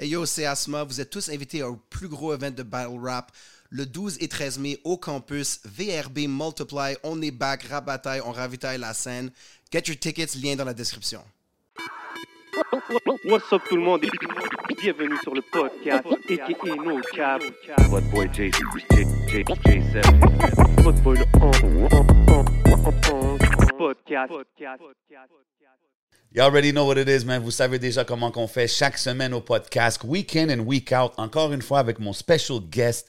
[0.00, 0.84] Hey yo, c'est Asma.
[0.84, 3.32] Vous êtes tous invités au plus gros event de Battle Rap
[3.68, 6.94] le 12 et 13 mai au campus VRB Multiply.
[7.02, 9.32] On est back, rap bataille, on ravitaille la scène.
[9.72, 11.20] Get your tickets, lien dans la description.
[13.24, 14.10] What's up tout le monde et
[14.80, 17.42] bienvenue sur le podcast aka No Cap.
[17.90, 20.82] What boy J J J J7.
[20.84, 21.50] Votre boy le on,
[23.76, 24.32] podcast.
[26.30, 27.42] You already know what it is, man.
[27.42, 31.12] Vous savez déjà comment qu'on fait chaque semaine au podcast, week in and week out.
[31.16, 33.08] Encore une fois avec mon special guest,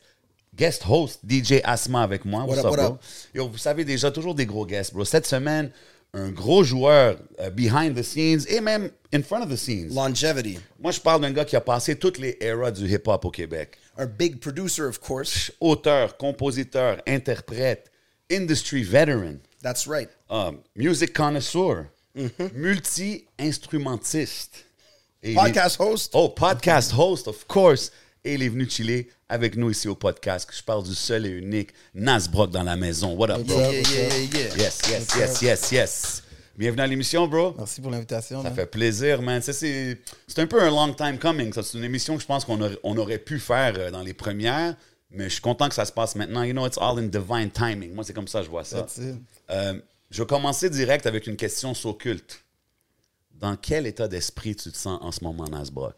[0.56, 2.46] guest host, DJ Asma avec moi.
[2.46, 2.86] What up, what bro?
[2.94, 3.02] up?
[3.34, 5.04] Yo, vous savez déjà toujours des gros guests, bro.
[5.04, 5.70] Cette semaine,
[6.14, 9.94] un gros joueur euh, behind the scenes et même in front of the scenes.
[9.94, 10.58] Longevity.
[10.80, 13.76] Moi, je parle d'un gars qui a passé toutes les eras du hip-hop au Québec.
[13.98, 15.52] Our big producer, of course.
[15.60, 17.92] Auteur, compositeur, interprète,
[18.32, 20.10] industry veteran, That's right.
[20.30, 21.88] um, music connoisseur,
[22.20, 22.50] Mm-hmm.
[22.54, 24.66] multi-instrumentiste.
[25.24, 26.12] Est- Podcast host.
[26.14, 27.92] Oh, podcast host, of course.
[28.24, 30.50] Et il est venu chiller avec nous ici au podcast.
[30.54, 33.16] Je parle du seul et unique Nas Brock dans la maison.
[33.16, 33.58] What up, bro?
[33.60, 34.56] Yeah, yeah, yeah, yeah, yeah.
[34.58, 36.22] Yes, yes, yes, yes, yes.
[36.58, 37.56] Bienvenue à l'émission, bro.
[37.58, 38.44] Merci pour l'invitation.
[38.44, 38.56] Ça man.
[38.56, 39.42] fait plaisir, man.
[39.42, 39.98] C'est c'est
[40.40, 41.54] un peu un long time coming.
[41.54, 44.14] C'est une émission que je pense qu'on aurait, on aurait pu faire euh, dans les
[44.14, 44.76] premières,
[45.10, 46.44] mais je suis content que ça se passe maintenant.
[46.44, 47.94] You know, it's all in divine timing.
[47.94, 48.82] Moi, c'est comme ça que je vois ça.
[48.82, 49.16] That's it.
[49.50, 49.80] Euh,
[50.10, 52.44] je vais commencer direct avec une question occulte.
[53.32, 55.96] Dans quel état d'esprit tu te sens en ce moment, Nas Brock?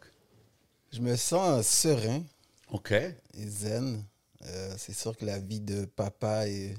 [0.91, 2.23] Je me sens serein
[2.71, 2.91] OK.
[2.91, 3.15] et
[3.47, 4.03] zen.
[4.45, 6.75] Euh, c'est sûr que la vie de papa est,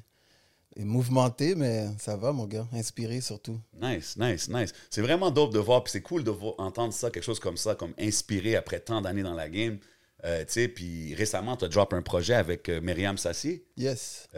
[0.76, 2.66] est mouvementée, mais ça va, mon gars.
[2.72, 3.58] Inspiré surtout.
[3.80, 4.72] Nice, nice, nice.
[4.90, 7.56] C'est vraiment dope de voir, puis c'est cool de voir, entendre ça, quelque chose comme
[7.56, 9.78] ça, comme inspiré après tant d'années dans la game.
[10.24, 13.64] Euh, tu sais, puis récemment, tu as drop un projet avec euh, Myriam Sassi.
[13.76, 14.28] Yes.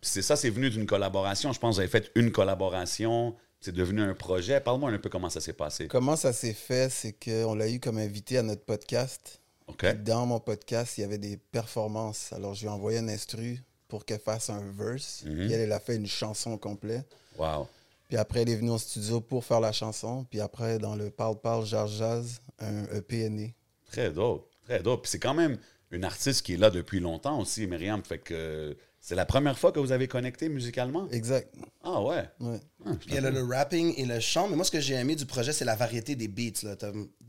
[0.00, 1.52] C'est ça, c'est venu d'une collaboration.
[1.52, 3.34] Je pense que vous avez fait une collaboration.
[3.60, 4.60] C'est devenu un projet.
[4.60, 5.88] Parle-moi un peu comment ça s'est passé.
[5.88, 9.40] Comment ça s'est fait, c'est qu'on l'a eu comme invité à notre podcast.
[9.66, 9.78] OK.
[9.78, 12.32] Puis Dans mon podcast, il y avait des performances.
[12.32, 15.24] Alors, je lui ai envoyé un instru pour qu'elle fasse un verse.
[15.24, 15.34] Mhm.
[15.34, 17.06] Puis elle, elle a fait une chanson complète.
[17.36, 17.66] Wow.
[18.08, 20.24] Puis après, elle est venue au studio pour faire la chanson.
[20.30, 23.54] Puis après, dans le Parle Parle Jazz Jazz, un EP est né.
[23.90, 24.48] Très dope.
[24.64, 25.02] Très dope.
[25.02, 25.58] Puis c'est quand même
[25.90, 28.02] une artiste qui est là depuis longtemps aussi, Myriam.
[28.04, 28.76] Fait que
[29.08, 31.08] c'est la première fois que vous avez connecté musicalement?
[31.10, 31.54] Exact.
[31.82, 32.28] Ah ouais.
[32.40, 32.60] Ouais.
[32.84, 34.96] Ah, Puis il y a le, rapping et le chant, mais moi, ce que j'ai
[34.96, 36.62] aimé du projet, c'est la variété des beats.
[36.62, 36.76] Là.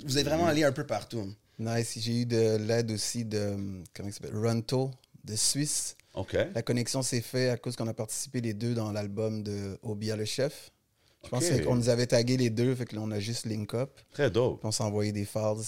[0.03, 1.33] Vous êtes vraiment allé un peu partout.
[1.57, 1.97] Nice.
[1.97, 3.55] J'ai eu de l'aide aussi de,
[3.95, 4.91] comment il s'appelle, Runto
[5.23, 5.95] de Suisse.
[6.15, 6.35] OK.
[6.53, 10.17] La connexion s'est faite à cause qu'on a participé les deux dans l'album de Obia
[10.17, 10.73] le chef.
[11.23, 13.73] Je pense qu'on nous avait tagué les deux, fait que là, on a juste link
[13.73, 14.01] up.
[14.11, 14.59] Très dope.
[14.59, 15.63] Puis on s'est envoyé des files.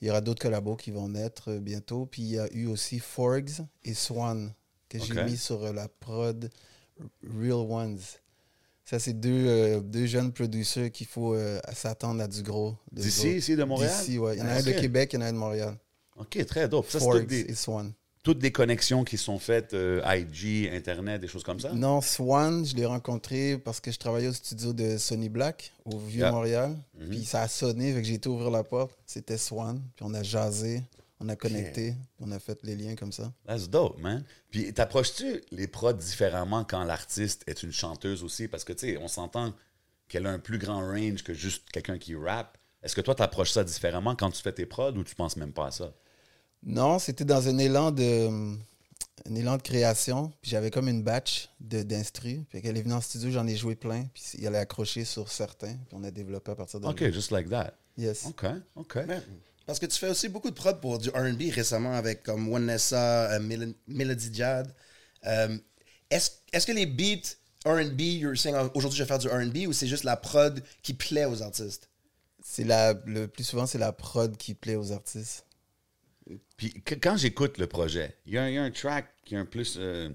[0.00, 2.06] Il y aura d'autres collabos qui vont naître euh, bientôt.
[2.06, 4.50] Puis il y a eu aussi Forgs et Swan
[4.98, 6.50] que j'ai mis sur euh, la prod
[7.38, 7.98] Real Ones.
[8.84, 12.76] Ça, c'est deux, euh, deux jeunes producers qu'il faut euh, s'attendre à du gros.
[12.90, 13.92] D'ici, ici, de Montréal?
[13.98, 14.36] D'ici, ouais.
[14.36, 14.80] Il y en a Ah, un de ok.
[14.80, 15.76] Québec, il y en a un de Montréal.
[16.16, 16.90] OK, très dope.
[16.90, 17.92] Ça, toutes des, et Swan.
[18.22, 21.72] toutes des connexions qui sont faites, euh, IG, Internet, des choses comme ça?
[21.72, 25.92] Non, Swan, je l'ai rencontré parce que je travaillais au studio de Sony Black au
[25.92, 26.00] Yeah.
[26.08, 26.76] Vieux-Montréal.
[27.00, 27.08] Mhm.
[27.08, 28.92] Puis ça a sonné, fait que j'ai été ouvrir la porte.
[29.06, 29.80] C'était Swan.
[29.96, 30.82] Puis on a jasé,
[31.22, 33.32] on a connecté, on a fait les liens comme ça.
[33.46, 34.24] That's dope, man.
[34.50, 38.48] Puis t'approches-tu les prods différemment quand l'artiste est une chanteuse aussi?
[38.48, 39.54] Parce que, tu sais, on s'entend
[40.08, 42.58] qu'elle a un plus grand range que juste quelqu'un qui rappe.
[42.82, 45.52] Est-ce que toi, t'approches ça différemment quand tu fais tes prods ou tu penses même
[45.52, 45.94] pas à ça?
[46.64, 48.28] Non, c'était dans un élan de
[49.24, 50.32] un élan de création.
[50.42, 52.44] Puis j'avais comme une batch de- d'instru.
[52.48, 54.04] Puis qu'elle est venue en studio, j'en ai joué plein.
[54.14, 55.74] Puis il allait accrocher sur certains.
[55.74, 57.10] Puis on a développé à partir de OK, là.
[57.12, 57.72] just like that.
[57.96, 58.26] Yes.
[58.26, 58.98] OK, OK.
[59.66, 62.66] Parce que tu fais aussi beaucoup de prod pour du R&B récemment avec comme One
[62.66, 64.74] Nessa, euh, Mel- Melody Jad.
[65.26, 65.56] Euh,
[66.10, 69.68] Est-ce est-ce que les beats R&B, you're saying oh, aujourd'hui je vais faire du R&B
[69.68, 71.88] ou c'est juste la prod qui plaît aux artistes?
[72.44, 75.46] C'est la, le plus souvent, c'est la prod qui plaît aux artistes.
[76.56, 79.06] Puis que- quand j'écoute le projet, il y, a un- il y a un track
[79.24, 80.08] qui a un plus euh,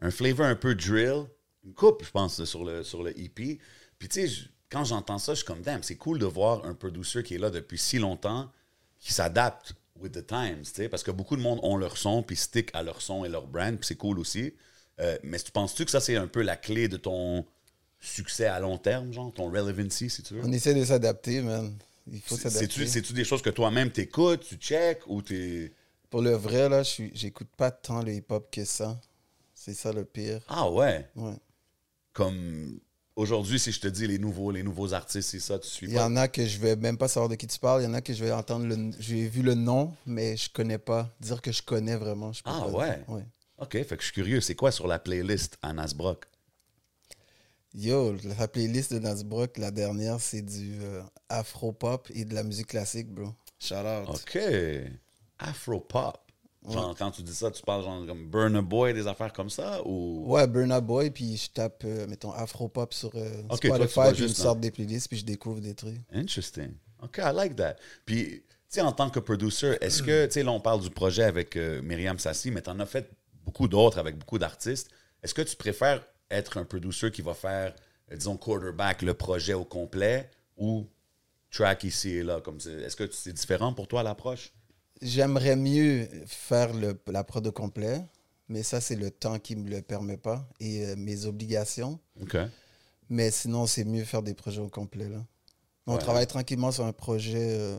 [0.00, 1.24] un flavor un peu drill,
[1.64, 3.58] une coupe, je pense, sur le, sur le EP.
[3.98, 4.34] Puis tu sais,
[4.70, 7.38] quand j'entends ça, je suis comme, damn, c'est cool de voir un producer qui est
[7.38, 8.50] là depuis si longtemps,
[9.04, 12.22] qui s'adapte with the times, tu sais, parce que beaucoup de monde ont leur son,
[12.22, 14.54] puis stick à leur son et leur brand, puis c'est cool aussi.
[14.98, 17.44] Euh, mais tu penses-tu que ça, c'est un peu la clé de ton
[18.00, 20.40] succès à long terme, genre, ton relevancy, si tu veux?
[20.42, 21.76] On essaie de s'adapter, man.
[22.10, 22.86] Il faut s'adapter.
[22.86, 25.72] C'est-tu des choses que toi-même t'écoutes, tu check, ou t'es...
[26.08, 28.98] Pour le vrai, là, j'écoute pas tant le hip-hop que ça.
[29.54, 30.40] C'est ça le pire.
[30.48, 31.08] Ah ouais?
[31.14, 31.36] Ouais.
[32.14, 32.80] Comme
[33.16, 35.92] aujourd'hui, si je te dis les nouveaux, les nouveaux artistes, c'est ça, tu suis Il
[35.94, 36.04] y pas?
[36.04, 37.82] en a que je vais même pas savoir de qui tu parles.
[37.82, 38.90] Il y en a que je vais entendre le.
[38.98, 41.14] J'ai vu le nom, mais je connais pas.
[41.20, 42.32] Dire que je connais vraiment.
[42.32, 43.04] Je peux Ah pas ouais?
[43.08, 43.24] ouais.
[43.58, 44.40] Ok, fait que je suis curieux.
[44.40, 46.26] C'est quoi sur la playlist à Nasbrock?
[47.74, 52.68] Yo, la playlist de Nasbrook, la dernière, c'est du euh, afro-pop et de la musique
[52.68, 53.34] classique, bro.
[53.58, 54.08] Shout out.
[54.08, 54.36] Ok.
[55.38, 56.23] Afro pop.
[56.68, 59.82] Genre, quand tu dis ça, tu parles genre comme Burner Boy, des affaires comme ça?
[59.84, 60.24] Ou...
[60.26, 64.00] Ouais, Burna Boy, puis je tape, euh, mettons, afro-pop sur euh, Ok, toi, tu Spotify,
[64.08, 66.00] puis je juste sors des playlists, puis je découvre des trucs.
[66.12, 66.72] Interesting.
[67.02, 67.76] OK, I like that.
[68.06, 70.88] Puis, tu sais, en tant que producer, est-ce que, tu sais, là, on parle du
[70.88, 73.10] projet avec euh, Myriam Sassi, mais tu en as fait
[73.44, 74.90] beaucoup d'autres avec beaucoup d'artistes.
[75.22, 77.74] Est-ce que tu préfères être un producer qui va faire,
[78.10, 80.88] euh, disons, quarterback le projet au complet ou
[81.50, 82.40] track ici et là?
[82.40, 84.53] comme Est-ce que c'est différent pour toi l'approche?
[85.02, 88.00] J'aimerais mieux faire le, la prod au complet,
[88.48, 91.98] mais ça, c'est le temps qui me le permet pas et euh, mes obligations.
[92.22, 92.36] OK.
[93.10, 95.24] Mais sinon, c'est mieux faire des projets au complet, là.
[95.86, 95.98] On Ouais.
[96.00, 97.78] travaille tranquillement sur un projet euh,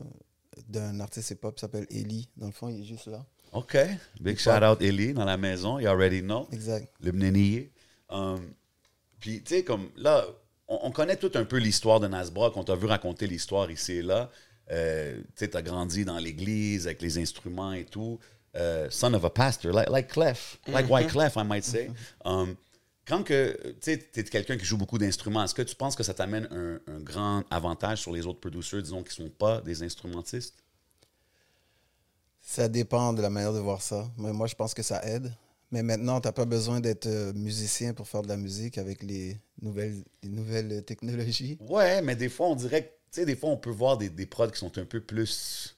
[0.68, 2.28] d'un artiste hip-hop qui s'appelle Ellie.
[2.36, 3.24] Dans le fond, il est juste là.
[3.52, 3.76] OK.
[4.20, 5.78] Big shout out Ellie dans la maison.
[5.80, 6.46] You already know.
[6.52, 6.88] Exact.
[7.00, 7.72] le Mnennier.
[8.10, 8.40] Um,
[9.18, 10.24] puis, tu sais, comme là,
[10.68, 12.56] on, on connaît tout un peu l'histoire de Nasbrock.
[12.56, 14.30] On t'a vu raconter l'histoire ici et là.
[14.70, 18.18] Euh, tu sais, t'as grandi dans l'église avec les instruments et tout.
[18.56, 21.90] Euh, son of a pastor, like, like Clef, like White Clef, I might say.
[22.24, 22.56] Um,
[23.06, 26.02] quand que, tu sais, t'es quelqu'un qui joue beaucoup d'instruments, est-ce que tu penses que
[26.02, 29.82] ça t'amène un, un grand avantage sur les autres producers, disons, qui sont pas des
[29.82, 30.54] instrumentistes?
[32.40, 34.10] Ça dépend de la manière de voir ça.
[34.16, 35.32] Mais moi, je pense que ça aide.
[35.72, 39.02] Mais maintenant, tu n'as pas besoin d'être euh, musicien pour faire de la musique avec
[39.02, 41.58] les nouvelles, les nouvelles technologies.
[41.60, 44.08] Ouais, mais des fois, on dirait que, tu sais, des fois, on peut voir des,
[44.10, 45.76] des prods qui sont un peu plus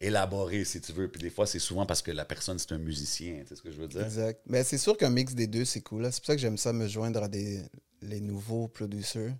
[0.00, 1.08] élaborés, si tu veux.
[1.08, 3.40] Puis des fois, c'est souvent parce que la personne, c'est un musicien.
[3.42, 4.04] Tu sais ce que je veux dire?
[4.04, 4.40] Exact.
[4.46, 6.02] Mais c'est sûr qu'un mix des deux, c'est cool.
[6.02, 6.12] là.
[6.12, 7.62] C'est pour ça que j'aime ça me joindre à des,
[8.02, 9.32] les nouveaux producers.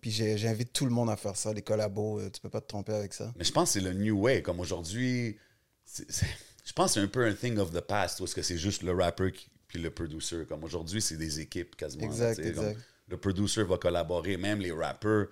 [0.00, 2.20] Puis j'invite tout le monde à faire ça, les collabos.
[2.20, 3.32] euh, tu peux pas te tromper avec ça.
[3.38, 4.42] Mais je pense que c'est le new way.
[4.42, 5.38] Comme aujourd'hui,
[5.86, 6.26] c'est- c'est-
[6.64, 8.82] je pense que c'est un peu un thing of the past, parce que c'est juste
[8.82, 10.44] le rapper qui- puis le producer.
[10.46, 12.04] Comme aujourd'hui, c'est des équipes quasiment.
[12.04, 12.80] Exact, comme exact.
[13.08, 15.28] le producer va collaborer, même les rappers.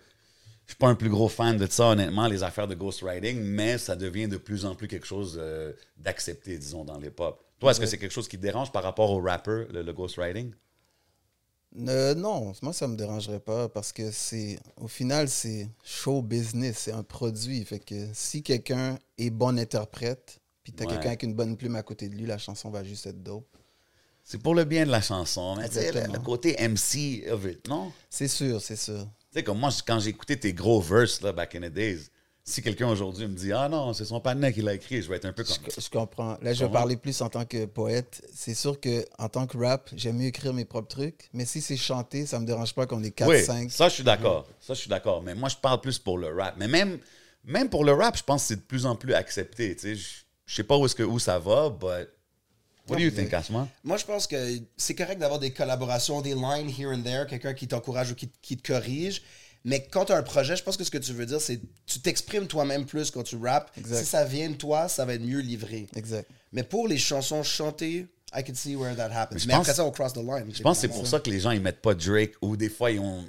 [0.66, 3.78] Je suis pas un plus gros fan de ça, honnêtement, les affaires de ghostwriting, mais
[3.78, 7.44] ça devient de plus en plus quelque chose euh, d'accepté, disons, dans les pop.
[7.58, 9.92] Toi, est-ce que c'est quelque chose qui te dérange par rapport au rapper, le, le
[9.92, 10.52] ghostwriting?
[11.88, 16.76] Euh, non, moi, ça me dérangerait pas parce que c'est, au final, c'est show business,
[16.78, 17.64] c'est un produit.
[17.64, 20.90] Fait que si quelqu'un est bon interprète, puis t'as Ouais.
[20.90, 23.56] quelqu'un avec une bonne plume à côté de lui, la chanson va juste être dope.
[24.24, 25.68] C'est pour le bien de la chanson, mais
[26.08, 27.92] le côté MC of it, non?
[28.10, 29.06] C'est sûr, c'est sûr.
[29.32, 32.10] Tu sais, comme moi, quand écouté tes gros verses, là, back in the days,
[32.44, 35.16] si quelqu'un aujourd'hui me dit «Ah non, c'est son partenaire qui l'a écrit», je vais
[35.16, 35.82] être un peu Je, comme...
[35.82, 36.36] je comprends.
[36.42, 38.22] Là, je vais parler plus en tant que poète.
[38.34, 41.30] C'est sûr que en tant que rap, j'aime mieux écrire mes propres trucs.
[41.32, 43.70] Mais si c'est chanté, ça me dérange pas qu'on est 4, Oui, 5.
[43.70, 44.46] ça, je suis d'accord.
[44.60, 45.22] Ça, je suis d'accord.
[45.22, 46.56] Mais moi, je parle plus pour le rap.
[46.58, 46.98] Mais même,
[47.44, 49.74] même pour le rap, je pense que c'est de plus en plus accepté.
[49.74, 50.08] Tu sais, je,
[50.44, 52.06] je sais pas où, est-ce que, où ça va, but...
[52.88, 53.68] What do you think, Asma?
[53.84, 57.54] Moi, je pense que c'est correct d'avoir des collaborations, des lines here and there, quelqu'un
[57.54, 59.22] qui t'encourage ou qui, qui te corrige.
[59.64, 61.60] Mais quand tu as un projet, je pense que ce que tu veux dire, c'est
[61.86, 63.70] tu t'exprimes toi-même plus quand tu rappes.
[63.84, 65.86] Si ça vient de toi, ça va être mieux livré.
[65.94, 66.28] Exact.
[66.52, 69.38] Mais pour les chansons chantées, I can see where that happens.
[69.38, 70.46] je Mais, pense- après ça, on cross the line.
[70.52, 72.68] Je pense que c'est pour ça que les gens, ils mettent pas Drake, ou des
[72.68, 73.24] fois, ils ont...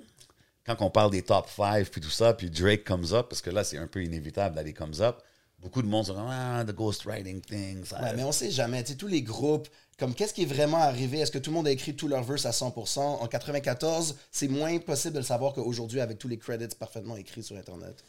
[0.65, 3.49] Quand on parle des top 5 puis tout ça, puis Drake comes up, parce que
[3.49, 5.17] là, c'est un peu inévitable d'aller comes up,
[5.63, 8.01] beaucoup de monde sont comme «Ah, the ghostwriting thing, ça...
[8.01, 8.83] Ouais, mais on sait jamais.
[8.83, 9.67] Tu sais, tous les groupes,
[9.97, 11.19] comme qu'est-ce qui est vraiment arrivé?
[11.19, 12.99] Est-ce que tout le monde a écrit tout leur verse à 100%?
[12.99, 17.43] En 94, c'est moins possible de le savoir qu'aujourd'hui, avec tous les credits parfaitement écrits
[17.43, 18.03] sur Internet.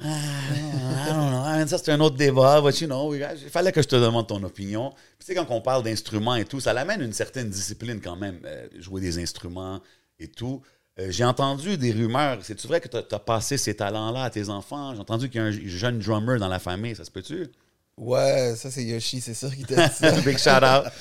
[0.00, 1.44] I don't know.
[1.44, 3.96] I mean, ça, c'est un autre débat, but you know, il fallait que je te
[3.96, 4.90] demande ton opinion.
[4.90, 8.16] Puis, tu sais, quand on parle d'instruments et tout, ça l'amène une certaine discipline quand
[8.16, 9.80] même, euh, jouer des instruments
[10.20, 10.62] et tout.
[11.00, 12.38] Euh, J'ai entendu des rumeurs.
[12.42, 14.94] C'est-tu vrai que tu as, passé ces talents-là à tes enfants?
[14.94, 16.96] J'ai entendu qu'il y a un jeune drummer dans la famille.
[16.96, 17.48] Ça se peut-tu?
[17.96, 20.12] Ouais, ça c'est Yoshi, c'est sûr qu'il t'a dit ça.
[20.20, 20.92] Big shout out.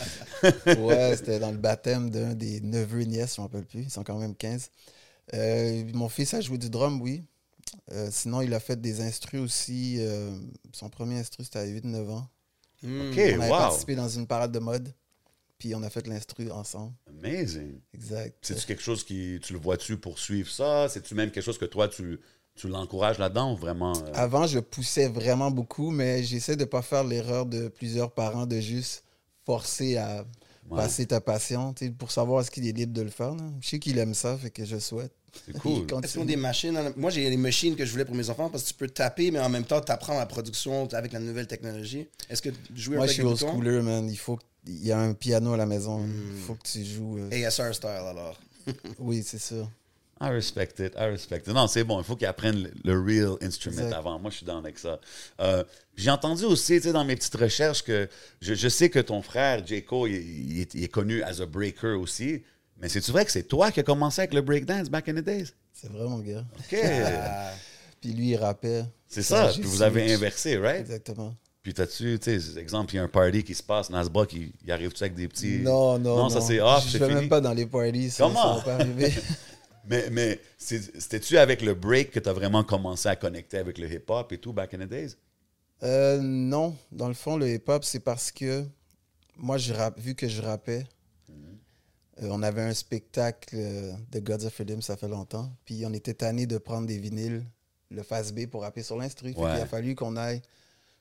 [0.80, 3.82] ouais, c'était dans le baptême d'un des neveux et nièces, je ne me rappelle plus.
[3.82, 4.72] Ils sont quand même 15.
[5.36, 7.24] Euh, mon fils a joué du drum, oui.
[7.92, 10.00] Euh, sinon, il a fait des instrus aussi.
[10.74, 12.28] son premier instru, c'était à 8-9 ans.
[12.84, 13.50] OK, on avait wow.
[13.50, 14.92] participé dans une parade de mode.
[15.60, 16.94] Puis on a fait l'instru ensemble.
[17.24, 17.80] Amazing.
[17.94, 18.36] Exact.
[18.42, 19.40] C'est-tu quelque chose qui.
[19.42, 20.88] Tu le vois-tu poursuivre ça?
[20.90, 22.20] C'est-tu même quelque chose que toi, tu,
[22.56, 23.94] tu l'encourages là-dedans, vraiment?
[23.98, 24.12] euh?
[24.14, 28.46] Avant, je poussais vraiment beaucoup, mais j'essaie de ne pas faire l'erreur de plusieurs parents
[28.46, 29.04] de juste
[29.46, 30.26] forcer à
[30.70, 30.76] Ouais.
[30.80, 33.34] passer ta passion pour savoir est-ce qu'il est libre de le faire.
[33.36, 33.44] là.
[33.62, 35.14] Je sais qu'il aime ça, fait que je le souhaite.
[35.46, 35.86] C'est cool.
[35.90, 36.74] Il Est-ce qu'ils ont des machines?
[36.74, 38.90] La- Moi, j'ai les machines que je voulais pour mes enfants parce que tu peux
[38.90, 42.06] taper, mais en même temps, tu apprends la production avec la nouvelle technologie.
[42.30, 44.10] Est-ce que jouer Moi, je avec suis des old schooler, man.
[44.10, 44.38] Il faut
[44.76, 46.00] qu'il y a un piano à la maison.
[46.00, 46.32] Hmm.
[46.36, 47.18] Il faut que tu joues.
[47.20, 48.40] euh, ASR style, alors.
[49.00, 49.56] Oui, c'est ça.
[50.20, 51.48] I respect it, I respect it.
[51.50, 53.94] Non, c'est bon, il faut qu'ils apprennent le, le real instrument Exact.
[53.98, 54.18] avant.
[54.20, 55.00] Moi, je suis dans avec ça.
[55.40, 55.64] Euh,
[55.96, 58.10] J'ai entendu aussi, tu sais, dans mes petites recherches, que
[58.42, 61.46] je, je sais que ton frère, Jayco, il, il est, il est connu as a
[61.46, 62.42] breaker aussi.
[62.82, 65.24] Mais c'est-tu vrai que c'est toi qui as commencé avec le breakdance back in the
[65.24, 65.54] days?
[65.72, 66.44] C'est vrai, mon gars.
[66.60, 66.76] OK.
[68.02, 68.86] Puis lui, il rappait.
[69.08, 70.82] c'est ça, puis vous avez inversé, right?
[70.82, 71.36] Exactement.
[71.68, 74.54] Puis t'as-tu, tu sais, exemple, il y a un party qui se passe, Nasbrook, il,
[74.64, 75.60] il arrive-tu avec des petits...
[75.60, 76.16] Non, non.
[76.16, 78.10] Non, ça c'est off, Je vais même pas dans les parties.
[78.18, 78.42] Comment?
[78.42, 79.14] Ça va pas arriver.
[79.90, 83.92] Mais, mais c'était-tu avec le break que tu as vraiment commencé à connecter avec le
[83.92, 85.16] hip-hop et tout back in the days?
[85.84, 88.66] Euh, non, dans le fond, le hip-hop, c'est parce que
[89.36, 90.86] moi, je rappe, vu que je rappais,
[91.30, 95.52] euh, on avait un spectacle euh, de Gods of Rhythm, ça fait longtemps.
[95.66, 97.44] Puis on était tanné de prendre des vinyles,
[97.90, 99.28] le face B pour rapper sur l'instru.
[99.30, 99.34] Ouais.
[99.34, 100.42] qu'il a fallu qu'on aille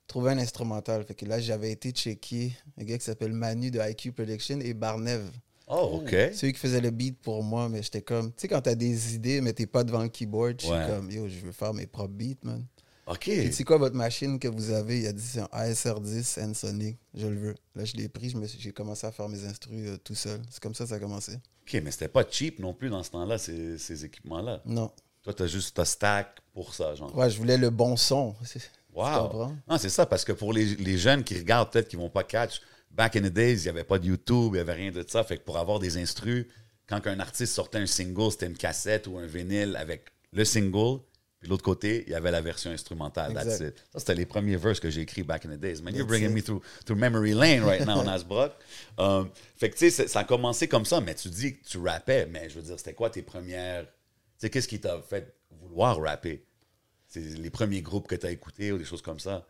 [0.06, 1.04] trouver un instrumental.
[1.04, 4.74] Fait que là, j'avais été checker un gars qui s'appelle Manu de IQ Prediction et
[4.74, 5.28] Barnev.
[5.68, 6.10] Oh, OK.
[6.32, 9.14] Celui qui faisait le beat pour moi, mais j'étais comme, tu sais, quand t'as des
[9.16, 10.86] idées, mais t'es pas devant le keyboard, je suis Ouais.
[10.86, 12.64] comme, yo, je veux faire mes propres beats, man.
[13.08, 13.28] OK.
[13.28, 15.00] Et c'est quoi votre machine que vous avez?
[15.00, 16.98] Il a dit c'est un ASR10 N-Sonic.
[17.14, 17.54] Je le veux.
[17.76, 20.14] Là, je l'ai pris, je me suis- j'ai commencé à faire mes instrus euh, tout
[20.16, 20.40] seul.
[20.50, 21.32] C'est comme ça que ça a commencé.
[21.34, 24.60] OK, mais c'était pas cheap non plus dans ce temps-là, ces, ces équipements-là.
[24.66, 24.90] Non.
[25.22, 27.16] Toi, t'as juste ta stack pour ça, genre.
[27.16, 28.34] Ouais, je voulais le bon son.
[28.96, 29.52] Wow.
[29.68, 32.24] Non, c'est ça, parce que pour les, les jeunes qui regardent, peut-être qu'ils vont pas
[32.24, 34.90] catch, back in the days, il n'y avait pas de YouTube, il n'y avait rien
[34.90, 35.22] de ça.
[35.22, 36.46] Fait que pour avoir des instrus,
[36.88, 41.00] quand un artiste sortait un single, c'était une cassette ou un vinyle avec le single,
[41.38, 43.34] puis l'autre côté, il y avait la version instrumentale.
[43.34, 43.84] That's it.
[43.92, 45.82] Ça, c'était les premiers verses que j'ai écrits back in the days.
[45.82, 48.52] Man, you're bringing me through, through memory lane right now, Nasbrook.
[48.96, 51.78] Um, fait que, tu sais, ça a commencé comme ça, mais tu dis que tu
[51.78, 53.84] rappais, mais je veux dire, c'était quoi tes premières...
[53.84, 53.90] Tu
[54.38, 56.42] sais, qu'est-ce qui t'a fait vouloir rapper?
[57.20, 59.46] Les premiers groupes que tu as écoutés ou des choses comme ça?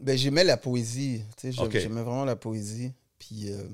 [0.00, 1.22] Ben, j'aimais la poésie.
[1.36, 1.52] Tu.
[1.52, 2.92] J'aimais vraiment la poésie.
[3.18, 3.64] Puis euh,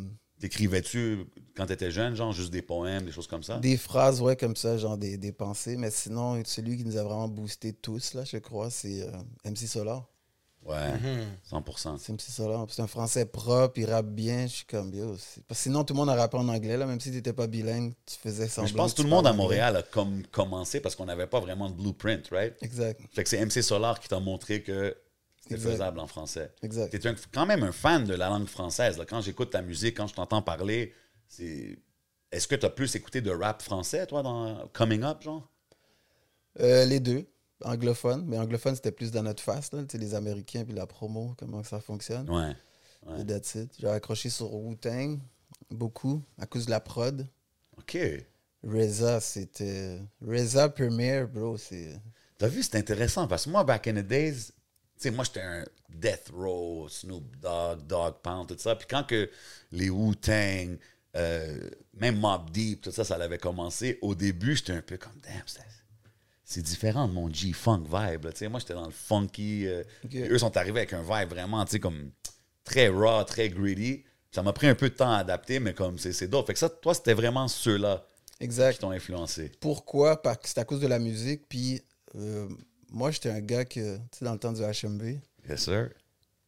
[0.40, 3.58] T'écrivais-tu quand t'étais jeune, genre juste des poèmes, des choses comme ça?
[3.58, 5.76] des phrases, ouais, comme ça, genre des, des pensées.
[5.76, 9.10] Mais sinon, celui qui nous a vraiment boosté tous, là, je crois, c'est euh,
[9.44, 10.08] MC Solar.
[10.64, 10.92] Ouais,
[11.50, 11.99] 100%.
[11.99, 12.64] C'est MC Solar.
[12.71, 14.47] C'est un français propre, il rappe bien.
[14.47, 15.09] Je suis comme, yo.
[15.11, 17.47] parce que Sinon, tout le monde a rappé en anglais, là, même si t'étais pas
[17.47, 18.62] bilingue, tu faisais semblant.
[18.64, 19.33] Mais je pense que tu tout le monde à.
[19.35, 22.54] Montréal a comme commencé parce qu'on n'avait pas vraiment de blueprint, right?
[22.62, 24.97] Exact, Fait que c'est MC Solar qui t'a montré que
[25.42, 26.50] c'était faisable en français.
[26.62, 26.90] exact.
[26.99, 28.97] T'es un- quand même un fan de la langue française.
[28.97, 29.04] là.
[29.04, 30.94] Quand j'écoute ta musique, quand je t'entends parler,
[31.28, 31.78] c'est.
[32.33, 35.47] Est-ce que tu as plus écouté de rap français, toi, dans Coming Up, genre?
[36.61, 37.26] Euh, les deux,
[37.64, 38.25] anglophones.
[38.26, 41.80] Mais anglophone, c'était plus dans notre face, là, les Américains puis la promo, comment ça
[41.80, 42.28] fonctionne.
[42.30, 42.54] Ouais.
[43.06, 43.21] Ouais.
[43.21, 43.73] Et that's it.
[43.78, 45.18] J'ai accroché sur Wu-Tang,
[45.71, 47.26] beaucoup, à cause de la prod.
[47.78, 47.99] OK.
[48.62, 50.00] Reza, c'était...
[50.26, 52.00] Reza Premier, bro, c'est...
[52.38, 54.52] T'as vu, c'est intéressant parce que moi, back in the days, tu
[54.97, 58.75] sais, moi, j'étais un Death Row, Snoop Dogg, Dog Pound, tout ça.
[58.75, 59.30] Puis quand que
[59.71, 60.78] les Wu-Tang,
[61.16, 65.18] euh, même Mob Deep, tout ça, ça avait commencé, au début, j'étais un peu comme,
[65.23, 65.61] damn, c'est-
[66.54, 68.25] c'est différent de mon G-Funk vibe.
[68.25, 68.49] là.
[68.49, 69.66] Moi, j'étais dans le funky.
[69.66, 69.82] euh,
[70.14, 72.11] Eux sont arrivés avec un vibe vraiment, tu sais, comme
[72.64, 74.04] très raw, très gritty.
[74.30, 76.49] Ça m'a pris un peu de temps à adapter, mais comme c'est d'autres.
[76.49, 78.04] Fait que ça, toi, c'était vraiment ceux-là
[78.73, 79.52] qui t'ont influencé.
[79.61, 80.20] Pourquoi?
[80.20, 81.42] Parce que c'est à cause de la musique.
[81.49, 81.80] Puis
[82.16, 82.49] euh,
[82.90, 85.90] moi, j'étais un gars que, tu sais, dans le temps du HMV, Yes, sir.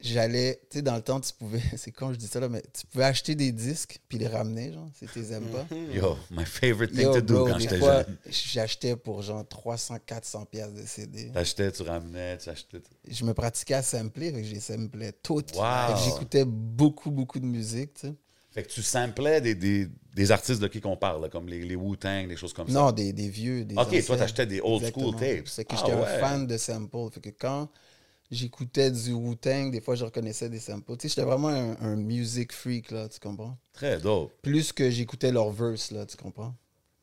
[0.00, 2.62] J'allais, tu sais, dans le temps, tu pouvais, c'est quand je dis ça là, mais
[2.78, 5.66] tu pouvais acheter des disques puis les ramener, genre, si tu les aimes pas.
[5.92, 8.16] Yo, my favorite thing Yo, to do bro, quand j'étais jeune.
[8.28, 11.30] j'achetais pour genre 300, 400 pièces de CD.
[11.32, 12.78] T'achetais, tu ramenais, tu achetais.
[13.08, 15.54] Je me pratiquais à sampler, fait que j'ai samplé toutes.
[15.56, 15.96] Wow.
[16.04, 18.14] J'écoutais beaucoup, beaucoup de musique, tu sais.
[18.52, 21.62] Fait que tu samplais des, des, des artistes de qui qu'on parle, là, comme les,
[21.62, 22.72] les Wu-Tang, des choses comme ça.
[22.72, 25.46] Non, des, des vieux, des Ok, toi, t'achetais des old school tapes.
[25.46, 26.06] C'est que Ah j'étais ouais.
[26.06, 27.10] un fan de samples.
[27.12, 27.68] Fait que quand
[28.30, 30.96] j'écoutais du Wu-Tang, des fois, je reconnaissais des samples.
[30.96, 33.58] Tu sais, j'étais vraiment un, un music freak, là, tu comprends?
[33.72, 34.32] Très dope.
[34.42, 36.54] Plus que j'écoutais leurs verse, là, tu comprends?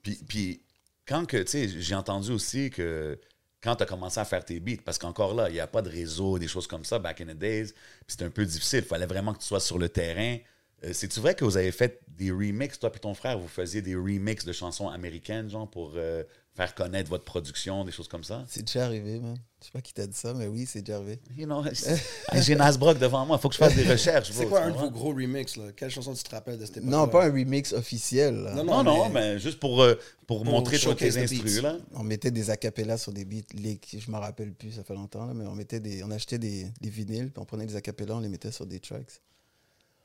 [0.02, 0.62] Puis, puis
[1.06, 3.20] quand que, tu sais, j'ai entendu aussi que
[3.62, 5.82] quand tu as commencé à faire tes beats, parce qu'encore là, il n'y a pas
[5.82, 7.74] de réseau, des choses comme ça, back in the days,
[8.08, 8.80] c'était un peu difficile.
[8.80, 10.38] Il fallait vraiment que tu sois sur le terrain.
[10.84, 13.82] Euh, C'est-tu vrai que vous avez fait des remixes, toi et ton frère, vous faisiez
[13.82, 16.24] des remixes de chansons américaines, genre, pour euh,
[16.56, 18.46] faire connaître votre production, des choses comme ça?
[18.48, 19.36] C'est déjà arrivé, man.
[19.60, 21.20] Je sais pas qui t'a dit ça, mais oui, c'est déjà arrivé.
[21.38, 21.64] You know,
[22.34, 24.30] j'ai Nasbrock devant moi, il faut que je fasse des recherches.
[24.32, 25.72] C'est quoi un de vos gros remixes, là?
[25.76, 28.36] Quelle chanson tu te rappelles de cette époque Non, pas un remix officiel.
[28.36, 28.54] là.
[28.56, 29.96] Non, Non, non, mais, juste pour, euh,
[30.28, 31.78] pour, Pour montrer toi tes showcase the instrus, là.
[31.94, 33.42] On mettait des acapellas sur des beats.
[33.54, 36.38] Les, je me rappelle plus, ça fait longtemps, là, mais on mettait des, on achetait
[36.40, 39.22] des, des vinyles, puis on prenait des acapellas, on les mettait sur des tracks.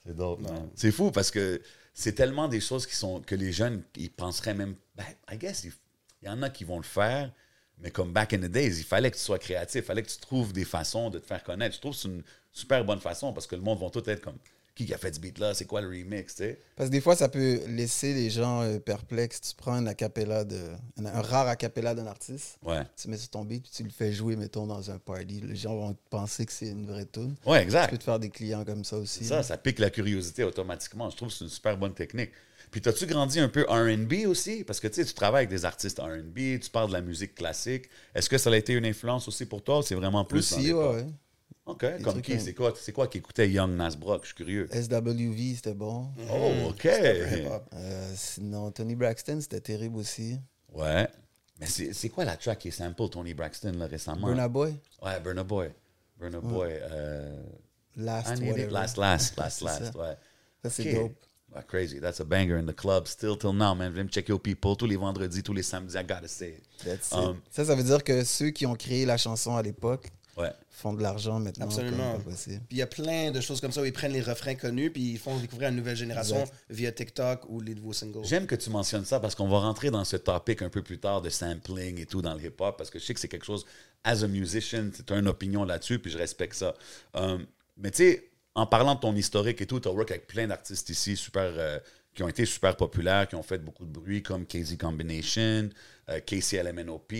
[0.06, 0.68] C'est dope, man.
[0.76, 1.60] C'est fou parce que
[1.92, 4.76] c'est tellement des choses qui sont que les jeunes, ils penseraient même.
[4.96, 5.72] Ben, I guess, ils-
[6.22, 7.32] Il y en a qui vont le faire,
[7.78, 10.10] mais comme back in the days, il fallait que tu sois créatif, il fallait que
[10.10, 11.76] tu trouves des façons de te faire connaître.
[11.76, 12.22] Je trouve que c'est une
[12.52, 14.36] super bonne façon parce que le monde va tout être comme
[14.74, 16.62] qui a fait ce beat-là, c'est quoi le remix, tu sais?
[16.76, 19.40] Parce que des fois, ça peut laisser les gens euh, perplexes.
[19.40, 20.56] Tu prends un acapella de,
[20.98, 22.82] un, un rare acapella d'un artiste, Ouais.
[22.96, 25.40] tu mets sur ton beat, puis tu le fais jouer, mettons, dans un party.
[25.40, 27.34] Les gens vont penser que c'est une vraie tune.
[27.44, 27.90] Ouais, Tu exact.
[27.90, 29.24] peux te faire des clients comme ça aussi.
[29.24, 29.42] Ça, là.
[29.42, 31.10] ça pique la curiosité automatiquement.
[31.10, 32.30] Je trouve que c'est une super bonne technique.
[32.70, 34.64] Puis, t'as-tu grandi un peu RB aussi?
[34.64, 37.34] Parce que tu sais, tu travailles avec des artistes RB, tu parles de la musique
[37.34, 37.86] classique.
[38.14, 40.38] Est-ce que ça a été une influence aussi pour toi ou c'est vraiment plus.
[40.52, 41.06] Aussi, ouais.
[41.66, 41.84] OK.
[42.02, 42.32] Comme qui?
[42.32, 44.22] comme- C'est quoi, c'est quoi qui écoutait Young Nas Brock?
[44.22, 44.68] Je suis curieux.
[44.72, 46.08] SWV, c'était bon.
[46.30, 46.84] Oh, OK.
[46.84, 47.68] Hip-hop.
[47.74, 50.38] Euh, sinon, Tony Braxton, c'était terrible aussi.
[50.72, 51.06] Ouais.
[51.60, 54.28] Mais c'est quoi la track qui est sample Tony Braxton là, récemment?
[54.28, 55.70] Burna Boy, Ouais, Burna Boy.
[56.18, 56.68] Burna Boy.
[56.72, 57.36] euh,
[57.96, 58.28] Last.
[58.70, 59.92] Last, last, last, last.
[59.92, 59.98] ça.
[59.98, 60.14] Ouais.
[60.62, 61.02] Ça, c'est Ok.
[61.02, 61.24] dope.
[61.54, 61.98] Ouais, crazy.
[62.00, 63.06] That's a banger in the club.
[63.06, 63.90] Still till now, man.
[63.92, 65.94] Venez me checker people tous les vendredis, tous les samedis.
[65.96, 66.62] I gotta say it.
[66.84, 67.14] That's it.
[67.14, 70.52] Um, ça, ça veut dire que ceux qui ont créé la chanson à l'époque Ouais.
[70.70, 71.64] font de l'argent maintenant.
[71.64, 72.16] Absolument.
[72.24, 74.88] Puis il y a plein de choses comme ça où ils prennent les refrains connus
[74.92, 76.54] puis ils font découvrir à une nouvelle génération Exact.
[76.70, 78.24] via TikTok ou les nouveaux singles.
[78.24, 81.00] J'aime que tu mentionnes ça parce qu'on va rentrer dans ce topic un peu plus
[81.00, 83.46] tard de sampling et tout dans le hip-hop parce que je sais que c'est quelque
[83.46, 83.64] chose,
[84.04, 86.72] as a musician, tu as une opinion là-dessus puis je respecte ça.
[87.14, 87.44] Um,
[87.76, 90.46] mais tu sais, en parlant de ton historique et tout, tu as work avec plein
[90.46, 91.78] d'artistes ici super, euh,
[92.14, 95.68] qui ont été super populaires, qui ont fait beaucoup de bruit comme KZ Combination,
[96.08, 97.12] euh, KCLMNOP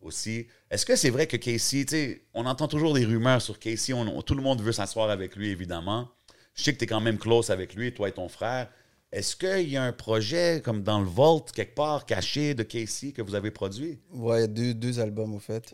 [0.00, 0.46] aussi.
[0.70, 3.92] Est-ce que c'est vrai que Casey, tu sais, on entend toujours des rumeurs sur Casey,
[3.92, 6.08] on- on- tout le monde veut s'asseoir avec lui évidemment.
[6.54, 8.70] Je sais que tu es quand même close avec lui, toi et ton frère.
[9.12, 13.12] Est-ce qu'il y a un projet comme dans le vault, quelque part, caché de Casey
[13.12, 13.98] que vous avez produit?
[14.10, 15.72] Ouais, il y a deux, deux albums, au fait,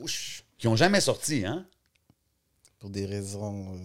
[0.59, 1.67] Qui n'ont jamais sorti, hein?
[2.79, 3.79] pour des raisons euh,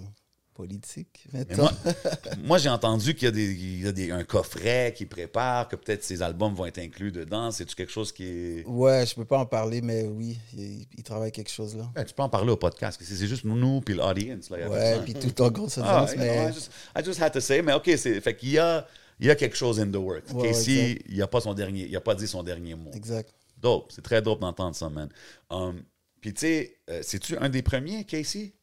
[1.34, 1.64] mettons.
[1.64, 1.72] moi,
[2.44, 5.68] moi, j'ai entendu qu'il y a, des, il y a des- un coffret qui prépare,
[5.68, 7.52] que peut-être ces albums vont être inclus dedans.
[7.52, 8.66] C'est-tu quelque chose qui est.
[8.66, 11.90] Ouais, je peux pas en parler, mais oui, il, il travaille quelque chose là.
[11.96, 13.00] Ouais, tu peux en parler au podcast.
[13.04, 14.50] C'est c'est juste nous, puis l'audience.
[14.50, 17.40] Ouais, puis tout en Ah, audience, you know, mais I, just, I just had to
[17.40, 18.88] say, mais OK, c'est, fait qu'il y a,
[19.20, 20.32] il y a quelque chose in the works.
[20.34, 22.92] Ouais, Casey, il n'a pas son dernier, il a pas dit son dernier mot.
[22.94, 23.34] exact.
[23.58, 25.10] Dope, c'est très dope d'entendre ça, man.
[25.50, 25.84] Um,
[26.22, 28.54] Puis tu sais, euh, c'est-tu un des premiers, Casey,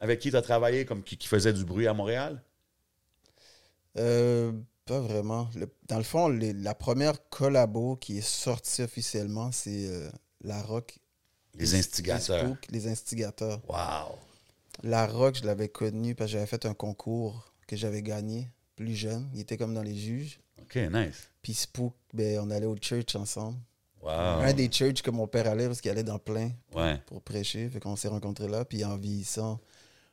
[0.00, 2.42] avec qui tu as travaillé, comme qui, qui faisait du bruit à Montréal?
[3.98, 4.52] Euh,
[4.84, 5.48] pas vraiment.
[5.56, 10.10] Le- dans le fond, les- la première collabo qui est sortie officiellement, c'est euh,
[10.42, 10.98] La Rock.
[11.54, 12.54] Les instigateurs.
[12.70, 13.60] Les instigateurs.
[13.68, 14.18] Wow.
[14.82, 18.94] La Rock, je l'avais connu parce que j'avais fait un concours que j'avais gagné plus
[18.94, 19.28] jeune.
[19.32, 20.38] Il était comme dans les juges.
[20.60, 21.28] OK, nice.
[21.42, 23.56] Puis Spook, ben, on allait au church ensemble.
[24.02, 24.10] Wow.
[24.10, 27.00] Un des churches que mon père allait parce qu'il allait dans plein Ouais.
[27.06, 27.68] pour prêcher.
[27.70, 28.64] Fait qu'on s'est rencontrés là.
[28.66, 29.58] Puis en vieillissant,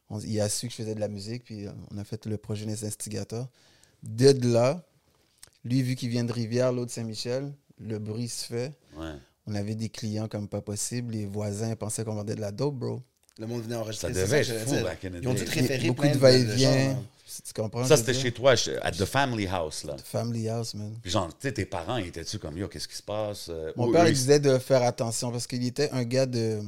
[0.10, 1.44] on- il a su que je faisais de la musique.
[1.44, 3.48] Puis on a fait le projet des instigateurs.
[4.04, 4.84] De là,
[5.64, 8.72] lui, vu qu'il vient de Rivière, l'autre Saint-Michel, le bruit se fait.
[8.98, 9.14] Ouais.
[9.48, 11.14] On avait des clients comme pas possible.
[11.14, 13.02] Les voisins pensaient qu'on vendait de la dope, bro.
[13.40, 14.14] Le monde venait enregistrer.
[14.14, 15.46] Ça devait être fou back in the Ils ont dû day.
[15.46, 16.92] te référer Beaucoup de va-et-vient.
[16.94, 17.04] gens.
[17.46, 17.84] Tu comprends?
[17.86, 19.96] Ça, c'était chez toi, at the family house, là.
[20.04, 20.94] Family House, man.
[21.02, 23.48] Puis genre, tu sais, tes parents, ils étaient-tu comme, yo, qu'est-ce qui se passe?
[23.50, 26.62] Euh, Mon ou père, il disait de faire attention parce qu'il était un gars de.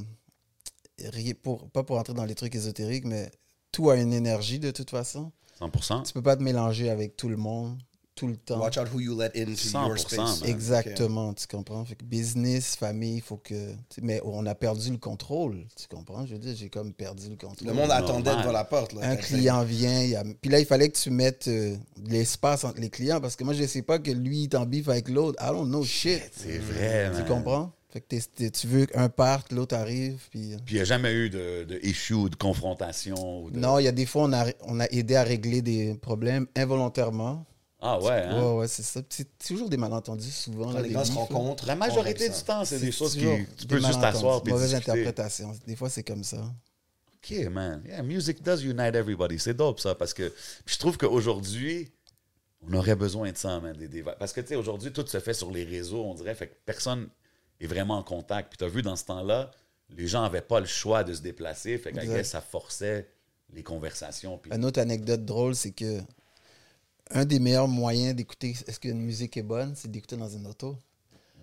[1.42, 3.30] Pour, pas pour entrer dans les trucs ésotériques, mais
[3.72, 5.32] tout a une énergie de toute façon.
[5.60, 6.06] 100%.
[6.06, 7.78] Tu peux pas te mélanger avec tout le monde,
[8.14, 8.58] tout le temps.
[8.60, 10.40] Watch out who you let into 100%, your space.
[10.40, 10.50] man.
[10.50, 11.84] Exactement, tu comprends?
[11.84, 13.74] Fait que business, famille, il faut que.
[14.02, 16.24] Mais on a perdu le contrôle, tu comprends?
[16.26, 17.68] Je veux dire, j'ai comme perdu le contrôle.
[17.68, 18.04] Le monde Normal.
[18.04, 18.92] attendait devant la porte.
[18.94, 20.24] Là, Un client vient, il a...
[20.40, 23.44] puis là, il fallait que tu mettes euh, de l'espace entre les clients parce que
[23.44, 25.42] moi, je sais pas que lui, il est en bif avec l'autre.
[25.42, 26.22] I don't know shit.
[26.34, 27.26] C'est vrai, Tu man.
[27.28, 27.72] comprends?
[27.88, 30.54] Fait que tu veux qu'un parte, l'autre arrive, puis...
[30.54, 33.44] euh, Puis il n'y a jamais eu de, de issue, de confrontation.
[33.44, 35.62] ou de- Non, il y a des fois, on a, on a aidé à régler
[35.62, 37.46] des problèmes involontairement.
[37.80, 38.42] Ah ouais, hein?
[38.42, 39.00] Ouais, ouais, c'est ça.
[39.08, 40.66] C'est toujours des malentendus, souvent.
[40.66, 41.66] Quand là, les gens se rencontrent.
[41.66, 43.46] La majorité du temps, c'est des choses toujours qui.
[43.56, 44.90] Tu peux juste t'asseoir et Mauvaise discuter.
[44.92, 45.52] interprétation.
[45.66, 46.38] Des fois, c'est comme ça.
[47.16, 47.82] OK, man.
[47.86, 49.38] Yeah, music does unite everybody.
[49.38, 50.28] C'est dope, ça, parce que
[50.64, 51.92] puis je trouve qu'aujourd'hui,
[52.66, 53.76] on aurait besoin de ça, man.
[53.76, 56.34] Des, des- Parce que, tu sais, aujourd'hui, tout se fait sur les réseaux, on dirait.
[56.34, 57.08] Fait que personne
[57.60, 58.50] est vraiment en contact.
[58.50, 59.50] Puis tu as vu, dans ce temps-là,
[59.90, 61.78] les gens n'avaient pas le choix de se déplacer.
[61.78, 63.08] Fait que, ça forçait
[63.52, 64.38] les conversations.
[64.38, 64.52] Puis...
[64.52, 66.00] Une autre anecdote drôle, c'est que
[67.10, 70.76] un des meilleurs moyens d'écouter est-ce qu'une musique est bonne, c'est d'écouter dans une auto.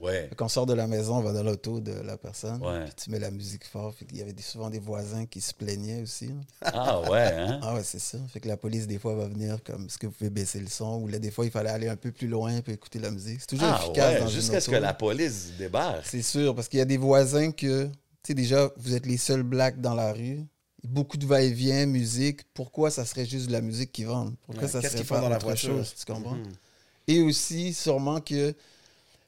[0.04, 0.30] Ouais.
[0.36, 2.84] Quand on sort de la maison, on va dans l'auto de la personne, Ouais.
[2.86, 3.96] puis tu mets la musique fort.
[3.96, 6.30] Qu'il y avait souvent des voisins qui se plaignaient aussi.
[6.62, 7.60] Ah ouais, hein?
[7.64, 8.18] Ah ouais, c'est ça.
[8.28, 10.68] Fait que la police, des fois, va venir comme est-ce que vous pouvez baisser le
[10.68, 11.00] son?
[11.02, 13.40] Ou là, des fois, il fallait aller un peu plus loin pour écouter la musique.
[13.40, 16.06] C'est toujours Ah efficace ouais, jusqu'à ce que la police débarque.
[16.06, 17.92] C'est sûr, parce qu'il y a des voisins que, tu
[18.28, 20.42] sais, déjà, vous êtes les seuls blacks dans la rue.
[20.84, 22.42] Beaucoup de va-et-vient, musique.
[22.54, 24.36] Pourquoi ça serait juste de la musique qui vendent?
[24.46, 25.78] Pourquoi Ouais, ça serait font pas dans la voiture?
[25.78, 25.94] chose?
[25.98, 26.36] Tu comprends?
[26.36, 26.52] Mhm.
[27.08, 28.54] Et aussi, sûrement que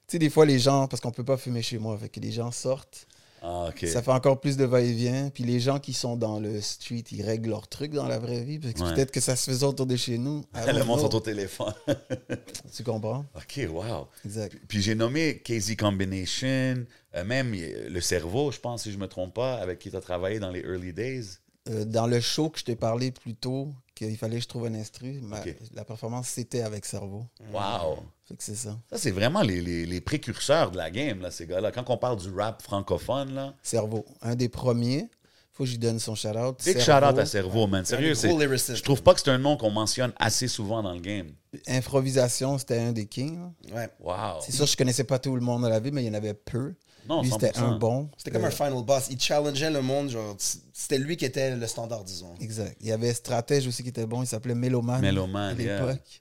[0.08, 2.32] sais, des fois, les gens, parce qu'on peut pas fumer chez moi, fait que les
[2.32, 3.08] gens sortent,
[3.42, 3.86] Ah, OK.
[3.88, 5.30] ça fait encore plus de va-et-vient.
[5.32, 8.42] Puis les gens qui sont dans le street, ils règlent leurs trucs dans la vraie
[8.44, 8.58] vie.
[8.60, 8.94] Parce que Ouais.
[8.96, 10.44] peut-être que ça se faisait autour de chez nous.
[10.68, 11.74] Le monde sont au téléphone.
[12.76, 13.24] Tu comprends?
[13.36, 14.08] OK, wow.
[14.26, 14.58] Exact.
[14.68, 19.08] Puis j'ai nommé KZ Combination, euh, même euh, le cerveau, je pense, si je me
[19.08, 21.38] trompe pas, avec qui tu as travaillé dans les early days.
[21.70, 24.66] Euh, dans le show que je t'ai parlé plus tôt, qu'il fallait que je trouve
[24.66, 25.42] un instru, ma-
[25.74, 27.26] la performance, c'était avec cerveau.
[27.54, 27.98] Wow.
[28.28, 28.78] Fait que c'est ça.
[28.92, 31.72] Ça, c'est vraiment les, les- les précurseurs de la game, là, ces gars-là.
[31.72, 34.06] Quand on parle du rap francophone, là, Cerveau.
[34.22, 35.08] Un des premiers.
[35.54, 36.58] Faut que je lui donne son shout-out.
[36.66, 37.06] big Cerveau.
[37.08, 37.86] shout-out à Cerveau, man.
[37.86, 41.28] Sérieux, je trouve pas que c'est un nom qu'on mentionne assez souvent dans le game.
[41.68, 43.40] Improvisation, c'était un des kings.
[43.70, 43.76] là.
[43.76, 43.90] Ouais.
[44.00, 44.42] Wow.
[44.42, 46.14] C'est sûr, je connaissais pas tout le monde dans la vie, mais il y en
[46.14, 46.74] avait peu.
[47.08, 47.60] Non, Lui, c'était 100%.
[47.64, 48.10] un bon.
[48.18, 49.08] C'était comme Euh, un final boss.
[49.12, 50.10] Il challengeait le monde.
[50.10, 50.36] Genre,
[50.74, 52.34] c'était lui qui était le standard, disons.
[52.42, 52.76] Exact.
[52.82, 54.24] Il y avait Stratège aussi qui était bon.
[54.24, 55.00] Il s'appelait Méloman.
[55.02, 55.90] Méloman, à l'époque.
[55.90, 56.20] yeah.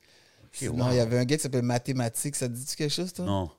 [0.62, 0.90] Wow.
[0.90, 2.36] il y avait un gars qui s'appelait Mathématiques.
[2.36, 3.24] Ça te dit quelque chose, toi?
[3.24, 3.50] Non.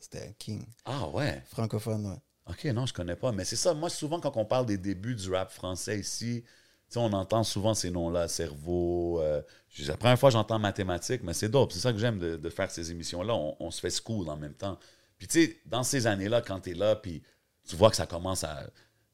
[0.00, 0.64] C'était un king.
[0.84, 1.42] Ah ouais.
[1.50, 2.16] Francophone, ouais.
[2.48, 3.32] OK, non, je connais pas.
[3.32, 6.52] Mais c'est ça, moi, souvent, quand on parle des débuts du rap français ici, tu
[6.88, 9.20] sais, on entend souvent ces noms-là, cerveau.
[9.20, 9.42] euh,
[9.78, 11.72] la première fois, j'entends mathématiques, mais c'est dope.
[11.72, 13.34] C'est ça que j'aime de, de faire ces émissions-là.
[13.34, 14.78] On, on se fait school en même temps.
[15.18, 17.22] Puis, tu sais, dans ces années-là, quand tu es là, puis
[17.68, 18.68] tu vois que ça commence à.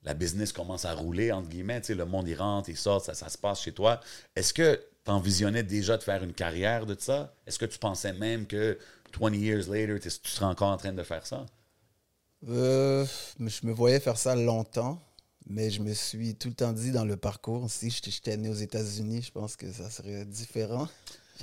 [0.04, 1.80] La business commence à rouler, entre guillemets.
[1.80, 4.00] Tu sais, le monde, il rentre, il sort, ça, ça se passe chez toi.
[4.34, 7.34] Est-ce que tu envisionnais déjà de faire une carrière de ça?
[7.46, 8.78] Est-ce que tu pensais même que
[9.18, 11.46] 20 years later, tu serais encore en train de faire ça?
[12.48, 13.06] Euh,
[13.38, 15.00] je me voyais faire ça longtemps,
[15.46, 18.54] mais je me suis tout le temps dit dans le parcours, si j'étais né aux
[18.54, 20.88] États-Unis, je pense que ça serait différent.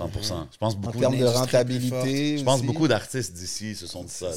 [0.08, 2.38] 100 Je pense En beaucoup termes de rentabilité.
[2.38, 2.66] Je pense aussi.
[2.68, 4.32] beaucoup d'artistes d'ici se sont dit ça.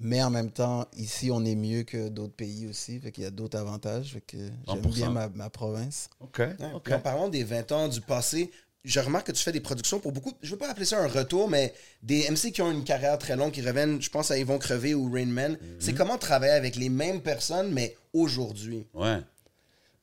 [0.00, 2.98] Mais en même temps, ici, on est mieux que d'autres pays aussi.
[3.00, 4.12] Fait qu'il y a d'autres avantages.
[4.14, 4.94] Fait que j'aime 100%.
[4.94, 6.08] bien ma, ma province.
[6.20, 6.94] OK, Ouais.
[6.94, 8.50] En parlant des 20 ans du passé,
[8.84, 11.06] je remarque que tu fais des productions pour beaucoup, je veux pas appeler ça un
[11.08, 14.38] retour, mais des MC qui ont une carrière très longue, qui reviennent, je pense à
[14.38, 15.52] Yvon Crevé ou Rain Man.
[15.52, 15.58] Mhm.
[15.80, 18.86] C'est comment travailler avec les mêmes personnes, mais aujourd'hui?
[18.94, 19.18] Ouais.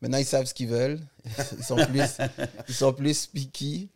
[0.02, 1.00] Maintenant, ils savent ce qu'ils veulent.
[1.58, 2.18] Ils sont plus,
[2.70, 3.90] ils sont plus picky.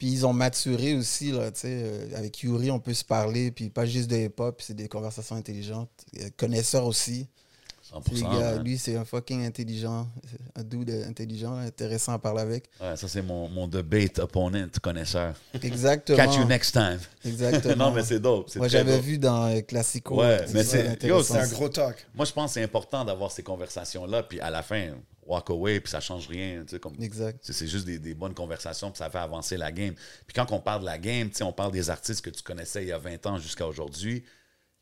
[0.00, 1.30] Puis ils ont maturé aussi.
[1.30, 1.82] Là, tu sais.
[1.84, 3.50] Euh, avec Yuri, on peut se parler.
[3.50, 5.90] Puis pas juste de hip-hop, puis c'est des conversations intelligentes.
[6.18, 7.28] Euh, Connaisseur aussi.
[7.92, 8.14] 100%.
[8.14, 10.08] Les gars, lui, c'est un fucking intelligent.
[10.56, 12.70] Un dude intelligent, intéressant à parler avec.
[12.80, 15.34] Ouais, ça, c'est mon, mon debate opponent connaisseur.
[15.62, 16.16] Exactement.
[16.16, 16.98] Catch you next time.
[17.22, 17.76] Exactement.
[17.90, 18.48] non, mais c'est dope.
[18.48, 20.18] c'est Moi, j'avais vu dans euh, Classico.
[20.22, 22.06] Ouais, mais C'est un gros talk.
[22.14, 24.92] Moi, je pense que c'est important d'avoir ces conversations-là, puis à la fin,
[25.30, 26.62] walk away, puis ça change rien.
[26.64, 27.38] tu sais, Comme, Exact.
[27.42, 29.94] C'est juste des, des bonnes conversations, puis ça fait avancer la game.
[30.26, 32.42] Puis quand on parle de la game, tu sais, on parle des artistes que tu
[32.42, 34.24] connaissais il y a 20 ans jusqu'à aujourd'hui.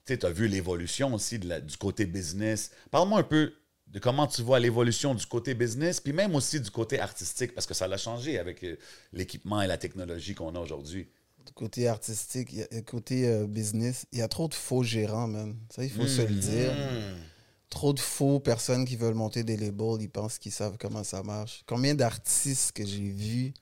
[0.06, 2.70] Tu as vu l'évolution aussi de la- du côté business.
[2.90, 3.52] Parle-moi un peu
[3.88, 7.66] de comment tu vois l'évolution du côté business, puis même aussi du côté artistique, parce
[7.66, 8.76] que ça l'a changé avec euh,
[9.12, 11.08] l'équipement et la technologie qu'on a aujourd'hui.
[11.54, 12.50] Côté artistique,
[12.86, 15.56] côté euh, business, il y a trop de faux gérants, man.
[15.70, 16.72] Ça, il faut se le dire.
[17.70, 21.22] Trop de faux personnes qui veulent monter des labels, ils pensent qu'ils savent comment ça
[21.22, 21.62] marche.
[21.66, 23.52] Combien d'artistes que j'ai vus?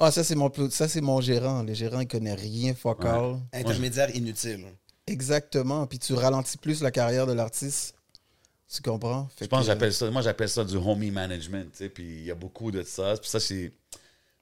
[0.00, 1.62] Ah, ça, c'est mon, plus- ça, c'est mon gérant.
[1.62, 3.10] Le gérant, il connaît rien, fuck Ouais.
[3.10, 3.38] all.
[3.52, 4.66] Intermédiaire inutile.
[5.06, 5.86] Exactement.
[5.86, 7.94] Puis tu ralentis plus la carrière de l'artiste.
[8.72, 9.28] Tu comprends?
[9.36, 11.88] Fait Je pense que que- j'appelle ça, moi j'appelle ça du homie management, tu sais,
[11.88, 13.14] puis il y a beaucoup de ça.
[13.20, 13.72] Puis ça, c'est,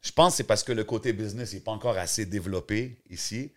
[0.03, 3.51] je pense que c'est parce que le côté business n'est pas encore assez développé ici,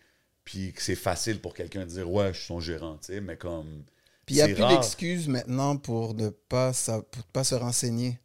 [0.45, 3.21] puis que c'est facile pour quelqu'un de dire ouais, je suis son gérant, tu sais,
[3.21, 3.83] mais comme.
[4.31, 8.17] Puis il n'y a plus d'excuses maintenant pour ne pas, sa- pour pas se renseigner.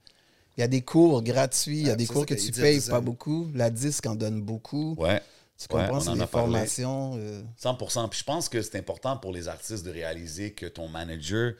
[0.57, 3.01] Il y a des cours gratuits, il y a des cours que tu payes pas
[3.01, 3.51] beaucoup.
[3.55, 4.95] La disque en donne beaucoup.
[4.99, 5.21] Ouais,
[5.59, 6.03] Tu Ouais, comprends?
[6.03, 6.53] on en des a parlé.
[6.53, 7.15] formations.
[7.17, 8.09] euh, 100%.
[8.09, 11.55] Puis je pense que c'est important pour les artistes de réaliser que ton manager,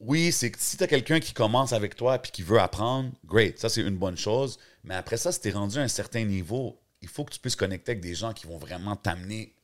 [0.00, 3.10] oui, c'est que si tu as quelqu'un qui commence avec toi puis qui veut apprendre,
[3.26, 4.58] great, ça c'est une bonne chose.
[4.84, 7.38] Mais après ça, si tu es rendu à un certain niveau, il faut que tu
[7.40, 9.54] puisses connecter avec des gens qui vont vraiment t'amener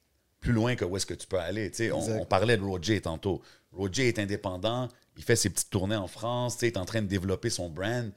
[0.46, 1.70] plus loin que où est-ce que tu peux aller.
[1.70, 3.42] Tu sais, on, on parlait de Roger tantôt.
[3.72, 7.08] Roger est indépendant, il fait ses petites tournées en France, il est en train de
[7.08, 8.12] développer son brand.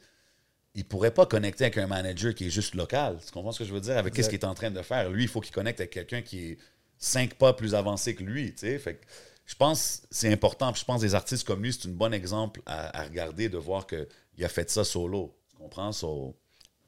[0.75, 3.17] Il pourrait pas connecter avec un manager qui est juste local.
[3.25, 3.97] Tu comprends ce que je veux dire?
[3.97, 5.09] Avec qu'est-ce qu'il est en train de faire?
[5.09, 6.57] Lui, il faut qu'il connecte avec quelqu'un qui est
[6.97, 8.53] cinq pas plus avancé que lui.
[8.53, 8.77] Tu sais?
[8.77, 9.05] Fait que
[9.47, 10.71] je pense que c'est important.
[10.71, 13.49] Puis je pense que des artistes comme lui, c'est un bon exemple à, à regarder
[13.49, 15.35] de voir qu'il a fait ça solo.
[15.49, 15.91] Tu comprends?
[15.91, 16.37] So,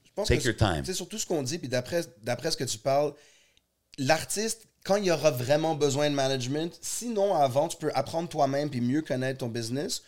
[0.06, 0.86] Je pense Take que your time.
[0.86, 3.14] C'est surtout ce qu'on dit, puis d'après, d'après ce que tu parles,
[3.98, 8.70] l'artiste, quand il y aura vraiment besoin de management, sinon avant, tu peux apprendre toi-même
[8.70, 10.02] puis mieux connaître ton business,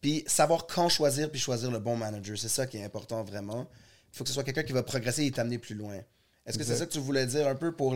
[0.00, 2.38] puis savoir quand choisir puis choisir le bon manager.
[2.38, 3.66] C'est ça qui est important vraiment.
[4.12, 5.96] Il faut que ce soit quelqu'un qui va progresser et t'amener plus loin.
[6.46, 7.94] Est-ce que c'est ça que tu voulais dire un peu pour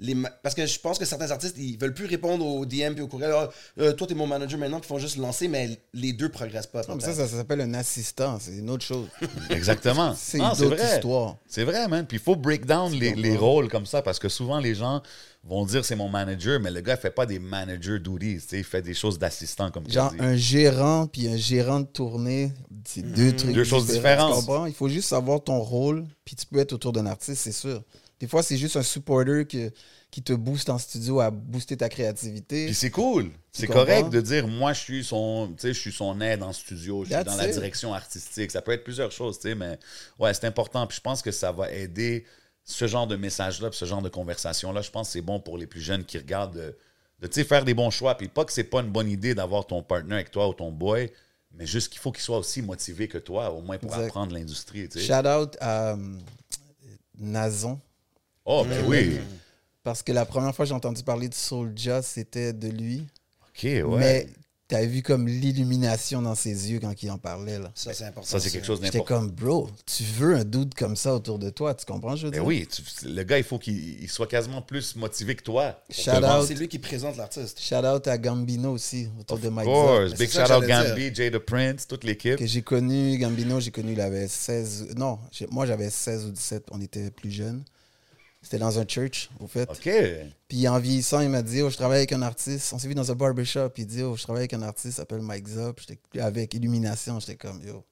[0.00, 3.02] les parce que je pense que certains artistes, ils veulent plus répondre aux DM puis
[3.02, 3.32] aux courriels.
[3.32, 6.28] Ah, euh, toi, t'es mon manager maintenant, puis ils font juste lancer, mais les deux
[6.28, 6.82] progressent pas.
[6.88, 9.08] Non, mais ça, ça, ça s'appelle un assistant, c'est une autre chose.
[9.50, 10.14] Exactement.
[10.18, 11.36] C'est une autre histoire.
[11.46, 12.06] C'est vrai, man.
[12.06, 15.02] Puis il faut break down les, les rôles comme ça parce que souvent les gens
[15.46, 18.40] vont dire c'est mon manager, mais le gars fait pas des manager duties.
[18.40, 20.16] tu sais, Il fait des choses d'assistant, comme tu Genre dis.
[20.20, 22.52] un gérant puis un gérant de tournée,
[22.84, 24.68] c'est deux trucs Deux choses différents, différentes.
[24.68, 27.82] Il faut juste savoir ton rôle, puis tu peux être autour d'un artiste, c'est sûr.
[28.20, 29.70] Des fois, c'est juste un supporter que,
[30.10, 32.66] qui te booste en studio à booster ta créativité.
[32.66, 33.30] Puis c'est cool.
[33.52, 36.52] C'est correct de dire moi je suis son tu sais je suis son aide en
[36.52, 38.50] studio, je suis That's dans la direction artistique.
[38.50, 39.78] Ça peut être plusieurs choses, tu sais, mais
[40.18, 40.86] ouais, c'est important.
[40.86, 42.24] Puis je pense que ça va aider
[42.64, 44.80] ce genre de message-là, puis ce genre de conversation-là.
[44.80, 46.74] Je pense que c'est bon pour les plus jeunes qui regardent
[47.20, 48.16] de, faire des bons choix.
[48.16, 50.72] Puis pas que c'est pas une bonne idée d'avoir ton partner avec toi ou ton
[50.72, 51.12] boy,
[51.52, 54.06] mais juste qu'il faut qu'il soit aussi motivé que toi, au moins pour Exact.
[54.06, 54.88] apprendre l'industrie.
[54.90, 55.96] Shout out à euh,
[57.18, 57.78] Nazon.
[58.44, 59.18] Oh, ben oui.
[59.82, 63.06] Parce que la première fois que j'ai entendu parler de Soulja, c'était de lui.
[63.42, 63.84] OK, ouais.
[63.84, 64.28] Mais
[64.66, 67.58] t'as vu comme l'illumination dans ses yeux quand il en parlait.
[67.58, 67.70] là.
[67.74, 68.26] Ça, c'est important.
[68.28, 69.20] ça, c'est quelque chose J'étais d'important.
[69.26, 72.30] comme, bro, tu veux un doute comme ça autour de toi, tu comprends, je veux
[72.30, 72.46] Ben dire?
[72.46, 75.78] oui, tu- le gars, il faut qu'il il soit quasiment plus motivé que toi.
[75.90, 76.46] Shout out.
[76.48, 77.60] C'est lui qui présente l'artiste.
[77.60, 80.10] Shout out à Gambino aussi, autour de Of Mike course.
[80.10, 80.18] Zop.
[80.18, 82.36] Big shout out Gambi, Jay the Prince, toute l'équipe.
[82.36, 84.94] Que j'ai connu, Gambino, j'ai connu, il avait 16.
[84.96, 85.18] Non,
[85.50, 87.62] moi j'avais 16 ou 17, on était plus jeunes.
[88.44, 89.68] C'était dans un church, au fait.
[89.70, 89.90] OK.
[90.48, 92.72] Puis en vieillissant, il m'a dit Oh, je travaille avec un artiste.
[92.74, 93.70] On s'est vu dans un barbershop.
[93.78, 95.80] Il dit Oh, je travaille avec un artiste, il s'appelle Mike Zop.
[95.80, 97.18] J'étais avec Illumination.
[97.20, 97.82] J'étais comme Yo,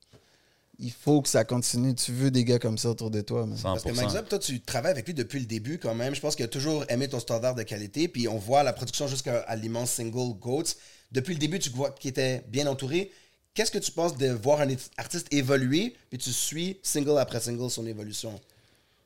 [0.78, 1.94] il faut que ça continue.
[1.94, 3.46] Tu veux des gars comme ça autour de toi.
[3.46, 3.56] man.
[3.56, 3.62] 100%.
[3.62, 6.14] Parce que Mike Zop, toi, tu travailles avec lui depuis le début quand même.
[6.14, 8.06] Je pense qu'il a toujours aimé ton standard de qualité.
[8.06, 10.74] Puis on voit la production jusqu'à à l'immense single Goats.
[11.12, 13.10] Depuis le début, tu vois qu'il était bien entouré.
[13.54, 17.70] Qu'est-ce que tu penses de voir un artiste évoluer, puis tu suis single après single
[17.70, 18.40] son évolution?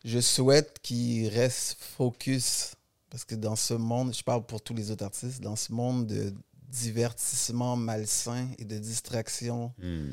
[0.07, 2.73] Je souhaite qu'il reste focus.
[3.11, 6.07] Parce que dans ce monde, je parle pour tous les autres artistes, dans ce monde
[6.07, 6.33] de
[6.69, 10.13] divertissement malsain et de distraction, Hmm.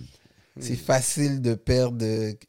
[0.62, 2.06] c'est facile de perdre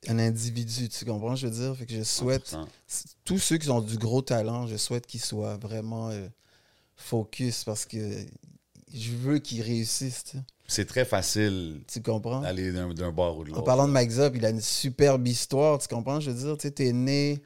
[0.08, 0.88] un individu.
[0.88, 1.76] Tu comprends, je veux dire?
[1.76, 2.66] Fait que je souhaite 100%.
[3.24, 6.28] tous ceux qui ont du gros talent, je souhaite qu'ils soient vraiment euh,
[6.96, 7.98] focus parce que
[8.92, 10.24] je veux qu'ils réussissent.
[10.24, 12.40] Tu, C'est très facile tu comprends?
[12.40, 13.64] d'aller d'un bord ou de En l'autre.
[13.64, 16.20] parlant de Mike Zop, il a une superbe histoire, tu comprends?
[16.20, 17.42] Je veux dire, tu sais, t'es né,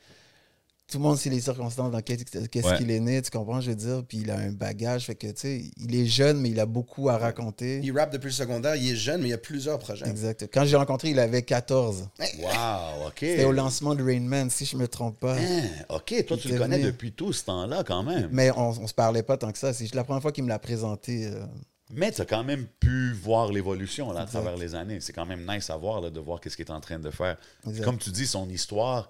[0.87, 2.79] tout le monde sait les circonstances dans qu'est- qu'est-ce Ouais.
[2.79, 3.61] qu'il est né, tu comprends?
[3.61, 6.41] Je veux dire, puis il a un bagage, fait que, tu sais, il est jeune,
[6.41, 7.81] mais il a beaucoup à raconter.
[7.83, 10.09] Il rappe depuis le secondaire, il est jeune, mais il y a plusieurs projets.
[10.09, 10.49] Exact.
[10.55, 12.09] Quand j'ai rencontré, il avait 14.
[12.39, 13.13] Wow, OK.
[13.19, 15.37] C'était au lancement de Rain Man, si je me trompe pas.
[15.37, 16.87] Hein, OK, toi, Il tu le connais venu.
[16.93, 18.29] depuis tout ce temps-là, quand même.
[18.33, 19.75] Mais on, on se parlait pas tant que ça.
[19.75, 21.27] C'est la première fois qu'il me l'a présenté.
[21.27, 21.45] euh,
[21.90, 25.01] Mais tu as quand même pu voir l'évolution à travers les années.
[25.01, 27.11] C'est quand même nice à voir, là, de voir qu'est-ce qu'il est en train de
[27.11, 27.37] faire.
[27.83, 29.09] Comme tu dis, son histoire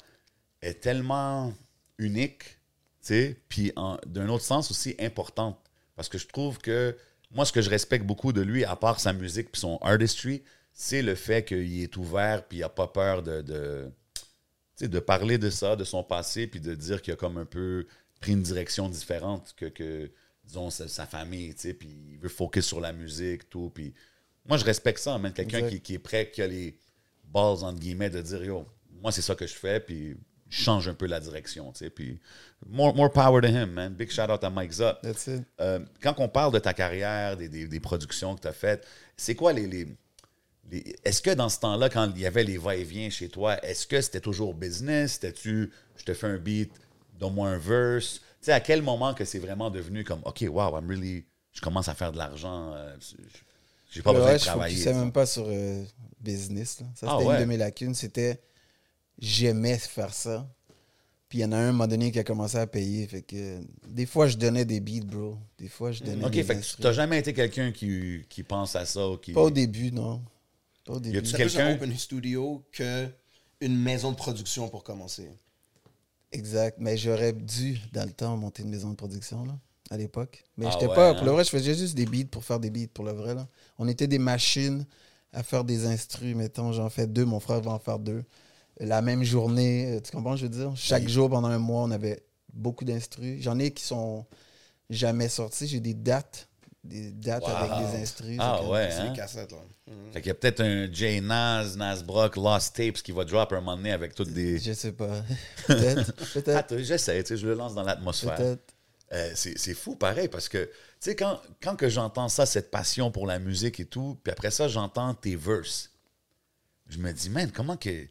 [0.62, 1.52] est tellement
[1.98, 2.56] unique, tu
[3.00, 3.72] sais, puis
[4.06, 5.58] d'un autre sens aussi importante.
[5.96, 6.96] Parce que je trouve que
[7.32, 10.42] moi, ce que je respecte beaucoup de lui, à part sa musique puis son artistry,
[10.72, 13.42] c'est le fait qu'il est ouvert puis il n'a pas peur de,
[14.80, 17.86] de, parler de ça, de son passé, puis de dire qu'il a comme un peu
[18.20, 20.10] pris une direction différente que, que
[20.48, 23.70] disons, sa, sa famille, tu sais, puis il veut focus sur la musique, tout.
[23.72, 23.94] Puis
[24.48, 26.76] moi, je respecte ça, même quelqu'un qui, qui est prêt, qui a les
[27.24, 28.66] balles, entre guillemets, de dire, yo,
[29.00, 30.16] moi, c'est ça que je fais, puis
[30.48, 31.90] je change un peu la direction, tu sais.
[31.90, 32.18] Puis
[32.66, 33.92] more, more power to him, man.
[33.94, 35.00] Big shout out à Mike Zop.
[35.02, 35.42] That's it.
[35.61, 38.87] Euh, quand on parle de ta carrière, des, des- des productions que tu as faites,
[39.16, 39.66] c'est quoi les.
[39.66, 39.87] les-
[40.70, 43.87] les- est-ce que dans ce temps-là, quand il y avait les va-et-vient chez toi, est-ce
[43.87, 45.12] que c'était toujours business?
[45.12, 46.72] C'était-tu, je te fais un beat,
[47.18, 48.22] donne-moi un verse?
[48.40, 51.24] Tu sais, à quel moment que c'est vraiment devenu comme, OK, wow, I'm really.
[51.53, 52.72] Je commence à faire de l'argent.
[52.74, 52.96] euh,
[53.90, 54.77] j'ai pas Le besoin de je travailler.
[54.77, 54.94] tu sais.
[54.94, 55.83] même pas sur euh,
[56.20, 56.81] business.
[56.81, 56.87] là.
[56.94, 57.35] Ça, Ah c'était ouais.
[57.37, 57.94] une de mes lacunes.
[57.94, 58.40] C'était
[59.18, 60.48] j'aimais faire ça.
[61.29, 63.07] Puis il y en a un, à un moment donné, qui a commencé à payer.
[63.07, 65.37] Fait que des fois, je donnais des beats, bro.
[65.59, 66.77] Des fois, je donnais OK, des fait que instrus.
[66.77, 69.33] tu n'as jamais été quelqu'un qui, qui pense à ça ou qui.
[69.33, 70.22] Pas au début, non.
[70.85, 71.18] Pas au début.
[71.18, 73.09] a-tu C'est plus quelqu'un- un open studio que
[73.61, 75.29] une maison de production pour commencer.
[76.32, 76.76] Exact.
[76.78, 79.58] Mais j'aurais dû, dans le temps, monter une maison de production, là,
[79.90, 80.44] à l'époque.
[80.56, 81.10] Mais Ah j'étais ouais, pas.
[81.10, 81.14] hein?
[81.14, 83.34] Pour le vrai, je faisais juste des beats pour faire des beats, pour le vrai,
[83.34, 83.48] là.
[83.78, 84.84] On était des machines
[85.32, 86.72] à faire des instrus, mettons.
[86.72, 88.24] J'en fais deux, mon frère va en faire deux.
[88.80, 90.72] La même journée, euh, tu comprends, je veux dire?
[90.76, 93.42] Chaque jour, pendant un mois, on avait beaucoup d'instrus.
[93.42, 94.26] J'en ai qui sont
[94.90, 95.66] jamais sortis.
[95.68, 96.47] J'ai des dates.
[96.88, 97.48] Des dates Wow.
[97.51, 98.37] avec des instrus.
[98.40, 99.12] Ah ouais, hein?
[99.14, 99.59] cassettes, là.
[100.12, 103.53] Fait qu'il y a peut-être un Jay Nas, Nas Brock, Lost Tapes qui va drop
[103.53, 104.59] un moment donné avec toutes des.
[104.59, 105.22] Je sais pas.
[105.66, 106.12] Peut-être.
[106.33, 106.57] Peut-être.
[106.57, 108.37] Attends, j'essaie, tu sais, je le lance dans l'atmosphère.
[108.37, 108.74] Peut-être.
[109.12, 110.70] Euh, c'est c'est fou pareil parce que, tu
[111.01, 114.51] sais, quand, quand que j'entends ça, cette passion pour la musique et tout, puis après
[114.51, 115.90] ça, j'entends tes verses,
[116.88, 118.07] je me dis, man, comment que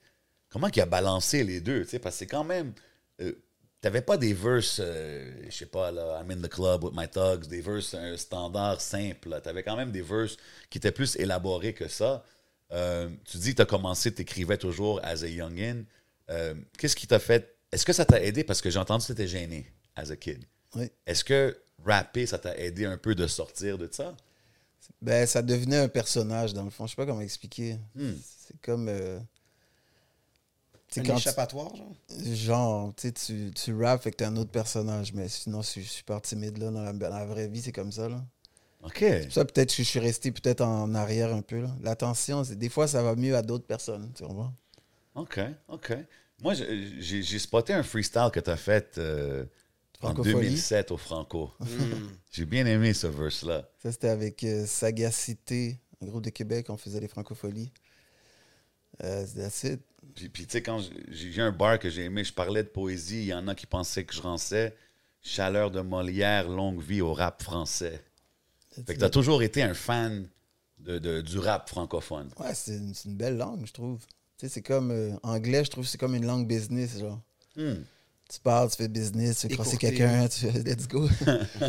[0.49, 2.73] comment qu'il a balancé les deux, tu sais, parce que c'est quand même,
[3.21, 3.33] euh,
[3.81, 7.07] t'avais pas des verses, euh, je sais pas, là, I'm in the club with my
[7.07, 9.39] thugs, des verses un standard simple.
[9.41, 10.37] T'avais quand même des verses
[10.69, 12.23] qui étaient plus élaborés que ça.
[12.71, 15.83] Euh, tu dis que t'as commencé, t'écrivais toujours as a youngin.
[16.29, 17.55] Euh, Qu'est-ce qui t'a fait...
[17.71, 18.43] Est-ce que ça t'a aidé?
[18.43, 20.43] Parce que j'ai entendu que t'étais gêné as a kid.
[20.75, 20.89] Oui.
[21.05, 24.15] Est-ce que rapper, ça t'a aidé un peu de sortir de ça?
[25.01, 26.87] Ben, ça devenait un personnage, dans le fond.
[26.87, 27.77] Je sais pas comment expliquer.
[27.95, 28.13] Hmm.
[28.23, 28.87] C'est comme.
[28.89, 29.36] euh, tu
[30.99, 31.93] Un quand tu- échappatoire, genre?
[32.33, 35.13] Genre, tu sais, tu, rappes, fait que t'es un autre personnage.
[35.13, 36.71] Mais sinon, je suis super timide, là.
[36.71, 38.23] Dans la, dans la vraie vie, c'est comme ça, là.
[38.83, 38.97] OK.
[38.99, 41.69] C'est ça, peut-être que je suis resté peut-être en arrière un peu, là.
[41.81, 44.53] L'attention, des fois, ça va mieux à d'autres personnes, tu comprends?
[45.15, 45.93] OK, OK.
[46.43, 49.45] Moi, j'ai spoté un freestyle que tu as fait euh,
[50.01, 50.33] en Francophonie.
[50.33, 51.51] 2007 au Franco.
[52.31, 53.67] J'ai bien aimé ce verse-là.
[53.81, 57.71] Ça, c'était avec euh, Sagacité, un groupe de Québec, on faisait les francopholies.
[59.03, 59.79] Euh, c'est assez.
[60.15, 60.79] Puis, puis, tu sais, quand
[61.09, 63.65] j'ai un bar que j'ai aimé, je parlais de poésie, il y en a qui
[63.65, 64.75] pensaient que je rançais.
[65.21, 68.01] Chaleur de Molière, longue vie au rap français.
[68.85, 70.27] Fait que tu as toujours été un fan
[70.79, 72.29] de, de- du rap francophone.
[72.39, 73.99] Ouais, c'est une, belle langue, je trouve.
[74.37, 74.91] Tu sais, c'est comme.
[74.91, 77.19] euh, anglais, je trouve que c'est comme une langue business, genre.
[77.55, 77.83] Hmm.
[78.29, 81.07] Tu parles, tu fais business, tu fais crosser quelqu'un, tu fais let's go.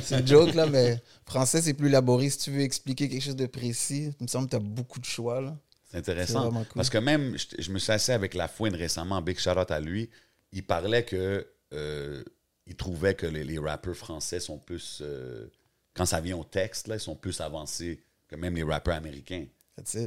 [0.03, 2.31] c'est une joke, là, mais français, c'est plus laborieux.
[2.31, 4.99] Si tu veux expliquer quelque chose de précis, il me semble que tu as beaucoup
[5.01, 5.57] de choix, là.
[5.89, 6.51] C'est C'est intéressant.
[6.51, 6.65] cool.
[6.75, 9.81] Parce que même, je, je me suis assis avec La Fouine récemment, Big Out à
[9.81, 10.11] lui.
[10.53, 12.23] Il parlait que euh,
[12.67, 14.99] il trouvait que les, les rappeurs français sont plus.
[15.03, 15.47] euh,
[15.95, 19.47] quand ça vient au texte, là, ils sont plus avancés que même les rappeurs américains.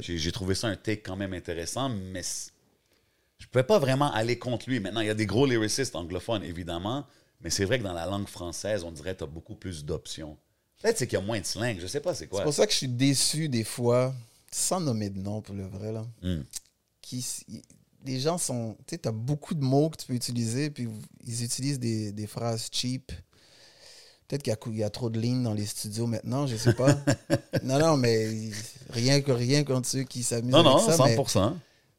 [0.00, 2.22] J'ai trouvé ça un take quand même intéressant, mais
[3.38, 4.80] je pouvais pas vraiment aller contre lui.
[4.80, 7.06] Maintenant, il y a des gros lyricistes anglophones, évidemment,
[7.40, 9.84] mais c'est vrai que dans la langue française, on dirait que tu as beaucoup plus
[9.84, 10.36] d'options.
[10.80, 12.42] Peut-être c'est qu'il y a moins de slang, je sais pas c'est C'est quoi.
[12.42, 14.14] pour ça que je suis déçu des fois,
[14.52, 16.06] sans nommer de nom pour le vrai, là.
[16.22, 16.42] Hmm.
[17.00, 17.24] Qui,
[18.04, 18.76] les gens sont.
[18.86, 20.88] Tu sais, tu as beaucoup de mots que tu peux utiliser, puis
[21.26, 23.12] ils utilisent des, des phrases cheap.
[24.28, 26.96] Peut-être qu'il y a, y trop de lignes dans les studios maintenant, je sais pas.
[27.62, 28.50] non, non, mais
[28.90, 31.04] rien, que, rien contre ceux qui s'amusent Non, avec non, ça.
[31.04, 31.54] mais 100%.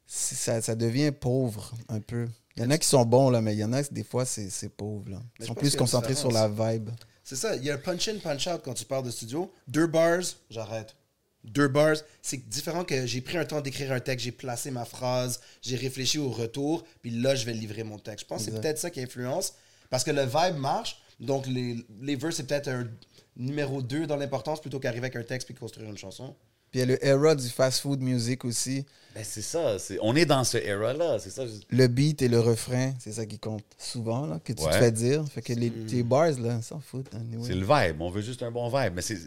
[0.06, 2.26] c'est- ça, ça devient pauvre un peu.
[2.56, 4.24] Il y en a qui sont bons, là, mais il y en a, des fois,
[4.24, 5.10] c'est pauvre.
[5.10, 5.20] Là.
[5.40, 6.90] Ils sont plus concentrés sur la vibe.
[7.22, 9.50] C'est ça, il y a un punch-in, punch-out quand tu parles de studio.
[9.66, 10.94] Deux bars, j'arrête.
[11.44, 14.84] Deux bars, c'est différent que j'ai pris un temps d'écrire un texte, j'ai placé ma
[14.84, 18.20] phrase, j'ai réfléchi au retour, puis là, je vais livrer mon texte.
[18.24, 19.54] Je pense que c'est peut-être ça qui influence,
[19.90, 22.88] parce que le vibe marche, donc les, les vers, c'est peut-être un
[23.36, 26.34] numéro 2 dans l'importance plutôt qu'arriver avec un texte puis construire une chanson.
[26.70, 28.84] Puis il y a le era du fast-food music aussi.
[29.14, 29.78] Ben, c'est ça.
[29.78, 31.18] c'est- On est dans ce era-là.
[31.20, 31.46] C'est ça.
[31.46, 34.70] je- Le beat et le refrain, c'est ça qui compte souvent, là, que tu Ouais.
[34.72, 35.24] te fais dire.
[35.28, 37.14] Fait que les, tes bars, là, s'en foutent.
[37.14, 37.46] anyway.
[37.46, 38.00] C'est le vibe.
[38.00, 38.94] On veut juste un bon vibe.
[38.96, 39.18] Mais c'est.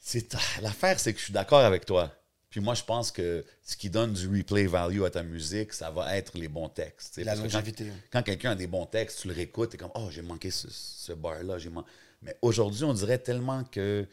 [0.00, 2.10] C'est- L'affaire, c'est que je suis d'accord avec toi.
[2.48, 5.90] Puis moi, je pense que ce qui donne du replay value à ta musique, ça
[5.90, 7.18] va être les bons textes.
[7.18, 7.92] La Parce que quand- longévité.
[8.10, 10.66] Quand, quelqu'un a des bons textes, tu le réécoutes, t'es comme Oh, j'ai manqué ce,
[10.68, 11.58] ce bar-là.
[11.58, 11.84] j'ai man-
[12.22, 14.04] Mais aujourd'hui, on dirait tellement que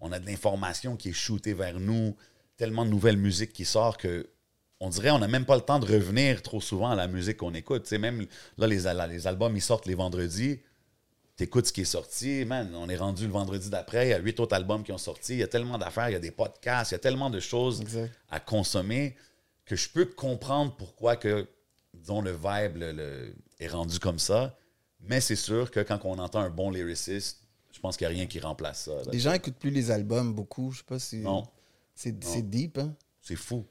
[0.00, 2.16] on a de l'information qui est shootée vers nous,
[2.56, 4.28] tellement de nouvelles musiques qui sortent que
[4.80, 7.36] on dirait on n'a même pas le temps de revenir trop souvent à la musique
[7.38, 7.90] qu'on écoute.
[7.92, 8.26] Même
[8.58, 10.58] là, les, les albums, ils sortent les vendredis.
[11.36, 14.18] T'écoutes ce qui est sorti, man, on est rendu le vendredi d'après, il y a
[14.20, 16.30] huit autres albums qui ont sorti, il y a tellement d'affaires, il y a des
[16.30, 18.12] podcasts, il y a tellement de choses Exact.
[18.30, 19.16] à consommer
[19.64, 21.48] que je peux comprendre pourquoi que,
[21.92, 24.56] disons, le vibe le- le- est rendu comme ça.
[25.00, 27.40] Mais c'est sûr que quand on entend un bon lyriciste,
[27.72, 28.94] je pense qu'il n'y a rien qui remplace ça.
[28.94, 29.02] là.
[29.12, 30.70] Les gens écoutent plus les albums beaucoup.
[30.70, 31.16] Je sais pas si.
[31.18, 31.44] Non.
[31.96, 32.12] C'est
[32.48, 32.94] deep, hein?
[33.20, 33.66] C'est fou.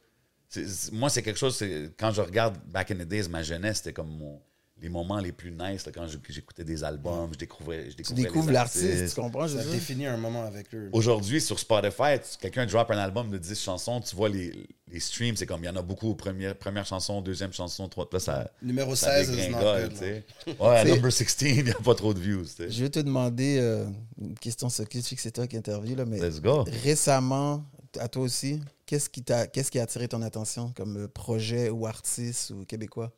[0.91, 1.63] Moi, c'est quelque chose,
[1.97, 4.41] quand je regarde Back in the Days, ma jeunesse, c'était comme mon-
[4.81, 8.23] les moments les plus nice, là, quand j'écoutais des albums, je découvrais, je Tu découvrais
[8.23, 9.47] découvres les l'artiste, tu comprends?
[9.47, 9.63] je Ça?
[9.71, 10.89] définit un moment avec eux.
[10.91, 14.51] Aujourd'hui, sur Spotify, tu- quelqu'un drop un album de 10 chansons, tu vois les,
[14.91, 18.09] les streams, c'est comme il y en a beaucoup, première, première chanson, deuxième chanson, trois,
[18.11, 20.25] là, ça, Numéro ça 16 is not dégringole, good, tu sais.
[20.59, 22.69] Ouais, à C'est- number 16, il n'y a pas trop de views, tu sais.
[22.69, 23.85] Je vais te demander euh,
[24.19, 26.65] une question sais que c'est toi qui interview, là, mais Let's go.
[26.83, 27.63] récemment,
[27.99, 31.69] à toi aussi, qu'est-ce qui, t'a, qu'est-ce qui a attiré ton attention comme euh, projet
[31.69, 33.13] ou artiste ou québécois?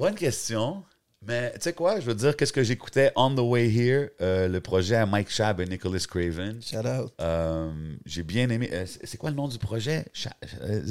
[0.00, 0.82] Bonne question.
[1.26, 4.48] Mais tu sais quoi, je veux dire, qu'est-ce que j'écoutais On the Way Here, euh,
[4.48, 6.62] le projet à Mike Schaab et Nicholas Craven?
[6.62, 7.12] Shout out.
[7.20, 7.70] Euh,
[8.06, 8.70] J'ai bien aimé.
[8.72, 10.06] euh, c'est quoi le nom du projet?
[10.14, 10.34] Sha-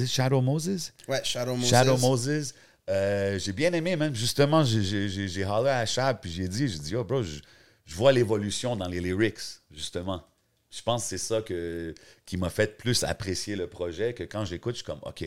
[0.06, 0.92] Shadow Moses?
[1.08, 1.68] Ouais, Shadow Moses.
[1.68, 2.54] Shadow Moses.
[2.86, 4.14] J'ai bien aimé, même.
[4.14, 7.40] Justement, j'ai- hollé à Shab, puis j'ai dit, j'ai dit, oh, bro, je,
[7.84, 9.40] je vois l'évolution dans les lyrics,
[9.72, 10.22] justement.
[10.70, 11.92] Je pense que c'est ça que,
[12.24, 15.24] qui m'a fait plus apprécier le projet, que quand j'écoute, je suis comme, OK.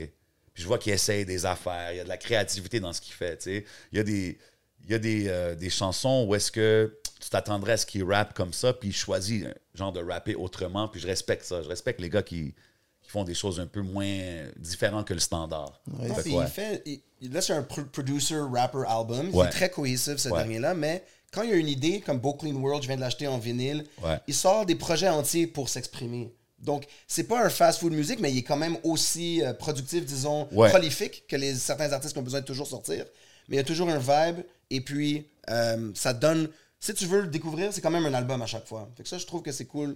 [0.54, 3.01] Puis je vois qu'il essaye des affaires, il y a de la créativité dans ce
[3.01, 3.66] qu'il fait, tu sais.
[3.91, 4.38] Il y a des,
[4.86, 8.04] il y a des, euh, des chansons où est-ce que tu t'attendrais à ce qu'il
[8.04, 11.62] rappe comme ça, puis il choisit un genre de rapper autrement, puis je respecte ça.
[11.64, 12.54] Je respecte les gars qui,
[13.01, 14.20] qui font des choses un peu moins
[14.58, 15.82] différentes que le standard.
[15.99, 16.14] Ouais.
[16.14, 16.84] Fait il fait,
[17.22, 19.30] il- là, c'est un pro- producer, rapper, album.
[19.32, 19.45] Il Ouais.
[19.47, 20.38] est très cohésif, ce Ouais.
[20.38, 23.01] dernier-là, mais quand il y a une idée, comme Beau Clean World, je viens de
[23.01, 24.20] l'acheter en vinyle, Ouais.
[24.28, 26.32] il sort des projets entiers pour s'exprimer.
[26.64, 30.47] Donc, c'est pas un fast-food musique, mais il est quand même aussi euh, productif, disons,
[30.51, 30.70] Ouais.
[30.70, 33.05] prolifique que les, certains artistes qui ont besoin de toujours sortir.
[33.47, 36.49] Mais il y a toujours un vibe, et puis euh, ça donne.
[36.80, 38.89] Si tu veux le découvrir, c'est quand même un album à chaque fois.
[38.97, 39.95] Fait que ça, je trouve que c'est cool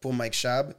[0.00, 0.74] pour Mike Shab.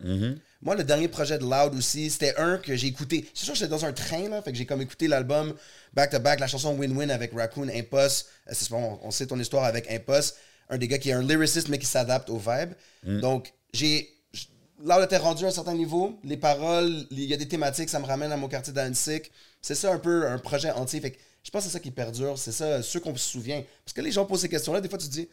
[0.61, 3.25] Moi, le dernier projet de Loud aussi, c'était un que j'ai écouté.
[3.33, 5.53] C'est sûr que j'étais dans un train, là, fait que j'ai comme écouté l'album
[5.93, 8.27] back-to-back, la chanson Win-Win avec Raccoon Impost.
[8.47, 10.37] Euh, c'est bon, on sait ton histoire avec Impost,
[10.69, 12.73] un des gars qui est un lyriciste mais qui s'adapte au vibe.
[13.21, 14.09] Donc, j'ai.
[14.83, 16.17] Loud était rendu à un certain niveau.
[16.23, 19.21] Les paroles, il y a des thématiques, ça me ramène à mon quartier d'Annecy.
[19.61, 21.01] C'est ça un peu un projet entier.
[21.01, 23.61] Fait que je pense que c'est ça qui perdure, c'est ça, ceux qu'on se souvient.
[23.83, 25.27] Parce que les gens posent ces questions-là, des fois tu te dis.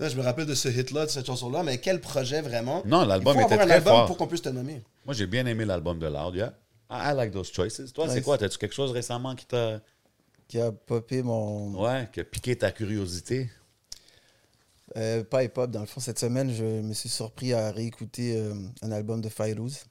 [0.00, 2.82] Je me rappelle de ce hit-là, de cette chanson-là, mais quel projet vraiment?
[2.86, 4.06] Non, l'album Il faut était avoir un très album fort.
[4.06, 4.80] pour qu'on puisse te nommer.
[5.04, 6.54] Moi, j'ai bien aimé l'album de Loud, yeah.
[6.88, 7.92] I, I like those choices.
[7.92, 8.24] Toi, c'est Nice.
[8.24, 8.38] quoi?
[8.38, 9.80] T'as-tu quelque chose récemment qui t'a
[10.46, 11.82] Qui a popé mon.
[11.82, 13.50] ouais, qui a piqué ta curiosité?
[14.96, 18.54] Euh, pas hip-hop, dans le fond, cette semaine, je me suis surpris à réécouter euh,
[18.82, 19.84] un album de Fayrouz.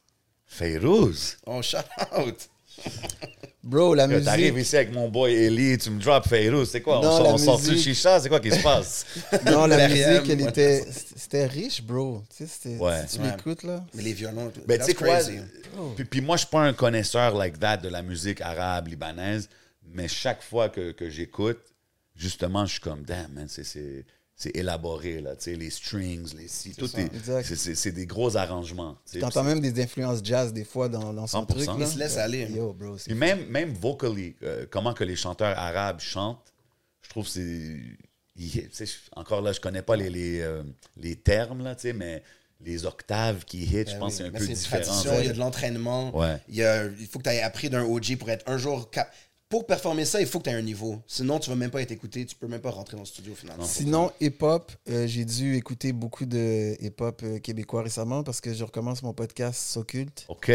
[0.45, 1.37] Fayrouz!
[1.45, 1.77] Oh, shout
[2.17, 2.49] out!
[3.63, 4.67] Bro, la Yo, T'arrives musique.
[4.67, 6.69] ici avec mon boy Ellie, tu me drops Fayrouz.
[6.69, 7.01] C'est quoi?
[7.01, 8.19] Non, on on sort-tu musique- chicha?
[8.19, 9.05] C'est quoi qui se passe?
[9.45, 10.85] Non, la musique, elle était.
[11.15, 12.23] C'était riche, bro.
[12.29, 13.01] Tu sais, c'était- Ouais.
[13.07, 13.31] si tu Ouais.
[13.31, 13.85] l'écoutes, là.
[13.93, 15.07] Mais les violons, Ben, tu quoi?
[15.07, 15.39] crazy.
[15.95, 19.49] Puis, puis moi, je suis pas un connaisseur like that de la musique arabe, libanaise,
[19.93, 21.59] mais chaque fois que, que j'écoute,
[22.15, 24.05] justement, je suis comme, damn, man, c'est-
[24.39, 27.09] c'est élaboré, là, tu sais, les strings, les si, tout c'est-
[27.55, 28.95] c'est c'est des gros arrangements.
[29.11, 31.47] tu entends même des influences jazz des fois dans, dans son 100%.
[31.47, 31.65] truc.
[31.65, 31.73] Là.
[31.79, 32.47] Il se laisse aller.
[32.51, 36.53] Yo, bro, Puis même, même vocally, euh, comment que les chanteurs arabes chantent,
[37.01, 37.79] je trouve que c'est...
[39.15, 40.61] encore là, je connais pas les, les, euh,
[40.97, 42.21] les termes, là, tu sais, mais
[42.61, 44.23] les octaves qui hit, je Ben pense que oui.
[44.23, 45.19] c'est un Mais peu différent.
[45.19, 46.15] il y a de l'entraînement.
[46.15, 46.37] Ouais.
[46.49, 48.89] Il, y a- il faut que tu aies appris d'un OG pour être un jour.
[48.91, 49.11] cap-
[49.49, 51.01] Pour performer ça, il faut que tu aies un niveau.
[51.07, 52.25] Sinon, tu vas même pas être écouté.
[52.25, 53.63] Tu peux même pas rentrer dans le studio finalement.
[53.63, 58.63] Sinon, hip-hop, euh, j'ai dû écouter beaucoup de hip-hop euh, québécois récemment parce que je
[58.65, 60.25] recommence mon podcast S'occulte.
[60.27, 60.51] OK?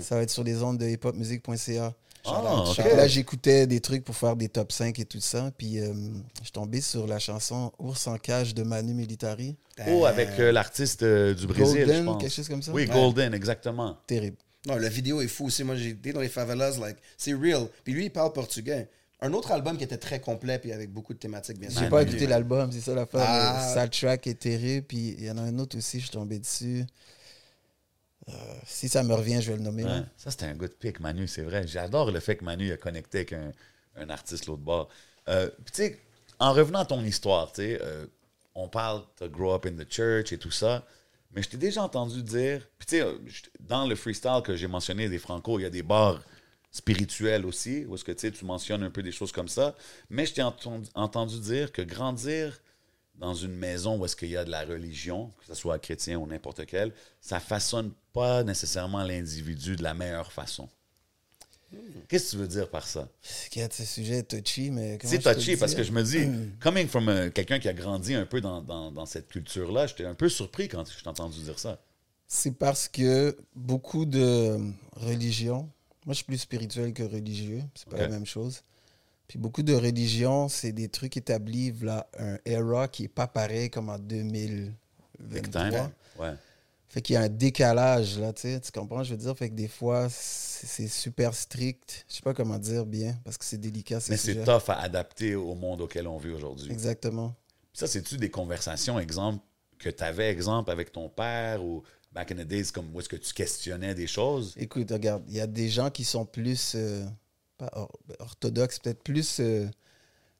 [0.00, 1.94] Ça va être sur les ondes de hiphopmusique.ca.
[2.24, 2.74] Ah, OK.
[2.76, 5.50] Fait que Là, j'écoutais des trucs pour faire des top 5 et tout ça.
[5.56, 5.92] Puis, euh,
[6.38, 9.56] je suis tombé sur la chanson Ours en cage de Manu Militari.
[9.88, 12.20] Oh, avec euh, l'artiste euh, du Brésil, Golden, je pense.
[12.22, 12.72] quelque chose comme ça?
[12.72, 12.94] Oui, Ouais.
[12.94, 13.96] Golden, exactement.
[14.06, 14.36] Terrible.
[14.66, 15.64] Non, la vidéo est fou aussi.
[15.64, 17.68] Moi, j'ai été dans les favelas, like, c'est real.
[17.84, 18.88] Puis lui, il parle portugais.
[19.20, 21.80] Un autre album qui était très complet, puis avec beaucoup de thématiques, bien sûr.
[21.80, 22.30] J'ai pas lui, écouté ouais.
[22.30, 23.24] l'album, c'est ça l'affaire.
[23.24, 23.66] Ah.
[23.66, 24.86] mais Sad Track est terrible.
[24.86, 26.84] Puis, il y en a un autre aussi, je suis tombé dessus.
[28.28, 28.32] Euh,
[28.66, 29.84] si ça me revient, je vais le nommer.
[29.84, 29.90] Ouais.
[29.90, 30.04] là.
[30.16, 31.66] Ça, c'était un good pick, Manu, c'est vrai.
[31.66, 33.52] J'adore le fait que Manu a connecté avec un,
[33.96, 34.88] un artiste l'autre bord.
[35.28, 36.00] Euh, puis tu sais,
[36.38, 38.06] en revenant à ton histoire, tu sais, euh,
[38.54, 40.84] on parle de grow up in the church et tout ça,
[41.30, 43.06] mais je t'ai déjà entendu dire, puis tu sais,
[43.60, 46.22] dans le freestyle que j'ai mentionné des Franco, il y a des bars
[46.70, 49.74] spirituels aussi, où est-ce que tu mentionnes un peu des choses comme ça,
[50.10, 52.58] mais je t'ai entendu, dire que grandir
[53.14, 56.18] dans une maison où est-ce qu'il y a de la religion, que ce soit chrétien
[56.18, 60.68] ou n'importe quel, ça façonne pas nécessairement l'individu de la meilleure façon.
[62.08, 63.08] Qu'est-ce que tu veux dire par ça?
[63.52, 64.98] Regarde, ce sujet touchy, mais.
[65.04, 66.26] C'est touchy parce que je me dis,
[66.60, 70.04] coming from euh, quelqu'un qui a grandi un peu dans, dans- dans cette culture-là, j'étais
[70.06, 71.78] un peu surpris quand je t'ai entendu dire ça.
[72.26, 74.58] C'est parce que beaucoup de
[74.96, 75.68] religions,
[76.06, 78.62] moi je suis plus spirituel que religieux, c'est pas la même chose.
[79.28, 83.68] Puis beaucoup de religions, c'est des trucs établis, là, un era qui est pas pareil
[83.68, 84.08] comme en Big
[85.18, 85.50] 2023.
[85.70, 85.90] time.
[86.18, 86.32] Ouais.
[86.88, 89.50] Fait qu'il y a un décalage, là, tu sais, tu comprends, je veux dire, fait
[89.50, 92.06] que des fois, c'est super strict.
[92.08, 94.80] Je sais pas comment dire bien, parce que c'est délicat, ces Mais c'est tough à
[94.80, 96.72] adapter au monde auquel on vit aujourd'hui.
[96.72, 97.34] Exactement.
[97.74, 99.44] Ça, c'est-tu des conversations, exemple,
[99.78, 103.08] que tu avais, exemple, avec ton père ou back in the days, comme où est-ce
[103.08, 104.54] que tu questionnais des choses?
[104.56, 107.04] Écoute, regarde, il y a des gens qui sont plus, euh,
[107.58, 109.68] pas or- orthodoxes, peut-être plus, euh,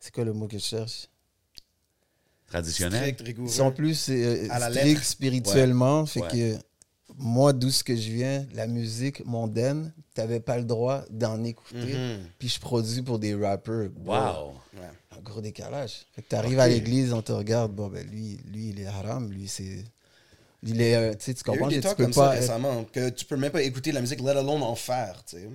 [0.00, 1.08] c'est quoi le mot que je cherche?
[2.48, 3.00] Traditionnel?
[3.02, 3.48] Strict, rigoureux.
[3.48, 5.04] Ils sont plus euh, À la stricts lettre.
[5.04, 6.06] spirituellement.
[6.06, 6.28] Fait Ouais.
[6.28, 6.54] que
[7.16, 11.94] moi, d'où ce que je viens, la musique mondaine, t'avais pas le droit d'en écouter.
[11.94, 12.20] Mhm.
[12.38, 13.90] Puis je produis pour des rappers.
[13.90, 14.54] Bro, Wow!
[15.16, 16.06] Un gros décalage.
[16.14, 16.64] Fait que t'arrives Ok.
[16.64, 19.84] à l'église, on te regarde, bon, ben lui, lui il est haram, lui, c'est.
[20.62, 20.94] Il est.
[20.96, 21.66] euh, tu sais, tu Il y a comprends?
[21.70, 22.30] eu des que tu talks peux comme ça pas.
[22.30, 25.48] récemment, que tu peux même pas écouter la musique, let alone en faire, tu sais.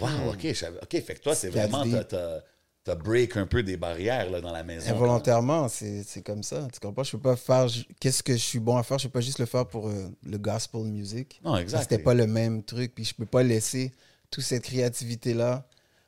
[0.00, 0.40] Wow, OK.
[0.42, 1.84] je savais- OK, fait que toi, c'est vraiment...
[2.08, 2.40] T'as,
[2.84, 4.90] t'as break un peu des barrières là, dans la maison.
[4.90, 6.66] Involontairement, c'est comme ça.
[6.72, 7.04] Tu comprends?
[7.04, 7.66] Je peux pas faire.
[8.00, 8.98] Qu'est-ce que je suis bon à faire?
[8.98, 11.40] Je peux pas juste le faire pour euh, le gospel music.
[11.44, 11.82] Non, Ça, exact.
[11.82, 12.94] C'était pas le même truc.
[12.94, 13.92] Puis je peux pas laisser
[14.30, 15.66] toute cette créativité-là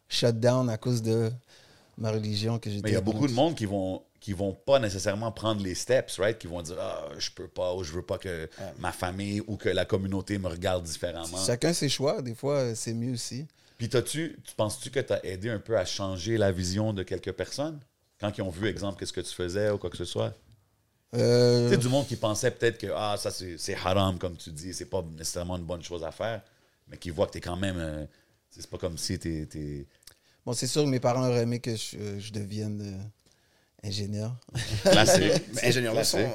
[0.09, 1.31] shut down à cause de
[1.99, 4.53] ma religion que j'ai Mais il y a beaucoup de monde qui vont, qui vont
[4.53, 6.39] pas nécessairement prendre les steps, right?
[6.39, 8.49] Qui vont dire ah je peux pas ou je veux pas que
[8.79, 11.39] ma famille ou que la communauté me regarde différemment.
[11.45, 13.47] Chacun ses choix, des fois, euh, c'est mieux aussi.
[13.83, 17.03] Puis t'as-tu, tu penses-tu que tu as aidé un peu à changer la vision de
[17.03, 17.81] quelques personnes?
[18.21, 20.33] Quand ils ont vu exemple qu'est-ce que tu faisais ou quoi que ce soit?
[21.17, 24.37] Euh, Tu sais, du monde qui pensait peut-être que ah ça c'est c'est haram comme
[24.37, 26.43] tu dis, c'est pas nécessairement une bonne chose à faire,
[26.87, 28.07] mais qui voient que tu es quand même euh,
[28.51, 29.87] c'est pas comme si tu es
[30.47, 33.05] bon, c'est sûr que mes parents auraient aimé que je, euh, je devienne euh,
[33.85, 34.33] ingénieur.
[34.83, 35.43] classique.
[35.63, 36.31] Ingénieur de son.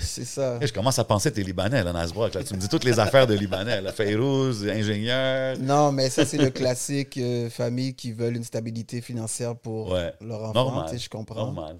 [0.00, 0.58] c'est ça.
[0.60, 2.34] Je commence à penser que t'es Libanais, là, Nasbrock.
[2.34, 2.42] Là.
[2.44, 3.80] Tu me dis toutes les affaires de Libanais.
[3.80, 3.92] Là.
[3.92, 5.56] Fayrouz, ingénieur.
[5.58, 10.12] Non, mais ça, c'est le classique euh, famille qui veulent une stabilité financière pour Ouais.
[10.20, 10.52] leur enfant.
[10.54, 10.90] Normal.
[10.90, 11.46] tu Je comprends.
[11.46, 11.78] Normal.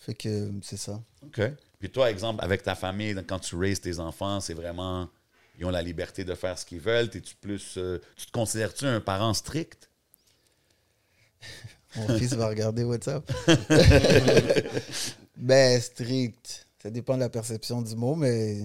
[0.00, 1.00] Fait que euh, c'est ça.
[1.22, 1.40] OK.
[1.78, 5.08] Puis toi, exemple, avec ta famille, quand tu raises tes enfants, c'est vraiment.
[5.58, 7.08] Ils ont la liberté de faire ce qu'ils veulent.
[7.40, 7.74] Plus.
[7.76, 9.88] euh, tu te considères-tu un parent strict?
[11.96, 13.30] Mon fils va regarder WhatsApp.
[15.36, 16.66] ben, strict.
[16.82, 18.58] Ça dépend de la perception du mot, mais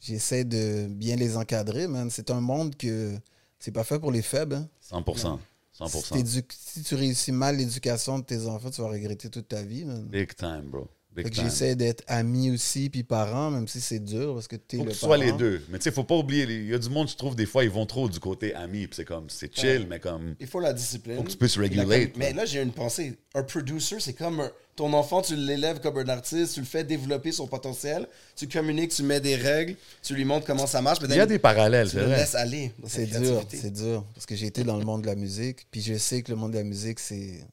[0.00, 2.10] j'essaie de bien les encadrer, man.
[2.10, 3.14] C'est un monde que
[3.58, 4.56] c'est pas fait pour les faibles.
[4.56, 4.68] hein.
[4.92, 5.38] 100%
[5.72, 9.62] 100 Si, si tu réussis mal l'éducation de tes enfants, tu vas regretter toute ta
[9.62, 10.04] vie, man.
[10.04, 10.88] Big time, bro.
[11.22, 14.78] Fait que j'essaie d'être ami aussi, puis parent, même si c'est dur, parce que t'es
[14.78, 15.62] Faut le que tu sois les deux.
[15.68, 16.42] Mais tu sais, faut pas oublier.
[16.44, 18.86] Il y a du monde, je trouve, des fois, ils vont trop du côté ami.
[18.88, 20.34] Puis c'est comme, c'est chill, mais comme.
[20.40, 21.16] Il faut la discipline.
[21.16, 23.16] Faut que tu puisses com- Mais là, j'ai une pensée.
[23.34, 26.82] Un producer, c'est comme un- ton enfant, tu l'élèves comme un artiste, tu le fais
[26.82, 30.98] développer son potentiel, tu communiques, tu mets des règles, tu lui montres comment ça marche.
[31.08, 32.16] Il y a des parallèles, Tu c'est le vrai.
[32.16, 32.72] laisses aller.
[32.88, 34.04] C'est dur, c'est dur.
[34.14, 36.36] Parce que j'ai été dans le monde de la musique, puis je sais que le
[36.36, 37.46] monde de la musique, c'est-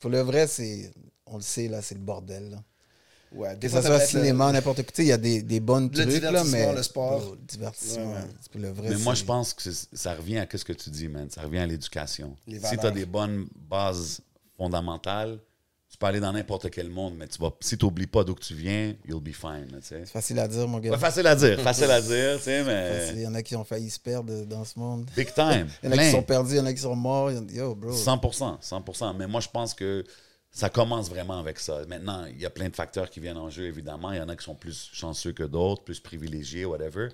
[0.00, 0.90] Pour le vrai, c'est.
[1.32, 2.50] On le sait, là, c'est le bordel.
[2.50, 2.62] Là.
[3.34, 4.92] Ouais, Que ça soit cinéma, n'importe quoi.
[4.92, 6.74] Tu sais, Il y a des, des bonnes Le trucs, là, mais.
[6.74, 7.22] le sport.
[7.26, 8.10] Oh, le divertissement.
[8.12, 8.26] Ouais, ouais.
[8.52, 11.08] c'est le vrai, Mais moi, je pense que ça revient à ce que tu dis,
[11.08, 11.28] man.
[11.30, 12.36] Ça revient à l'éducation.
[12.46, 14.20] Si tu as des bonnes bases
[14.56, 15.38] fondamentales,
[15.90, 18.34] tu peux aller dans n'importe quel monde, mais tu vas, si tu n'oublies pas d'où
[18.34, 19.68] que tu viens, you'll be fine.
[19.82, 20.90] C'est facile à dire, mon gars.
[20.90, 23.54] Ouais, facile à dire, facile à dire, tu sais, Il mais y en a qui
[23.56, 25.10] ont failli se perdre dans ce monde.
[25.14, 25.68] big time.
[25.82, 27.30] Il y en a qui sont perdus, il y en a qui sont morts.
[27.30, 27.92] il Yo, bro.
[27.92, 29.16] 100%, 100%.
[29.18, 30.02] Mais moi, je pense que
[30.54, 31.84] ça commence vraiment avec ça.
[31.88, 34.12] Maintenant, il y a plein de facteurs qui viennent en jeu, évidemment.
[34.12, 37.08] Il y en a qui sont plus chanceux que d'autres, plus privilégiés, whatever.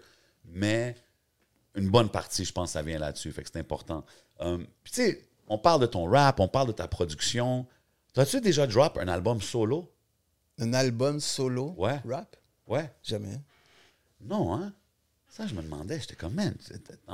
[0.45, 0.97] Mais
[1.77, 3.31] une bonne partie, je pense, ça vient là-dessus.
[3.31, 4.05] Fait que c'est important.
[4.41, 7.65] Um, puis tu sais, on parle de ton rap, on parle de ta production.
[8.13, 9.89] T'as-tu déjà drop un album solo?
[10.59, 12.01] Un album solo, Ouais.
[12.09, 12.37] rap?
[12.67, 12.91] Ouais.
[13.05, 13.41] Jamais.
[14.21, 14.73] Non, hein?
[15.29, 16.01] Ça, je me demandais.
[16.01, 16.57] J'étais comme, man,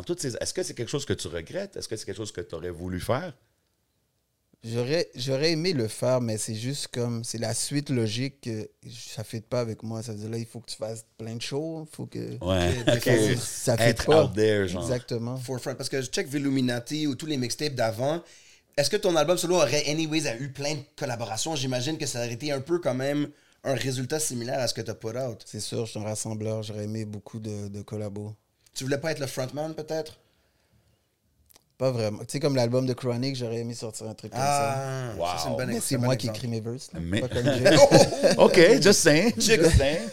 [0.06, 0.36] toutes ces...
[0.36, 1.76] est-ce que c'est quelque chose que tu regrettes?
[1.76, 3.34] Est-ce que c'est quelque chose que tu aurais voulu faire?
[4.66, 9.20] J'aurais, j'aurais aimé le faire, mais c'est juste comme, c'est la suite logique que ça
[9.20, 10.02] ne fait pas avec moi.
[10.02, 12.38] Ça veut dire là, il faut que tu fasses plein de shows, il faut que...
[12.42, 13.36] Ouais.
[13.38, 14.24] Ça fait Être pas.
[14.24, 14.82] out there, genre.
[14.82, 15.36] Exactement.
[15.36, 15.74] Forefront.
[15.74, 18.22] Parce que je check Villuminati ou tous les mixtapes d'avant.
[18.76, 21.54] Est-ce que ton album solo aurait, anyways, a eu plein de collaborations?
[21.56, 23.28] J'imagine que ça aurait été un peu quand même
[23.64, 25.42] un résultat similaire à ce que tu as put out.
[25.44, 26.62] C'est sûr, je suis un rassembleur.
[26.62, 28.34] J'aurais aimé beaucoup de, de collabos.
[28.74, 30.18] Tu voulais pas être le frontman, peut-être?
[31.76, 32.18] Pas vraiment.
[32.20, 34.74] Tu sais, comme l'album de Chronic, j'aurais aimé sortir un truc comme ça.
[34.76, 35.26] Ah, Wow.
[35.26, 36.88] ça, c'est une bonne Mais c'est moi qui écris mes verses.
[37.00, 38.34] Mais- Pas comme Jay.
[38.38, 39.32] OK, just saying.
[39.36, 40.08] Just saying.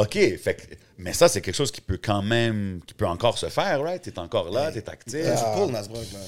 [0.00, 3.38] OK, fait que- mais ça, c'est quelque chose qui peut quand même, qui peut encore
[3.38, 4.02] se faire, right?
[4.02, 5.12] T'es encore là, t'es actif.
[5.24, 5.80] T'as là.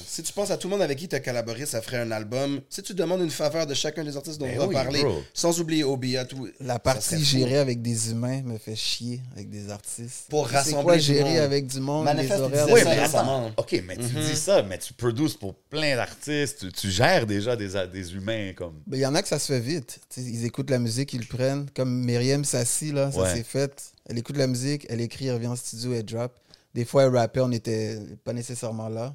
[0.07, 2.11] Si tu penses à tout le monde avec qui tu as collaboré, ça ferait un
[2.11, 2.61] album.
[2.71, 5.03] Si tu demandes une faveur de chacun des artistes dont Ben on va oui, parler,
[5.03, 5.23] bro.
[5.35, 6.49] sans oublier Obia, tout.
[6.61, 10.25] La partie gérer avec des humains me fait chier avec des artistes.
[10.31, 11.39] Pour C'est rassembler quoi du gérer monde.
[11.39, 12.67] avec du monde, Manifeste, les horaires.
[12.75, 13.51] Oui, mais attends.
[13.59, 16.61] OK, mais tu dis ça, mais tu produces pour plein d'artistes.
[16.61, 18.81] Tu, tu gères déjà des, des humains comme.
[18.87, 20.01] Ben, Il y en a que ça se fait vite.
[20.17, 21.67] Ils écoutent la musique, ils le prennent.
[21.77, 23.35] Comme Myriam Sassi, là, ça Ouais.
[23.35, 23.93] s'est fait.
[24.09, 26.33] Elle écoute la musique, elle écrit, elle revient en studio, elle drop.
[26.75, 29.15] Des fois, elle rappait, on n'était pas nécessairement là.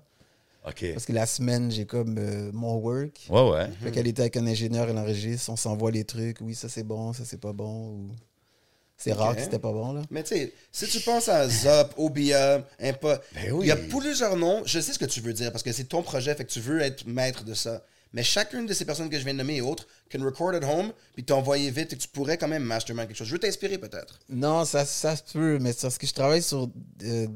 [0.63, 3.27] Parce que la semaine, j'ai comme euh, mon work.
[3.29, 3.69] Ouais, ouais.
[3.81, 6.41] Fait qu'elle était avec un ingénieur, elle enregistre, on s'envoie les trucs.
[6.41, 7.91] Oui, ça c'est bon, ça c'est pas bon.
[7.91, 8.09] Ou...
[8.97, 10.01] C'est rare que c'était pas bon, là.
[10.09, 13.65] Mais tu sais, si tu penses à Zop, Obia, Impa, Ben oui.
[13.65, 14.63] il y a plusieurs noms.
[14.65, 16.59] Je sais ce que tu veux dire parce que c'est ton projet, fait que tu
[16.59, 17.83] veux être maître de ça.
[18.13, 20.65] Mais chacune de ces personnes que je viens de nommer et autres can record at
[20.65, 23.27] home puis t'envoyer vite et que tu pourrais quand même mastermind quelque chose.
[23.27, 24.19] Je veux t'inspirer peut-être.
[24.29, 26.69] Non, ça, ça se peut, mais c'est parce que je travaille sur
[27.03, 27.27] euh,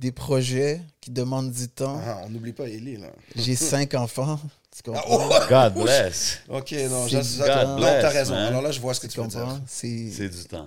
[0.00, 2.00] des projets qui demandent du temps.
[2.04, 3.08] Ah, on n'oublie pas Ellie, là.
[3.36, 4.40] J'ai cinq enfants.
[4.74, 5.04] Tu comprends?
[5.08, 5.32] oh!
[5.48, 6.38] God bless.
[6.48, 8.34] Ok, non, non, bless, t'as raison.
[8.34, 8.46] man.
[8.46, 9.60] Alors là, je vois ce que Tu tu comprends?
[9.66, 10.66] C'est du temps.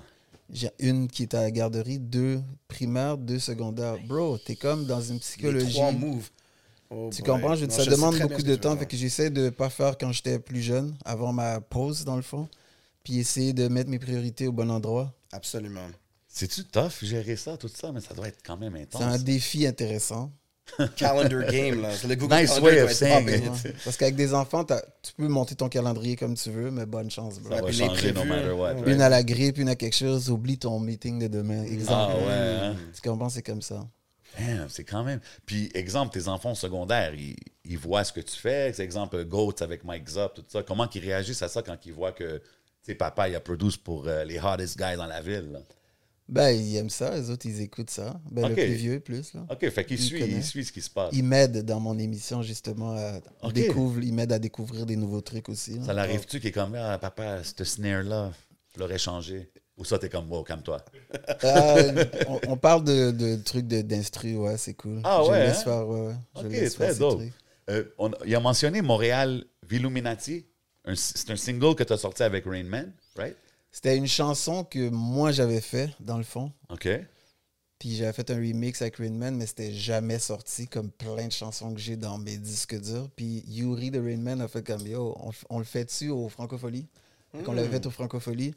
[0.51, 3.97] j'ai une qui est à la garderie, deux primaires, deux secondaires.
[4.07, 5.73] Bro, t'es comme dans une Les psychologie.
[5.73, 6.29] trois moves.
[6.97, 7.31] Oh Tu boy.
[7.31, 7.55] comprends?
[7.55, 8.77] Je- Non, ça je demande beaucoup de temps.
[8.77, 12.21] Fait que j'essaie de pas faire quand j'étais plus jeune, avant ma pause, dans le
[12.21, 12.47] fond.
[13.03, 15.13] Puis essayer de mettre mes priorités au bon endroit.
[15.31, 15.81] Absolument.
[16.27, 17.91] C'est-tu tough gérer ça, tout ça?
[17.91, 19.01] Mais ça doit être quand même intense.
[19.01, 20.31] C'est un défi intéressant.
[20.95, 21.91] calendar game, là.
[21.95, 23.43] C'est le Google Nice Calendar way of saying it.
[23.65, 23.73] Ouais.
[23.83, 27.11] Parce qu'avec des enfants, t'as- tu peux monter ton calendrier comme tu veux, mais bonne
[27.11, 27.55] chance, bro.
[27.55, 28.73] Ça va changer no matter what.
[28.73, 28.87] right?
[28.87, 31.63] Une à la grippe, une à quelque chose, oublie ton meeting de demain.
[31.63, 31.93] Exemple.
[31.93, 32.75] Ah ouais, hein?
[32.95, 33.85] Tu comprends, c'est comme ça.
[34.39, 35.19] Damn, c'est quand même.
[35.45, 38.73] Puis, exemple, tes enfants secondaires, ils, ils voient ce que tu fais.
[38.73, 40.63] C'est exemple, Goats avec Mike Zop, tout ça.
[40.63, 42.41] Comment ils réagissent à ça quand ils voient que,
[42.85, 45.49] tu papa, il a produit pour euh, les hottest guys dans la ville?
[45.53, 45.59] là?
[46.27, 48.19] Ben, ils aiment ça, les autres, ils écoutent ça.
[48.31, 49.45] Ben, le plus vieux, plus, là.
[49.49, 50.31] OK, fait qu'il Il suit, connaît.
[50.33, 51.11] il suit ce qui se passe.
[51.13, 53.53] Il m'aide dans mon émission, justement, à Ok.
[53.53, 55.77] découvre, il m'aide à découvrir des nouveaux trucs aussi.
[55.77, 55.85] là.
[55.85, 58.31] Ça l'arrive-tu qu'il est comme, ah, papa, ce snare-là,
[58.73, 59.51] je l'aurais changé?
[59.77, 60.83] Ou ça, t'es comme, wow, calme-toi.
[61.43, 65.01] Euh, on, on parle de, de trucs de- d'instru, ouais, c'est cool.
[65.03, 65.63] Ah je ouais, laisse hein?
[65.63, 66.15] faire, ouais, ouais.
[66.35, 67.19] Je OK, le laisse très faire ces dope.
[67.19, 67.33] trucs.
[67.69, 70.45] Euh, on- il a mentionné Montréal Villuminati.
[70.95, 73.35] C'est un single que tu as sorti avec Rain Man, right?
[73.71, 76.51] C'était une chanson que moi j'avais fait, dans le fond.
[76.69, 76.87] OK.
[77.79, 81.31] Puis j'avais fait un remix avec Rain Man, mais c'était jamais sorti comme plein de
[81.31, 83.09] chansons que j'ai dans mes disques durs.
[83.15, 86.29] Puis Yuri de Rain Man a fait comme Yo, on, on le fait dessus au
[86.29, 86.87] Francofolie.
[87.33, 88.53] Fait On l'avait fait au Francofolie.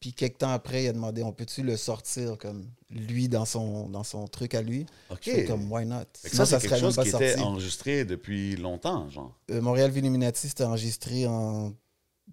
[0.00, 3.88] Puis quelques temps après, il a demandé on peut-tu le sortir comme lui dans son,
[3.88, 4.86] dans son truc à lui?
[5.10, 5.18] OK.
[5.22, 6.04] Je fais comme why not?
[6.14, 7.26] Sinon, ça, c'est quelque serait même chose pas qui sorti.
[7.26, 9.36] était enregistré depuis longtemps, genre.
[9.50, 11.74] Euh, Montréal Villuminati, c'était enregistré en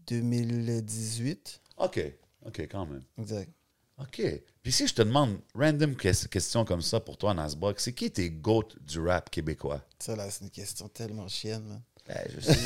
[0.07, 1.61] 2018.
[1.77, 1.99] OK.
[2.45, 3.03] OK, quand même.
[3.17, 3.49] Exact.
[3.99, 4.21] OK.
[4.61, 8.11] Puis si je te demande, random ques- question comme ça pour toi, Nasbok, c'est qui
[8.11, 9.81] tes GOAT du rap québécois?
[9.99, 11.63] Ça, là, c'est une question tellement chienne.
[11.63, 11.81] man.
[12.07, 12.57] Ben, je sais.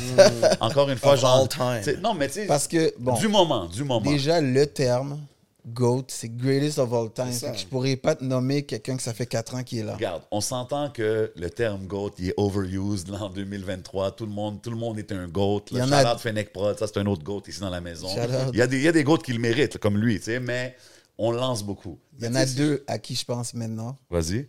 [0.60, 1.40] Encore une fois, Of genre.
[1.58, 2.00] all time.
[2.02, 4.10] Non, mais tu sais, Parce que, bon, du moment, du moment.
[4.10, 5.18] déjà, le terme
[5.66, 7.26] GOAT, c'est greatest of all time.
[7.30, 7.46] C'est ça.
[7.48, 9.82] Fait que je pourrais pas te nommer quelqu'un que ça fait 4 ans qui est
[9.82, 9.94] là.
[9.94, 14.12] Regarde, on s'entend que le terme GOAT, il est overused là, en 2023.
[14.12, 15.64] Tout le monde, tout le monde est un GOAT.
[15.70, 15.86] Il y Là.
[15.86, 18.08] en a- Shout-out Fennec Prod, ça c'est un autre GOAT ici dans la maison.
[18.08, 18.50] Shout-out.
[18.52, 20.24] Il y, a des, il y a des GOATs qui le méritent, comme lui, tu
[20.26, 20.74] sais, mais
[21.18, 21.98] on lance beaucoup.
[22.18, 24.48] Il y en a deux à qui je pense maintenant, Vas-y.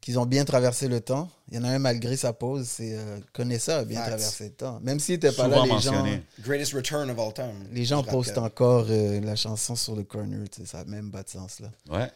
[0.00, 1.28] Qui ont bien traversé le temps.
[1.50, 4.08] Il y en a un, malgré sa pause, c'est euh, Connaisseur a bien Facts.
[4.10, 4.80] traversé le temps.
[4.82, 6.06] Même s'il n'était pas Souvent là, les gens.
[6.40, 7.66] Greatest return of all time.
[7.72, 10.44] les gens postent encore euh, la chanson sur le corner.
[10.64, 11.60] Ça n'a même pas de sens.
[11.60, 11.70] là.
[11.90, 11.98] Ouais.
[11.98, 12.10] ouais.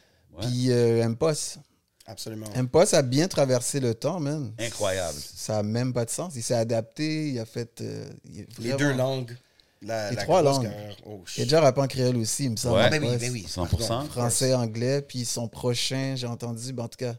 [0.47, 1.59] Puis euh, Impos.
[2.07, 2.47] Absolument.
[2.57, 4.53] Impos a bien traversé le temps, man.
[4.59, 5.19] Incroyable.
[5.35, 6.33] Ça n'a même pas de sens.
[6.37, 7.81] Il s'est adapté, il a fait.
[7.81, 9.37] euh, il Les deux langues.
[9.85, 10.71] La, Les la trois langues.
[11.07, 12.77] Oh, Il a déjà rappé en créole aussi, il me semble.
[12.77, 12.83] Ouais.
[12.85, 13.47] Ah, ben oui, ben oui.
[13.49, 13.87] 100%.
[13.89, 14.09] Pardon.
[14.09, 17.15] Français, anglais, puis son prochain, j'ai entendu, ben, en tout cas,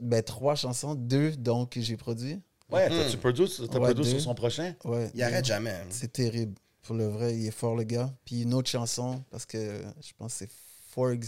[0.00, 2.40] ben, trois chansons, deux donc que j'ai produit.
[2.70, 4.74] Ouais, t'as-tu produit, t'as Ouais, produit sur son prochain?
[4.84, 5.70] Ouais, Il arrête jamais.
[5.70, 5.86] hein.
[5.90, 6.54] C'est terrible.
[6.82, 8.12] Pour le vrai, il est fort le gars.
[8.24, 10.50] Puis une autre chanson, parce que je pense que c'est
[10.90, 11.26] Forgs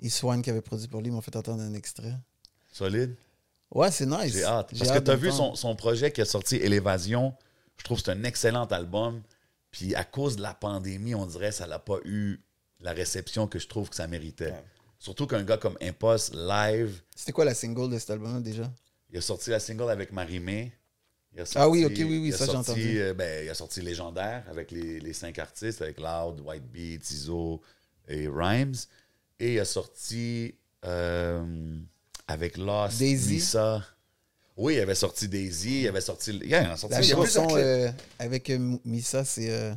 [0.00, 2.14] et Swan qui avait produit pour lui, ils m'ont fait entendre un extrait.
[2.72, 3.14] Solide.
[3.70, 4.32] Ouais, c'est nice.
[4.32, 4.72] J'ai hâte.
[4.78, 7.34] Parce que tu as vu son, son projet qui a sorti Élévasion.
[7.76, 9.22] Je trouve que c'est un excellent album.
[9.70, 12.40] Puis à cause de la pandémie, on dirait que ça n'a pas eu
[12.80, 14.52] la réception que je trouve que ça méritait.
[14.52, 14.64] Ouais.
[14.98, 18.70] Surtout qu'un gars comme Impost, live, C'était quoi la single de cet album déjà?
[19.10, 20.72] il a sorti la single avec Marie-Mé.
[21.34, 23.00] Il a Ah oui, sorti- ok, oui, oui, il a ça, j'ai sorti, entendu.
[23.00, 27.10] euh, ben, il a sorti Légendaire avec les, les cinq artistes, avec Loud, White Beat,
[27.10, 27.60] Iso
[28.08, 28.74] et Rhymes.
[29.38, 31.76] Et il a sorti euh,
[32.26, 33.34] avec Lost, Daisy.
[33.34, 33.84] Misa.
[34.56, 36.32] Oui, il avait sorti Daisy, il avait sorti.
[36.38, 39.72] Yeah, il a sorti La chanson euh, avec euh, Missa, c'est euh,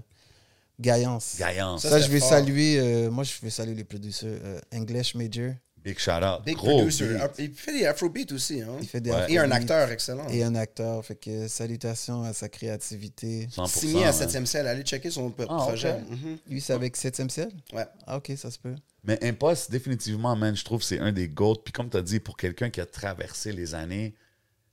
[0.81, 1.35] Gaillance.
[1.37, 1.81] Gaillance.
[1.87, 2.29] Ça, je vais fort.
[2.29, 4.29] saluer, euh, moi je vais saluer les producteurs.
[4.43, 5.53] euh, English Major,
[5.83, 6.45] Big shout out.
[6.45, 7.07] Big Gros producer.
[7.07, 7.31] beat.
[7.39, 8.61] Il fait des afrobeats aussi.
[8.61, 8.67] Hein?
[8.81, 9.31] il fait des Ouais.
[9.33, 9.55] Et un afrobeats.
[9.55, 10.27] acteur excellent.
[10.29, 11.03] Et un acteur.
[11.03, 13.47] Fait que salutations à sa créativité.
[13.51, 13.67] 100%.
[13.79, 14.13] Signé à ouais.
[14.13, 14.67] 7e ciel.
[14.67, 15.93] Allez checker son p- Ah, projet.
[15.93, 16.09] ok.
[16.11, 16.37] Mhm.
[16.49, 17.49] Lui, c'est avec 7e ciel?
[17.73, 17.85] Ouais.
[18.05, 18.75] Ah, ok, ça se peut.
[19.03, 21.63] Mais Impost, définitivement, man, je trouve que c'est un des GOAT.
[21.65, 24.13] Puis comme tu as dit, pour quelqu'un qui a traversé les années,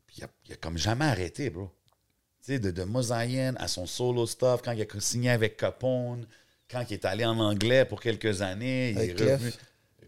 [0.07, 1.71] puis il a, il a comme jamais arrêté, bro.
[2.45, 6.27] Tu sais, de, de Mosaïen à son solo stuff, quand il a signé avec Capone,
[6.71, 9.33] quand il est allé en anglais pour quelques années, il Avec est Clef.
[9.41, 9.53] revenu.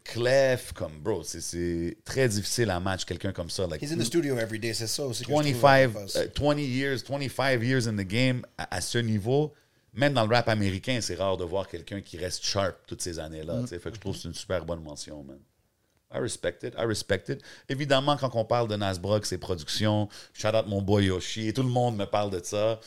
[0.02, 3.66] Clef, comme, bro, c'est- très difficile à match quelqu'un comme ça.
[3.66, 5.24] Like, He's in the studio every day, c'est ça aussi.
[5.24, 5.68] que je trouve 25,
[6.16, 9.52] avec euh, 20 years, 25 years in the game à, à ce niveau.
[9.92, 13.18] Même dans le rap américain, c'est rare de voir quelqu'un qui reste sharp toutes ces
[13.18, 13.66] années-là.
[13.66, 13.78] sais.
[13.78, 15.38] Fait que je trouve que c'est une super bonne mention, man.
[16.12, 17.40] I respect it, I respect it.
[17.68, 21.62] Évidemment, quand on parle de Nasbrock, ses productions, shout out mon boy Yoshi, et tout
[21.62, 22.80] le monde me parle de ça.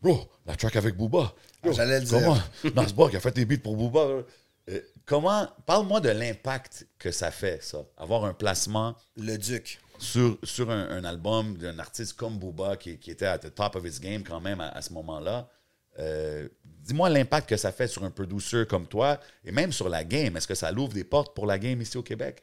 [0.00, 1.32] Bro, la track avec Booba.
[1.62, 2.18] Ah, j'allais le dire.
[2.20, 2.38] Comment
[2.74, 4.24] Nasbrock a fait des beats pour Booba.
[4.70, 7.84] Euh, comment Parle-moi de l'impact que ça fait, ça.
[7.98, 9.78] Avoir un placement Le Duc.
[9.98, 13.76] sur, sur un, un album d'un artiste comme Booba qui, qui était à the top
[13.76, 15.50] of his game quand même à, à ce moment-là.
[15.98, 20.02] Euh, Dis-moi l'impact que ça fait sur un producer comme toi et même sur la
[20.02, 20.34] game.
[20.38, 22.42] Est-ce que ça l'ouvre des portes pour la game ici au Québec?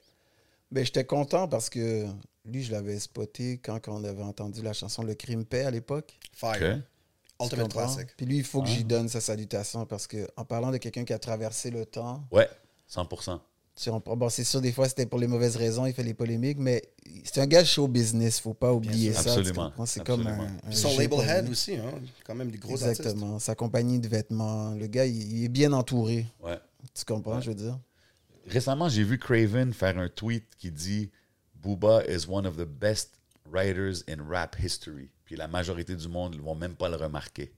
[0.72, 2.05] Ben, j'étais content parce que
[2.45, 6.18] lui, je l'avais spoté quand on avait entendu la chanson Le Crime Paix à l'époque.
[6.34, 6.51] Fire.
[6.53, 6.82] Ok.
[7.39, 8.07] Tu Ultimate classic.
[8.18, 11.05] Puis lui, il faut que j'y donne sa salutation parce que en parlant de quelqu'un
[11.05, 12.49] qui a traversé le temps, Ouais,
[12.91, 13.39] 100%.
[13.76, 14.18] Tu comprends?
[14.18, 16.82] Bon, c'est sûr, des fois, c'était pour les mauvaises raisons, il fait les polémiques, mais
[17.24, 19.20] c'est un gars show business, faut pas oublier ça.
[19.34, 19.72] Absolument.
[19.86, 21.51] C'est comme un, un son label head lui.
[21.51, 21.91] aussi, hein.
[22.26, 23.38] Quand même des gros Exactement.
[23.38, 24.72] Sa compagnie de vêtements.
[24.72, 26.26] Le gars, il, il est bien entouré.
[26.43, 26.57] Ouais.
[26.95, 27.78] Tu comprends, je veux dire?
[28.48, 31.12] Récemment, j'ai vu Craven faire un tweet qui dit
[31.56, 35.10] Booba is one of the best writers in rap history.
[35.26, 37.54] Puis la majorité du monde ne vont même pas le remarquer.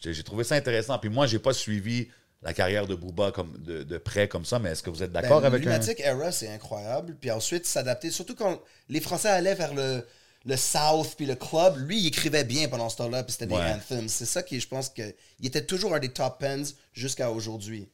[0.00, 0.98] J'ai trouvé ça intéressant.
[0.98, 2.08] Puis moi, j'ai pas suivi
[2.42, 5.12] la carrière de Booba comme, de, de près comme ça, mais est-ce que vous êtes
[5.12, 5.70] d'accord Ben, avec un...
[5.70, 7.16] Lunatic Era, c'est incroyable.
[7.20, 8.10] Puis ensuite, s'adapter.
[8.10, 10.06] Surtout quand les Français allaient vers le,
[10.44, 13.24] le South puis le club, lui, il écrivait bien pendant ce temps-là.
[13.24, 14.08] Puis c'était des anthems.
[14.08, 15.02] C'est ça qui, je pense, que
[15.40, 17.88] il était toujours un des top pens jusqu'à aujourd'hui.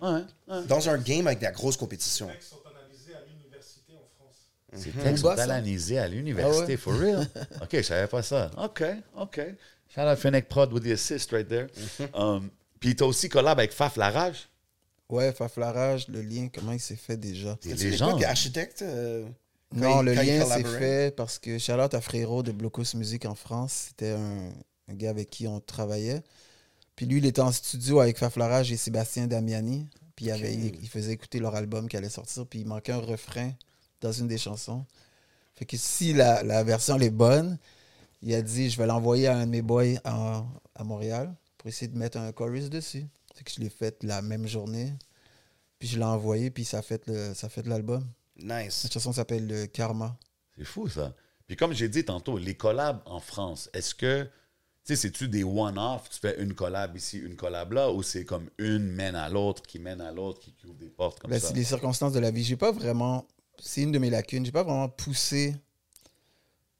[0.00, 0.64] Ouais, ouais.
[0.66, 2.28] Dans un game avec de la grosse compétition.
[2.40, 4.82] sont analysés à l'université en France.
[4.82, 6.76] Ces textes sont analysés à l'université, Ah ouais?
[6.76, 7.28] for real.
[7.62, 8.50] OK, je savais pas ça.
[8.58, 8.82] OK,
[9.16, 9.40] OK.
[9.94, 11.68] Shout out Fennec Prod with the assist right there.
[12.14, 14.48] Um, puis t'as aussi collab avec Faf Larage.
[15.08, 17.56] Ouais, Faflarage, le lien, comment il s'est fait déjà?
[17.62, 19.24] Des C'est qui est architecte euh,
[19.72, 23.36] Non, il- le lien s'est fait parce que Charlotte à Frérot de Blocos Music en
[23.36, 24.50] France, c'était un,
[24.88, 26.22] un gars avec qui on travaillait.
[26.96, 29.88] Puis lui, il était en studio avec Faflarage et Sébastien Damiani.
[30.16, 32.46] Puis il, avait, il, il faisait écouter leur album qui allait sortir.
[32.46, 33.52] Puis il manquait un refrain
[34.00, 34.84] dans une des chansons.
[35.54, 37.58] Fait que si la, la version elle est bonne,
[38.22, 41.88] il a dit je vais l'envoyer à un de mes boys à Montréal pour essayer
[41.88, 43.06] de mettre un chorus dessus.
[43.34, 44.94] Fait que je l'ai fait la même journée.
[45.78, 48.06] Puis je l'ai envoyé, puis ça a fait le- ça a fait l'album.
[48.38, 48.74] Nice.
[48.74, 50.16] Cette chanson s'appelle Karma.
[50.56, 51.14] C'est fou, ça.
[51.46, 54.28] Puis comme j'ai dit tantôt, les collabs en France, est-ce que,
[54.86, 58.24] tu sais, c'est-tu des one-off, tu fais une collab ici, une collab là, ou c'est
[58.24, 61.30] comme une mène à l'autre, qui mène à l'autre, qui qui ouvre des portes comme
[61.30, 61.48] Ben, ça?
[61.48, 62.44] c'est les circonstances de la vie.
[62.44, 63.26] J'ai pas vraiment.
[63.58, 64.44] C'est une de mes lacunes.
[64.46, 65.56] J'ai pas vraiment poussé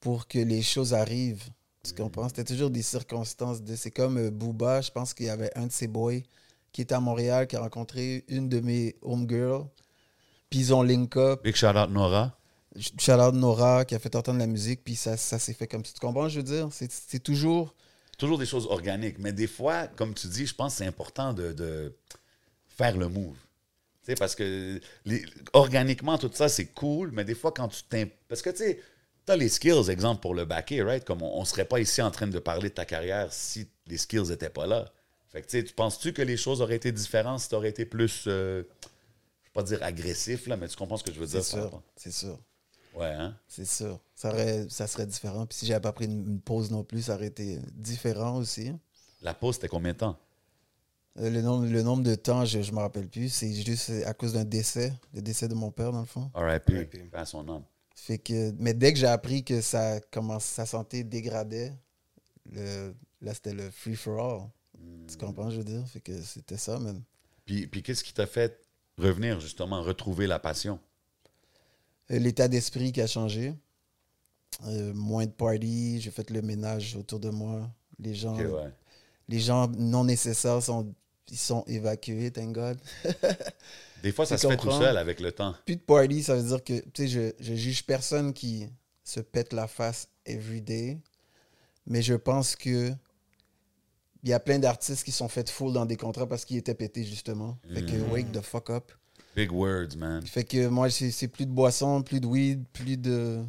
[0.00, 1.44] pour que les choses arrivent.
[1.84, 1.96] Tu Mm.
[1.96, 2.28] comprends?
[2.28, 3.74] C'était toujours des circonstances de.
[3.76, 6.20] C'est comme euh, Booba, je pense qu'il y avait un de ses boys
[6.72, 9.66] qui était à Montréal, qui a rencontré une de mes homegirls.
[10.50, 11.42] Puis ils ont link up.
[11.42, 12.38] Big shout out Nora.
[13.00, 15.84] Shout out Nora qui a fait entendre la musique, puis ça, ça s'est fait comme
[15.84, 15.92] ça.
[15.94, 16.68] Tu comprends, je veux dire?
[16.72, 17.74] C'est toujours.
[18.16, 19.18] Toujours des choses organiques.
[19.18, 21.94] Mais des fois, comme tu dis, je pense que c'est important de, de
[22.68, 23.36] faire le move.
[24.04, 27.82] Tu sais, parce que les- organiquement, tout ça, c'est cool, mais des fois, quand tu
[27.84, 28.06] t'im...
[28.28, 28.80] Parce que, tu sais,
[29.26, 31.04] tu as les skills, exemple, pour le backer, right?
[31.04, 33.98] Comme on ne serait pas ici en train de parler de ta carrière si les
[33.98, 34.92] skills n'étaient pas là.
[35.28, 37.68] Fait que, tu sais, tu penses-tu que les choses auraient été différentes si tu aurais
[37.70, 41.12] été plus, euh, je ne vais pas dire agressif, là, mais tu comprends ce que
[41.12, 41.50] je veux C'est dire?
[41.60, 41.82] par sûr.
[41.96, 42.38] C'est sûr.
[42.96, 43.36] Ouais, hein?
[43.46, 44.00] C'est sûr.
[44.14, 45.46] Ça, aurait- ça serait différent.
[45.46, 48.72] Puis si j'avais pas pris une, une pause non plus, ça aurait été différent aussi.
[49.22, 50.18] La pause, c'était combien de temps?
[51.18, 53.28] Euh, Le nombre, le nombre de temps, je ne me rappelle plus.
[53.28, 56.30] C'est juste à cause d'un décès, le décès de mon père, dans le fond.
[56.34, 57.10] R.I.P.
[57.12, 57.62] À son âme.
[57.94, 61.72] Fait que, mais dès que j'ai appris que ça commence, sa santé dégradait,
[62.50, 64.48] le, là, c'était le free for all.
[65.08, 65.86] Tu comprends, je veux dire?
[65.88, 67.02] Fait que c'était ça, même.
[67.46, 68.60] Puis, puis qu'est-ce qui t'a fait
[68.98, 70.78] revenir, justement, retrouver la passion?
[72.10, 73.54] Euh, L'état d'esprit qui a changé.
[74.66, 77.68] Euh, moins de parties, j'ai fait le ménage autour de moi.
[77.98, 78.70] Les gens, ouais.
[79.28, 80.94] les gens non nécessaires sont,
[81.30, 82.78] ils sont évacués, thank God.
[84.02, 85.54] Des fois, ça se fait tout seul avec le temps.
[85.64, 88.68] plus de party, ça veut dire que tu sais, je, je juge personne qui
[89.02, 90.98] se pète la face every day,
[91.86, 92.92] mais je pense que
[94.22, 96.74] il y a plein d'artistes qui sont faits full dans des contrats parce qu'ils étaient
[96.74, 97.58] pétés justement.
[97.72, 98.10] Fait que Mm.
[98.12, 98.90] wake the fuck up.
[99.36, 100.26] Big words, man.
[100.26, 103.44] Fait que moi c'est plus de boissons, plus de weed, plus de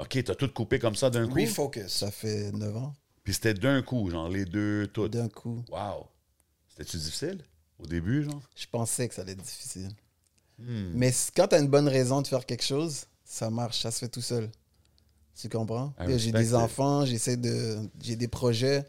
[0.00, 1.40] OK, t'as tout coupé comme ça d'un coup?
[1.40, 1.86] Refocus.
[1.86, 2.92] ça fait 9 ans
[3.22, 5.08] Puis c'était d'un coup, genre les deux, tout.
[5.08, 5.64] d'un coup.
[5.70, 6.08] Wow.
[6.68, 7.44] C'était-tu difficile?
[7.78, 8.42] Au début, genre?
[8.56, 9.90] Je pensais que ça allait être difficile.
[10.58, 10.90] Hmm.
[10.94, 14.00] Mais quand tu as une bonne raison de faire quelque chose, ça marche, ça se
[14.00, 14.50] fait tout seul.
[15.36, 15.92] Tu comprends?
[16.16, 17.78] J'ai des enfants, j'essaie de.
[18.00, 18.84] J'ai des projets.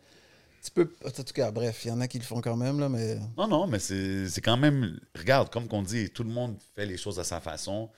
[0.65, 0.91] Tu peux.
[1.05, 3.19] En tout cas, bref, il y en a qui le font quand même, là, mais.
[3.37, 4.99] Non, non, mais c'est quand même...
[5.15, 7.89] Regarde, comme qu'on dit, tout le monde fait les choses à sa façon,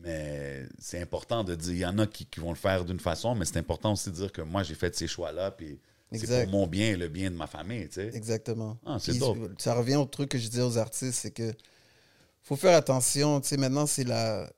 [0.00, 1.72] mais c'est important de dire...
[1.72, 4.10] Il y en a qui, qui vont le faire d'une façon, mais c'est important aussi
[4.10, 5.80] de dire que moi, j'ai fait ces choix-là, puis
[6.12, 8.10] c'est pour mon bien et le bien de ma famille, tu sais.
[8.14, 8.78] Exactement.
[8.86, 9.18] Ah, c'est.
[9.58, 11.52] Ça revient au truc que je disais aux artistes, c'est que
[12.44, 13.40] faut faire attention.
[13.40, 14.48] Tu sais, maintenant, c'est la,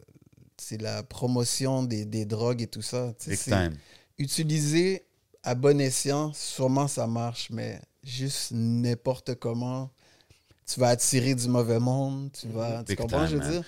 [0.58, 3.14] c'est la promotion des, des drogues et tout ça.
[3.18, 3.70] Tu sais.
[4.18, 5.06] Utiliser
[5.46, 9.90] à bon escient, sûrement ça marche, mais juste n'importe comment,
[10.66, 12.30] tu vas attirer du mauvais monde.
[12.38, 12.78] Tu vas.
[12.80, 13.52] Tu Big comprends, time, je veux man.
[13.52, 13.64] dire?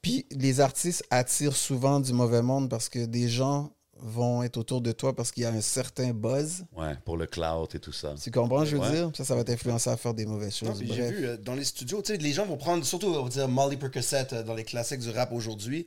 [0.00, 3.70] Puis les artistes attirent souvent du mauvais monde parce que des gens
[4.04, 6.64] vont être autour de toi parce qu'il y a un certain buzz.
[6.74, 8.14] Ouais, pour le cloud et tout ça.
[8.20, 8.90] Tu comprends, je veux Ouais.
[8.90, 9.10] dire?
[9.14, 10.82] Ça, ça va t'influencer à faire des mauvaises choses.
[10.82, 13.28] J'ai vu euh, dans les studios, tu sais, les gens vont prendre, surtout, on va
[13.28, 15.86] dire Molly Percocet euh, dans les classiques du rap aujourd'hui.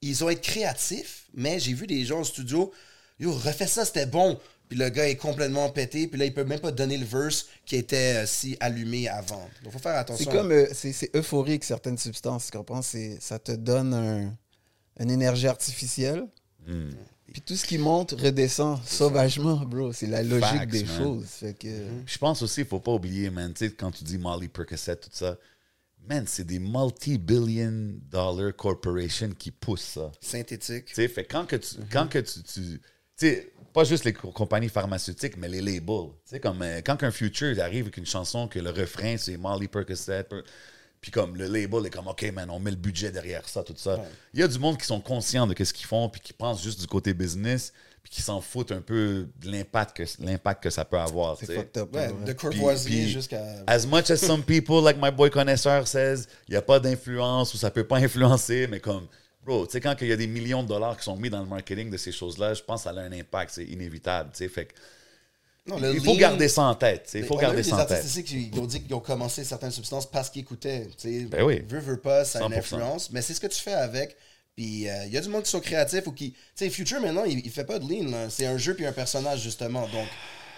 [0.00, 2.70] Ils ont été créatifs, mais j'ai vu des gens au studio,
[3.18, 4.38] yo, refais ça, c'était bon.
[4.68, 7.46] Puis le gars est complètement pété, puis là, il peut même pas donner le verse
[7.64, 9.48] qui était euh, si allumé avant.
[9.62, 10.30] Donc, faut faire attention.
[10.30, 12.82] C'est comme, euh, c'est c'est euphorique certaines substances, tu comprends?
[12.82, 14.36] C'est- Ça te donne un-
[15.00, 16.24] une énergie artificielle.
[16.66, 16.90] Hmm.
[17.32, 19.92] Puis tout ce qui monte redescend sauvagement, bro.
[19.92, 20.98] C'est la logique Facts, des man.
[20.98, 21.26] choses.
[21.26, 21.68] Fait que,
[22.06, 24.96] Je pense aussi, il faut pas oublier, man, tu sais, quand tu dis Molly Percocet,
[24.96, 25.36] tout ça,
[26.08, 30.10] man, c'est des multi-billion dollar corporations qui poussent ça.
[30.20, 30.86] Synthétique.
[30.86, 31.76] Tu sais, fait quand que tu.
[31.90, 32.80] Quand que tu, tu- tu
[33.16, 36.08] sais, pas juste les co- compagnies pharmaceutiques, mais les labels.
[36.24, 39.36] Tu sais, comme euh, quand un Future arrive avec une chanson que le refrain, c'est
[39.36, 40.42] Molly Percocet, per-
[41.00, 43.74] puis comme le label est comme, OK, man, on met le budget derrière ça, tout
[43.76, 44.02] ça.
[44.32, 46.62] Il y a du monde qui sont conscients de ce qu'ils font, puis qui pensent
[46.62, 47.72] juste du côté business,
[48.02, 51.36] puis qui s'en foutent un peu de l'impact que, que ça peut avoir.
[51.38, 51.94] c'est fucked up.
[51.94, 53.42] Ouais, de courvoisier puis- jusqu'à.
[53.66, 57.52] As much as some people, like my boy connaisseur says, il n'y a pas d'influence
[57.52, 59.06] ou ça peut pas influencer, mais comme,
[59.46, 61.40] bro, tu sais, quand il y a des millions de dollars qui sont mis dans
[61.40, 64.38] le marketing de ces choses-là, je pense que ça a un impact, c'est inévitable, tu
[64.38, 64.48] sais.
[64.48, 64.74] Fait que
[65.66, 68.24] Non, le il faut garder ça en tête, il faut garder ça en artistes tête.
[68.24, 70.88] qui ont dit qu'ils ont commencé certaines substances parce qu'ils écoutaient.
[70.98, 71.24] tu sais.
[71.26, 71.62] Ben oui.
[71.68, 72.58] Veux, veux pas, ça a une 100%.
[72.58, 73.10] influence.
[73.12, 74.16] Mais c'est ce que tu fais avec.
[74.56, 76.32] Puis euh, il y a du monde qui sont créatifs ou qui.
[76.32, 78.28] Tu sais, Future maintenant, il, il fait pas de lean.
[78.30, 79.82] C'est un jeu puis un personnage, justement.
[79.88, 80.08] Donc,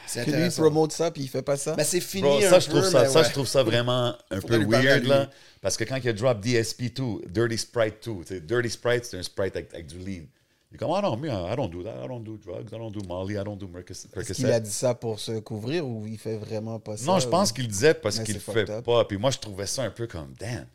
[0.09, 1.75] c'est Que lui, il promote ça, puis il fait pas ça?
[1.77, 2.23] Mais c'est fini.
[2.23, 3.25] Bro, un ça, je peu, trouve ça, ça, ouais.
[3.27, 5.31] je trouve ça vraiment un peu weird, là.
[5.61, 9.19] Parce que quand il a drop DSP2, Dirty Sprite 2, tu sais, Dirty Sprite, c'est
[9.19, 10.27] un Sprite avec, avec du lean.
[10.71, 12.05] Il est comme, ah non, mais I don't do that.
[12.05, 12.67] I don't do drugs.
[12.71, 13.35] I don't do Molly.
[13.35, 14.09] I don't do Percocet.
[14.15, 17.07] Est-ce qu'il a dit ça pour se couvrir ou il fait vraiment pas ça?
[17.07, 18.85] Non, je pense ou- qu'il le disait parce qu'il le fait up.
[18.85, 19.05] pas.
[19.07, 20.67] Puis moi, je trouvais ça un peu comme, damn.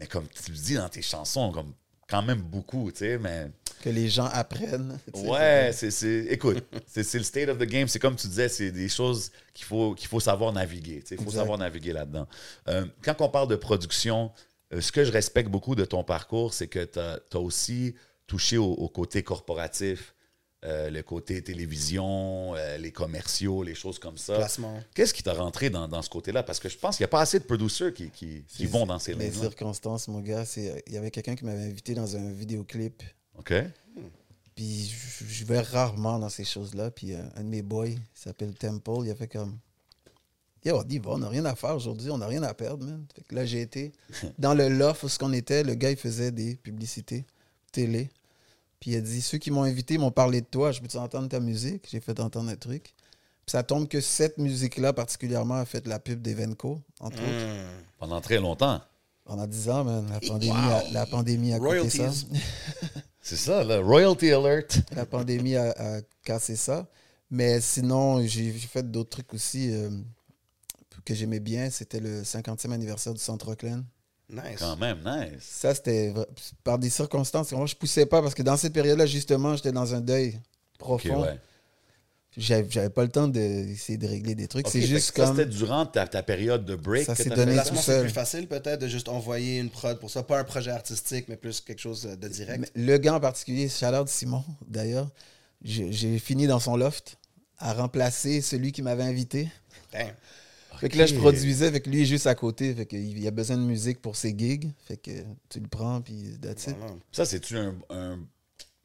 [0.00, 1.72] Mais comme tu le dis dans tes chansons, comme
[2.08, 3.46] quand même beaucoup, tu sais, mais...
[3.86, 4.98] Que les gens apprennent.
[5.14, 7.86] Ouais, c'est, c'est, écoute, c'est, c'est le state of the game.
[7.86, 11.04] C'est comme tu disais, c'est des choses qu'il faut, qu'il faut savoir naviguer.
[11.10, 11.38] Il faut Exact.
[11.38, 12.26] savoir naviguer là-dedans.
[12.68, 14.32] Euh, quand on parle de production,
[14.72, 17.94] euh, ce que je respecte beaucoup de ton parcours, c'est que tu as aussi
[18.26, 20.16] touché au, au côté corporatif,
[20.64, 24.36] euh, le côté télévision, euh, les commerciaux, les choses comme ça.
[24.36, 24.82] Placement.
[24.94, 26.42] Qu'est-ce qui t'a rentré dans, dans ce côté-là?
[26.42, 28.98] Parce que je pense qu'il n'y a pas assez de producers qui, qui, vont dans
[28.98, 32.16] ces Les lignes circonstances, mon gars, c'est il y avait quelqu'un qui m'avait invité dans
[32.16, 33.02] un vidéoclip.
[33.38, 33.52] OK?
[34.54, 36.90] Puis je, je vais rarement dans ces choses-là.
[36.90, 39.58] Puis euh, un de mes boys, il s'appelle Temple, il a fait comme.
[40.64, 43.04] Yo, on va, on n'a rien à faire aujourd'hui, on n'a rien à perdre, man.
[43.14, 43.92] Fait que là, j'ai été
[44.38, 47.24] dans le loft où ce qu'on était, le gars, il faisait des publicités
[47.70, 48.10] télé.
[48.80, 51.28] Puis il a dit Ceux qui m'ont invité m'ont parlé de toi, je peux entendre
[51.28, 51.86] ta musique?
[51.90, 52.94] J'ai fait entendre un truc.
[53.44, 57.24] Puis ça tombe que cette musique-là, particulièrement, a fait la pub d'Evenco, entre Hmm.
[57.24, 57.68] autres.
[57.98, 58.80] Pendant très longtemps.
[59.24, 60.06] Pendant 10 ans, man.
[60.10, 62.10] La pandémie, a, la pandémie a coûté ça.
[63.28, 63.80] C'est ça, là.
[63.80, 64.78] Royalty alert.
[64.94, 66.86] La pandémie a, a cassé ça.
[67.28, 69.90] Mais sinon, j'ai fait d'autres trucs aussi euh,
[71.04, 71.68] que j'aimais bien.
[71.70, 73.84] C'était le 50e anniversaire du Centre Auckland.
[74.30, 74.60] Nice.
[74.60, 75.42] Quand même, nice.
[75.42, 76.14] Ça, c'était
[76.62, 77.50] par des circonstances.
[77.50, 80.38] Moi, je poussais pas parce que dans cette période-là, justement, j'étais dans un deuil
[80.78, 81.22] profond.
[81.24, 81.40] ouais.
[82.36, 84.68] J'avais pas le temps d'essayer de régler des trucs.
[84.68, 85.36] C'est juste que ça, comme.
[85.38, 88.02] c'était durant ta, ta période de break Ça s'est donné tout c'est seul.
[88.02, 90.22] plus facile peut-être de juste envoyer une prod pour ça.
[90.22, 92.60] Pas un projet artistique, mais plus quelque chose de direct.
[92.60, 95.08] Mais Le gars en particulier, Shout Simon, d'ailleurs,
[95.62, 97.16] j'ai fini dans son loft
[97.58, 99.48] à remplacer celui qui m'avait invité.
[99.92, 100.08] Damn.
[100.78, 102.74] Fait que là, je produisais avec lui juste à côté.
[102.74, 104.70] Fait qu'il y a besoin de musique pour ses gigs.
[104.86, 105.10] Fait que
[105.48, 106.76] tu le prends, puis that's it.
[106.78, 106.92] Voilà.
[107.12, 108.18] Ça, c'est-tu un, un-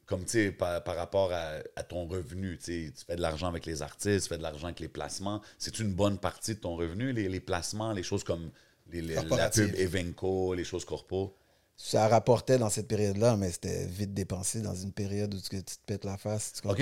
[0.06, 3.64] Comme, tu sais, par, par rapport à, à ton revenu, tu fais de l'argent avec
[3.66, 5.40] les artistes, tu fais de l'argent avec les placements.
[5.58, 8.50] C'est une bonne partie de ton revenu, les, les placements, les choses comme
[8.90, 11.34] les, les- la pub Evenco, les choses corpo?
[11.76, 15.62] Ça rapportait dans cette période-là, mais c'était vite dépensé dans une période où tu, tu
[15.62, 16.52] te pètes la face.
[16.60, 16.78] Tu OK,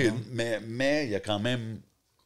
[0.67, 1.79] mais il y a quand même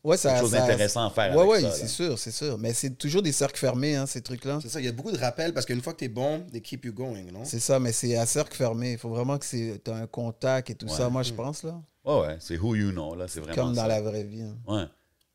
[0.05, 2.57] Ouais, ça, quelque chose d'intéressant à faire ouais, ça, c'est sûr, c'est sûr.
[2.59, 4.59] Mais c'est toujours des cercles fermés, hein, ces trucs-là.
[4.61, 6.61] C'est ça, il y a beaucoup de rappels parce qu'une fois que t'es bon, they
[6.61, 7.43] keep you going, non?
[7.43, 8.91] C'est ça, mais c'est à cercle fermé.
[8.93, 11.81] Il faut vraiment que tu aies un contact et tout ça, moi, je pense, là.
[12.05, 13.87] Ouais, ouais, c'est who you know, là, c'est vraiment Comme dans ça.
[13.87, 14.43] la vraie vie.
[14.43, 14.55] hein.
[14.67, 14.85] Ouais.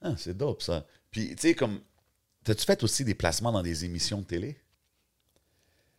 [0.03, 0.87] Ah, c'est dope, ça.
[1.11, 1.81] Puis, tu sais, comme.
[2.45, 4.57] T'as-tu fait aussi des placements dans des émissions de télé?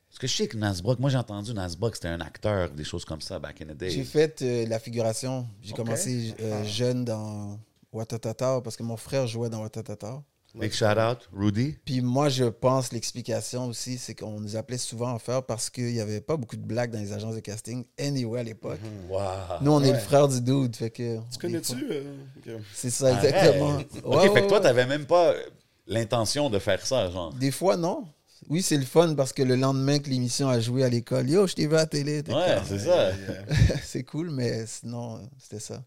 [0.07, 3.05] Parce que je sais que Nasbrock, moi j'ai entendu Nasbrock, c'était un acteur, des choses
[3.05, 3.89] comme ça, back in the day.
[3.89, 5.47] J'ai fait euh, la figuration.
[5.61, 7.59] J'ai commencé euh, jeune dans
[7.93, 10.21] Watatata parce que mon frère jouait dans Watatata.
[10.53, 11.77] Big shout out, Rudy.
[11.85, 15.93] Puis moi, je pense l'explication aussi, c'est qu'on nous appelait souvent en faire parce qu'il
[15.93, 18.79] n'y avait pas beaucoup de blagues dans les agences de casting, anyway, à l'époque.
[19.09, 19.19] Wow.
[19.61, 21.19] Nous, on est le frère du dude, fait que...
[21.31, 21.75] Tu connais-tu?
[21.89, 22.59] euh.
[22.73, 23.33] C'est ça, Arrête.
[23.33, 23.77] exactement.
[24.03, 24.63] Ok, Ouais, fait que toi, ouais.
[24.63, 25.33] t'avais même pas
[25.87, 27.33] l'intention de faire ça, genre.
[27.35, 28.03] Des fois, non.
[28.49, 31.47] Oui, c'est le fun parce que le lendemain que l'émission a joué à l'école, yo,
[31.47, 32.23] je t'ai vu à la télé.
[32.27, 33.11] Ouais, c'est ça.
[33.85, 35.81] c'est cool, mais sinon, euh, c'était ça.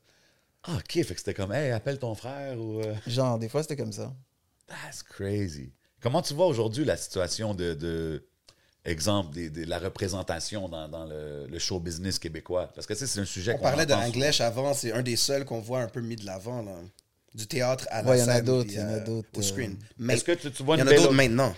[0.65, 2.81] Ah, ok, fait que c'était comme, hey, appelle ton frère ou.
[2.81, 4.15] euh, Genre, des fois, c'était comme ça.
[4.67, 5.73] That's crazy.
[6.01, 8.27] Comment tu vois aujourd'hui la situation de, de
[8.85, 12.71] exemple, des- de la représentation dans, dans le, le show business québécois?
[12.75, 15.03] Parce que tu sais, c'est un sujet On qu'on parlait de English avant, c'est un
[15.03, 16.77] des seuls qu'on voit un peu mis de l'avant, là.
[17.35, 18.99] Du théâtre à la Ouais, il y en a scène, d'autres, il y en a
[19.01, 19.77] d'autres, Au euh, screen.
[19.99, 21.55] Mais Est-ce que tu, tu vois il y une en a d'autres maintenant.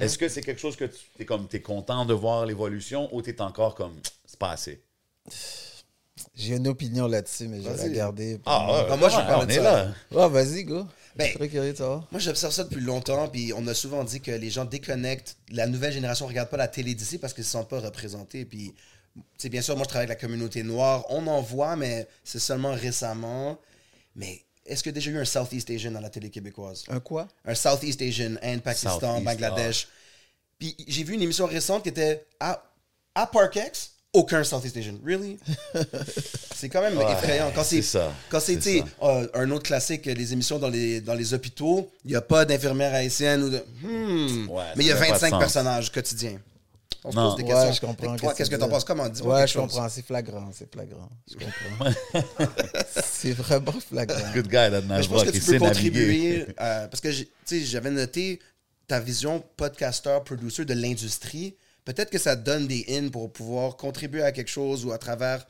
[0.00, 3.22] Est-ce que c'est quelque chose que tu es comme t'es content de voir l'évolution ou
[3.22, 3.94] t'es encore comme
[4.26, 4.82] c'est pas assez?
[6.34, 8.40] J'ai une opinion là-dessus, mais je vais la garder.
[8.46, 9.62] Ah, Non, moi, je ouais, parle on de est ça.
[9.62, 9.92] là.
[10.10, 10.86] Ouais, vas-y, go.
[11.16, 12.06] Ben, je suis très curieux de savoir.
[12.10, 15.36] Moi, j'observe ça depuis longtemps, puis on a souvent dit que les gens déconnectent.
[15.50, 17.80] La nouvelle génération ne regarde pas la télé d'ici parce qu'ils ne se sentent pas
[17.80, 18.44] représentés.
[18.44, 18.72] Puis,
[19.38, 21.04] sais, bien sûr, moi, je travaille avec la communauté noire.
[21.10, 23.58] On en voit, mais c'est seulement récemment.
[24.14, 26.84] Mais est-ce qu'il y a déjà eu un Southeast Asian dans la télé québécoise?
[26.88, 27.26] Un quoi?
[27.44, 29.88] Un Southeast Asian, Inde, Pakistan, Southeast, Bangladesh.
[30.58, 32.62] Puis j'ai vu une émission récente qui était à,
[33.14, 34.94] à Parkex, aucun Southeast Asian.
[35.04, 35.38] Really?
[36.54, 37.50] c'est quand même effrayant.
[37.54, 38.12] Quand c'est c'est ça.
[38.28, 41.32] Quand c'est, C'est tu sais, euh, un autre classique, les émissions dans les, dans les
[41.34, 43.62] hôpitaux, il n'y a pas d'infirmière haïtienne ou de.
[43.82, 44.48] Hmm.
[44.50, 45.38] Ouais, Mais il y a ça n'a pas de 25 sens.
[45.38, 46.38] personnages quotidiens.
[47.02, 47.28] On se Non.
[47.30, 47.72] pose des Ouais, questions.
[47.72, 48.72] je comprends Toi, que qu'est-ce que tu t'en dis.
[48.72, 48.84] penses?
[48.84, 49.08] Comment?
[49.08, 49.62] Dis-moi Ouais, je chose.
[49.62, 49.88] comprends.
[49.88, 51.08] C'est flagrant, c'est flagrant.
[51.30, 52.24] Je comprends.
[52.92, 54.32] c'est vraiment flagrant.
[54.34, 56.46] Good guy, là, je pense que tu peux contribuer.
[56.60, 58.38] euh, parce que tu sais, j'avais noté
[58.86, 61.56] ta vision podcaster, producer de l'industrie.
[61.92, 65.46] Peut-être que ça donne des in pour pouvoir contribuer à quelque chose ou à travers,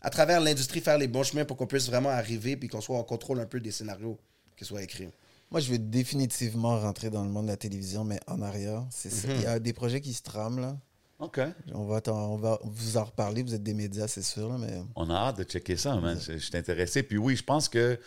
[0.00, 2.96] à travers l'industrie faire les bons chemins pour qu'on puisse vraiment arriver puis qu'on soit
[2.98, 4.18] en contrôle un peu des scénarios
[4.56, 5.08] qui soient écrits.
[5.50, 8.84] Moi, je vais définitivement rentrer dans le monde de la télévision, mais en arrière.
[8.90, 9.28] C'est ça.
[9.28, 9.34] Mhm.
[9.36, 10.76] Il y a des projets qui se trament, là.
[11.18, 11.40] OK.
[11.74, 13.42] On va, t'en- on va vous en reparler.
[13.42, 16.18] Vous êtes des médias, c'est sûr, là, mais On a hâte de checker ça, man.
[16.20, 17.02] Je, je suis intéressé.
[17.02, 17.98] Puis oui, je pense que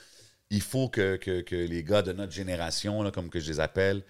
[0.50, 3.60] il faut que, que- que les gars de notre génération, là, comme que je les
[3.60, 4.04] appelle,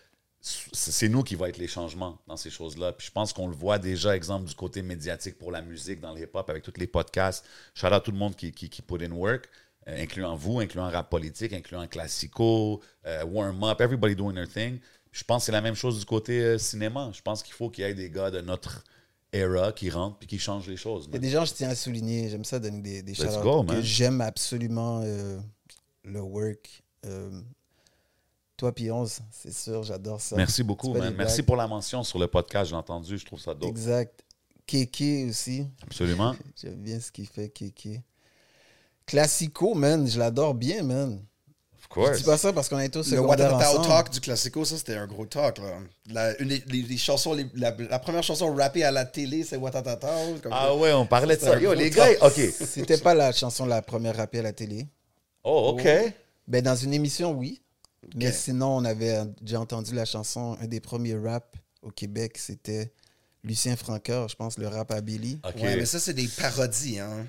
[0.46, 2.93] c'est nous qui va être les changements dans ces choses-là.
[2.93, 6.14] Puis je pense qu'on le voit déjà, exemple, du côté médiatique pour la musique, dans
[6.14, 7.43] le hip-hop, avec tous les podcasts.
[7.74, 9.50] Shout out tout le monde qui, qui, qui put in work,
[9.88, 14.78] euh, incluant vous, incluant rap politique, incluant classico, euh, warm-up, everybody doing their thing.
[15.12, 17.10] Je pense que c'est la même chose du côté euh, cinéma.
[17.12, 18.84] Je pense qu'il faut qu'il y ait des gars de notre
[19.34, 21.06] era qui rentrent puis qui changent les choses.
[21.08, 22.30] il y a des gens, je tiens à souligner.
[22.30, 23.82] J'aime ça donner des, des go, que man.
[23.82, 25.04] j'aime absolument
[26.04, 26.84] le work.
[28.58, 30.36] Toi, puis 11, c'est sûr, j'adore ça.
[30.38, 31.14] Merci beaucoup, man.
[31.18, 33.70] Merci pour la mention sur le podcast, j'ai entendu, je trouve ça dope.
[33.70, 34.24] Exact.
[34.66, 35.68] Kéké aussi.
[35.84, 36.36] Absolument.
[36.62, 38.01] J'aime bien ce qu'il fait, Kéké.
[39.06, 41.20] Classico, man, je l'adore bien, man.
[41.76, 42.18] Of Je course.
[42.18, 43.86] dis pas ça parce qu'on est tous Le ensemble?
[43.88, 45.60] Talk du Classico, ça c'était un gros talk.
[45.60, 45.78] Là.
[46.10, 49.60] La, une les- les chansons, les- la, la première chanson rappée à la télé, c'est
[49.60, 49.99] ça.
[50.51, 51.60] Ah ouais, on parlait de ça.
[51.60, 52.39] Yo, les gars, OK.
[52.51, 54.88] C'était pas la chanson la première rappée à la télé.
[55.43, 55.88] Oh, OK.
[56.47, 57.62] Ben, dans une émission, oui.
[58.16, 61.47] Mais sinon, on avait déjà entendu la chanson, un des premiers raps
[61.82, 62.91] au Québec, c'était
[63.43, 65.39] Lucien Francoeur, je pense, le rap à Billy.
[65.62, 66.99] Ouais, mais ça, c'est des parodies.
[66.99, 67.26] Hein.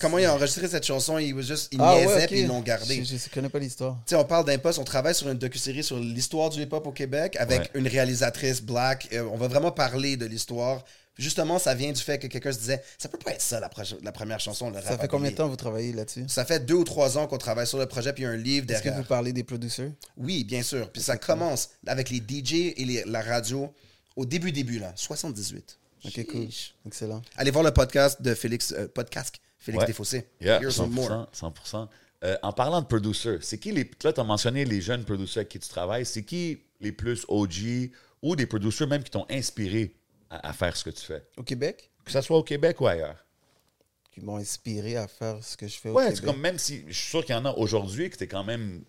[0.00, 1.16] Comment il a enregistré cette chanson?
[1.18, 3.02] Il, was just, il Ah niaisait ouais, puis ils l'ont gardé.
[3.02, 3.96] Je, je connais pas l'histoire.
[4.06, 6.92] Tu sais, on parle d'Impost, on travaille sur une docu-série sur l'histoire du hip-hop au
[6.92, 7.70] Québec avec Ouais.
[7.74, 9.08] une réalisatrice black.
[9.12, 10.84] Euh, on va vraiment parler de l'histoire.
[11.18, 13.68] Justement, ça vient du fait que quelqu'un se disait ça peut pas être ça la,
[14.12, 14.70] première chanson.
[14.70, 16.24] Le Ça rap fait combien de temps vous travaillez là-dessus?
[16.28, 18.32] Ça fait deux ou trois ans qu'on travaille sur le projet, puis il y a
[18.32, 19.02] un livre Est-ce que derrière.
[19.02, 19.90] vous parlez des producers?
[20.16, 20.90] Oui, bien sûr.
[20.92, 23.72] Puis ça commence avec les DJ et les- la radio
[24.16, 25.78] au début, début, là, 78.
[26.04, 26.48] Ok, cool.
[26.86, 27.22] Excellent.
[27.36, 29.86] Allez voir le podcast de Félix, euh, podcast Félix Ouais.
[29.86, 30.28] Desfossés.
[30.40, 31.26] Yeah, Here's some more.
[31.32, 31.52] 100%.
[31.52, 31.88] 100%.
[32.24, 33.90] Euh, en parlant de producers, c'est qui les.
[34.02, 36.06] Là, tu as mentionné les jeunes producers avec qui tu travailles.
[36.06, 37.90] C'est qui les plus OG
[38.22, 39.94] ou des producers même qui t'ont inspiré?
[40.30, 41.24] À, à faire ce que tu fais?
[41.36, 41.90] Au Québec?
[42.04, 43.24] Que ce soit au Québec ou ailleurs.
[44.12, 46.26] Qui m'ont inspiré à faire ce que je fais au Ouais, c'est Québec.
[46.32, 46.84] comme même si.
[46.88, 48.82] Je suis sûr qu'il y en a aujourd'hui que t'es quand même.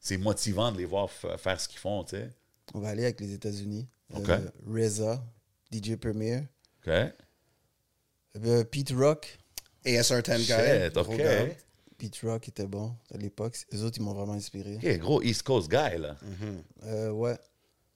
[0.00, 2.30] C'est motivant de les voir faire ce qu'ils font, tu sais.
[2.74, 3.88] On va aller avec les États-Unis.
[4.14, 4.28] Ok.
[4.28, 4.38] Euh,
[4.68, 5.24] Reza,
[5.72, 6.42] DJ Premier.
[6.86, 6.92] OK?
[8.36, 9.38] Euh, Pete Rock.
[9.84, 10.90] ASR10 Shit, guy.
[11.02, 11.18] gros OK.
[11.18, 11.46] gars.
[11.98, 13.56] Pete Rock était bon à l'époque.
[13.72, 14.76] Les autres, ils m'ont vraiment inspiré.
[14.76, 16.16] OK, gros East Coast guy, là.
[16.84, 17.38] Euh, ouais.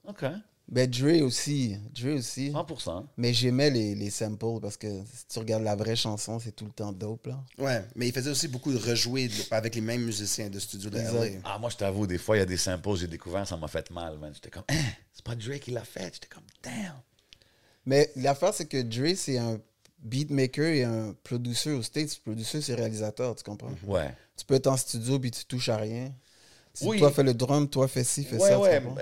[0.07, 0.25] OK.
[0.71, 1.75] Ben, Dre aussi.
[1.93, 2.49] Dre aussi.
[2.51, 3.05] 100%.
[3.17, 6.63] Mais j'aimais les, les samples parce que si tu regardes la vraie chanson, c'est tout
[6.63, 7.43] le temps dope, là.
[7.57, 10.97] Ouais, mais il faisait aussi beaucoup de rejouer avec les mêmes musiciens de studio de.
[10.97, 11.41] LA.
[11.43, 13.67] Ah, moi, je t'avoue, des fois, il y a des samples j'ai découvert, ça m'a
[13.67, 14.31] fait mal, man.
[14.33, 14.75] J'étais comme, Hein,
[15.11, 16.13] c'est pas Drake qui l'a fait?
[16.13, 16.95] J'étais comme, damn.
[17.85, 19.59] Mais l'affaire, c'est que Dre, c'est un
[19.99, 22.17] beatmaker et un producer aux States.
[22.23, 23.73] Producer, c'est réalisateur, tu comprends?
[23.85, 24.15] Ouais.
[24.37, 26.13] Tu peux être en studio puis tu touches à rien.
[26.73, 26.97] Si Oui.
[26.99, 28.55] toi fais le drum, toi fais ci, fais Ouais, ça.
[28.55, 28.81] tu ouais.
[28.81, 29.01] comprends?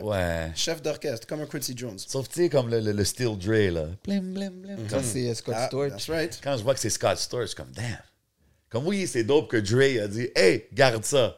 [0.00, 0.50] Ouais.
[0.54, 1.98] Chef d'orchestre, comme un Quincy Jones.
[1.98, 3.86] Sauf, tu sais, comme le, le, le Steel Dre, là.
[4.04, 4.88] Blim, blim, blim.
[4.88, 5.90] Ça, c'est euh, Scott Ah, Storch.
[5.90, 6.40] that's right.
[6.42, 7.98] Quand je vois que c'est Scott Storch, je suis comme, damn.
[8.70, 11.36] Comme oui, c'est dope que Dre a dit, hey, garde ça.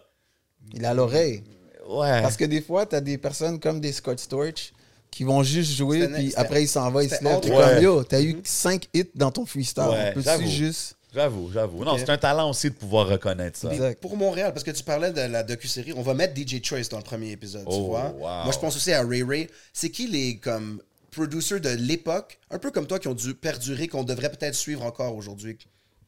[0.73, 1.43] Il a l'oreille.
[1.89, 2.23] Ouais.
[2.23, 4.73] Parce que des fois, tu as des personnes comme des Scott Storch
[5.11, 7.37] qui vont juste jouer, puis après, il s'en va, il se c'était lève.
[7.37, 7.75] entre- T'es Ouais.
[7.75, 9.85] comme, yo, t'as eu 5 hits dans ton freestyle.
[9.91, 10.97] Ouais, Peux-tu juste...
[11.15, 11.85] J'avoue, j'avoue.
[11.85, 13.73] Non, c'est un talent aussi de pouvoir reconnaître ça.
[13.73, 14.01] Exact.
[14.01, 16.99] Pour Montréal, parce que tu parlais de la docu-série, on va mettre DJ Choice dans
[16.99, 18.11] le premier épisode, tu Oh, vois.
[18.11, 18.19] wow.
[18.45, 19.49] Moi, je pense aussi à Ray Ray.
[19.73, 23.87] C'est qui les comme producers de l'époque, un peu comme toi, qui ont dû perdurer,
[23.87, 25.57] qu'on devrait peut-être suivre encore aujourd'hui?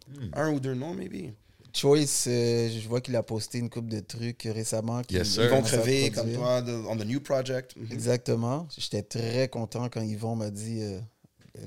[0.09, 0.31] Hmm.
[0.35, 1.33] Un ou deux noms, maybe.
[1.73, 5.03] Choice, euh, je vois qu'il a posté une coupe de trucs récemment.
[5.03, 5.43] qui- Yes, il sir.
[5.45, 7.75] Ils vont commence à crever comme toi de- on the new project.
[7.93, 8.67] Exactement.
[8.79, 10.99] J'étais très content quand Yvon m'a dit euh,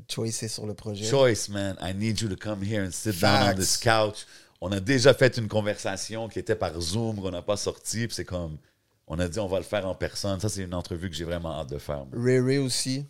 [0.07, 1.05] Choice est sur le projet.
[1.05, 1.75] Choice, man.
[1.81, 4.25] I need you to come here and sit down on this couch.
[4.61, 8.07] On a déjà fait une conversation qui était par Zoom, qu'on n'a pas sorti.
[8.07, 8.57] Puis c'est comme,
[9.07, 10.39] on a dit on va le faire en personne.
[10.39, 12.05] Ça, c'est une entrevue que j'ai vraiment hâte de faire.
[12.13, 13.05] Ray Ray aussi.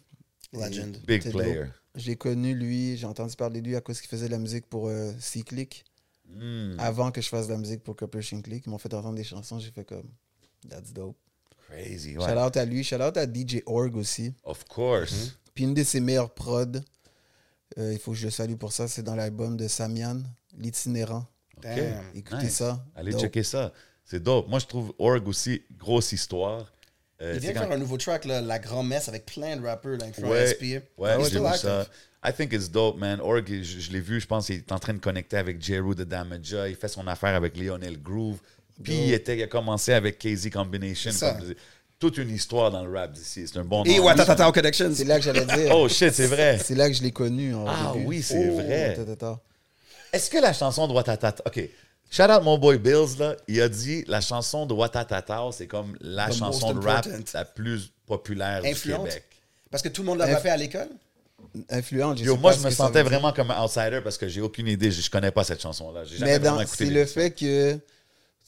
[0.54, 0.98] Legend.
[1.06, 1.66] Big player.
[1.96, 2.98] l'ai connu, lui.
[2.98, 5.86] J'ai entendu parler de lui à cause qu'il faisait de la musique pour euh, C-Click.
[6.28, 8.64] Mm, Avant que je fasse de la musique pour Copper Click.
[8.66, 9.60] Ils m'ont fait entendre des chansons.
[9.60, 10.10] J'ai fait comme,
[10.70, 11.18] that's dope.
[11.68, 12.38] crazy, Shout ouais.
[12.38, 12.84] out à lui.
[12.84, 14.34] Shout out à DJ Org aussi.
[14.44, 15.38] Of course.
[15.60, 16.68] Puis une de ses meilleures prods,
[17.78, 20.22] euh, il faut que je le salue pour ça, c'est dans l'album de Samian,
[20.58, 21.26] L'itinérant.
[22.16, 22.56] Écoutez Nice.
[22.56, 22.82] ça.
[22.96, 23.20] Allez Dope.
[23.24, 23.74] checker ça.
[24.06, 24.48] C'est dope.
[24.48, 26.72] Moi, je trouve Org aussi, grosse histoire.
[27.22, 29.98] Euh, Il vient quand- faire un nouveau track, là, La Grand-Messe, avec plein de rappeurs,
[29.98, 30.80] là, Ouais, SP.
[30.98, 31.62] ouais, Ah j'ai still vu active.
[31.64, 31.88] ça.
[32.26, 33.20] I think it's dope, man.
[33.20, 35.94] Org, je, je l'ai vu, je pense qu'il est en train de connecter avec Jeru
[35.94, 36.70] de Damaja.
[36.70, 38.38] Il fait son affaire avec Lionel Groove.
[38.82, 41.12] Puis il, était, il a commencé avec KZ Combination.
[42.00, 43.46] Toute une histoire dans le rap d'ici.
[43.48, 44.00] C'est un bon Et.
[44.00, 44.92] Watatata Connections.
[44.96, 45.76] C'est là que j'allais dire.
[45.76, 46.58] Oh shit, c'est vrai.
[46.64, 47.54] C'est là que je l'ai connu.
[47.54, 48.06] en Ah début.
[48.06, 48.98] oui, c'est Oh, vrai.
[50.14, 51.44] Est-ce que la chanson de Watatata.
[51.46, 51.62] OK.
[52.12, 53.36] Shout out mon boy Bills, là.
[53.48, 57.46] Il a dit la chanson de Watatata, c'est comme la The chanson de rap la
[57.46, 59.04] plus populaire Influente.
[59.04, 59.24] du Québec.
[59.70, 60.88] Parce que tout le monde l'a Inf- rappé à l'école?
[61.70, 62.18] Influente.
[62.18, 64.42] je Yo, sais moi, pas je me sentais vraiment comme un outsider parce que j'ai
[64.42, 64.90] aucune idée.
[64.92, 66.04] Je, je connais pas cette chanson-là.
[66.06, 67.78] J'ai jamais Mais vraiment dans- écouté c'est le fait que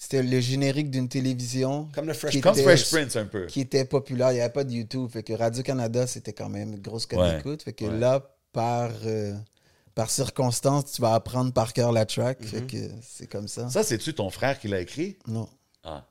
[0.04, 3.46] c'était le générique d'une télévision Comme le Fresh qui Comme était- Fresh Prince, un peu.
[3.46, 4.32] qui était populaire.
[4.32, 5.08] Il n'y avait pas de YouTube.
[5.12, 7.36] Fait que Radio-Canada, c'était quand même une grosse cote Ouais.
[7.38, 7.62] d'écoute.
[7.62, 8.00] Fait que Ouais.
[8.00, 9.34] là, par, euh,
[9.94, 12.42] par circonstance, tu vas apprendre par cœur la track.
[12.42, 12.46] Mm-hmm.
[12.48, 13.70] Fait que c'est comme ça.
[13.70, 15.18] Ça, c'est-tu ton frère qui l'a écrit?
[15.28, 15.48] Non.
[15.84, 16.08] Ah.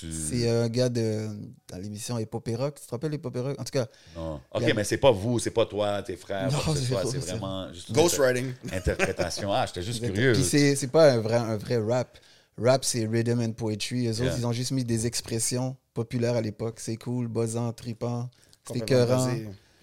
[0.00, 1.26] C'est un gars de,
[1.68, 2.76] dans l'émission Épopée Rock.
[2.80, 3.60] Tu te rappelles Épopée Rock?
[3.60, 3.86] En tout cas,
[4.16, 4.40] Non.
[4.54, 8.52] OK, a- mais c'est pas vous, c'est pas toi, tes frères, Non, c'est vraiment Ghostwriting.
[8.66, 9.52] inter- interprétation.
[9.52, 10.32] Ah, j'étais juste curieux.
[10.32, 12.16] Puis c'est, c'est pas un vrai, un vrai rap.
[12.58, 14.06] Rap, c'est rhythm and poetry.
[14.08, 14.26] Eux Yeah.
[14.26, 16.80] autres, ils ont juste mis des expressions populaires à l'époque.
[16.80, 18.28] C'est cool, buzzant, tripant,
[18.66, 19.28] c'était écœurant,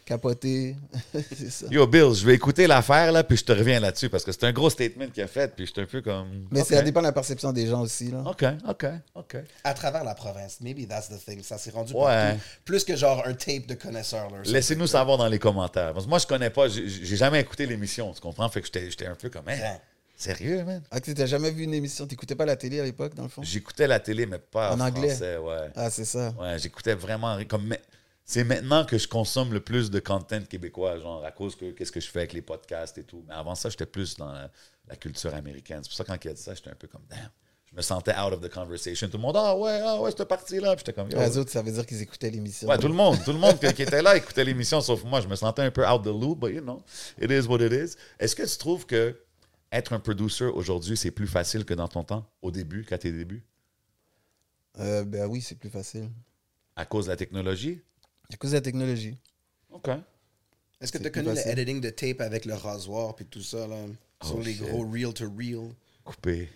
[0.05, 0.75] capoté.
[1.13, 1.65] c'est ça.
[1.69, 4.43] Yo, Bill, je vais écouter l'affaire, là, puis je te reviens là-dessus, parce que c'est
[4.45, 6.47] un gros statement qu'il a fait, puis j'étais un peu comme...
[6.51, 8.09] Mais ça dépend de la perception des gens aussi.
[8.09, 8.23] Là.
[8.25, 9.37] OK, OK, OK.
[9.63, 10.59] À travers la province.
[10.61, 11.41] Maybe that's the thing.
[11.43, 12.01] Ça s'est rendu Ouais.
[12.05, 12.39] partout.
[12.65, 14.29] Plus que genre un tape de connaisseurs.
[14.45, 15.93] Laissez-nous savoir dans les commentaires.
[15.93, 18.49] Parce que moi, je connais pas, j'ai jamais écouté l'émission, tu comprends?
[18.49, 19.81] Fait que j'étais j'étais un peu comme, Hein, Ouais.
[20.19, 20.83] Sérieux, man?
[20.91, 23.23] Ah, tu n'as jamais vu une émission, tu n'écoutais pas la télé à l'époque, dans
[23.23, 23.41] le fond?
[23.43, 25.09] J'écoutais la télé, mais pas en, En anglais?
[25.09, 25.71] français, ouais.
[25.75, 26.33] Ah, c'est ça.
[26.39, 27.37] Ouais, j'écoutais vraiment.
[27.45, 27.75] Comme
[28.25, 31.91] c'est maintenant que je consomme le plus de content québécois, genre à cause que qu'est-ce
[31.91, 33.23] que je fais avec les podcasts et tout.
[33.27, 34.51] Mais avant ça, j'étais plus dans la,
[34.87, 35.79] la culture américaine.
[35.81, 37.29] C'est pour ça que quand il a dit ça, j'étais un peu comme damn.
[37.71, 39.07] Je me sentais out of the conversation.
[39.09, 40.75] Tout le monde, ah ouais, ah ouais, cette partie-là.
[40.75, 41.07] Puis j'étais comme.
[41.09, 42.67] Les autres, ça veut dire qu'ils écoutaient l'émission.
[42.67, 45.21] Ouais, tout le monde, tout le monde qui qui était là écoutait l'émission, sauf moi.
[45.21, 46.81] Je me sentais un peu out the loop, but you know,
[47.21, 47.95] it is what it is.
[48.19, 49.15] Est-ce que tu trouves que
[49.71, 53.11] être un producer aujourd'hui, c'est plus facile que dans ton temps, au début, qu'à tes
[53.11, 53.43] débuts,
[54.79, 56.09] Euh, ben oui, c'est plus facile.
[56.75, 57.81] à cause de la technologie?
[58.31, 59.17] À cause de la technologie.
[59.71, 59.89] OK.
[60.79, 63.67] Est-ce que tu as connu le editing de tape avec le rasoir puis tout ça,
[63.67, 63.75] là?
[64.23, 65.73] Sur Oh, les gros reel-to-reel.
[66.05, 66.49] Coupé.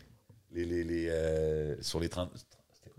[0.51, 2.32] Les, les, les, euh, sur les 30.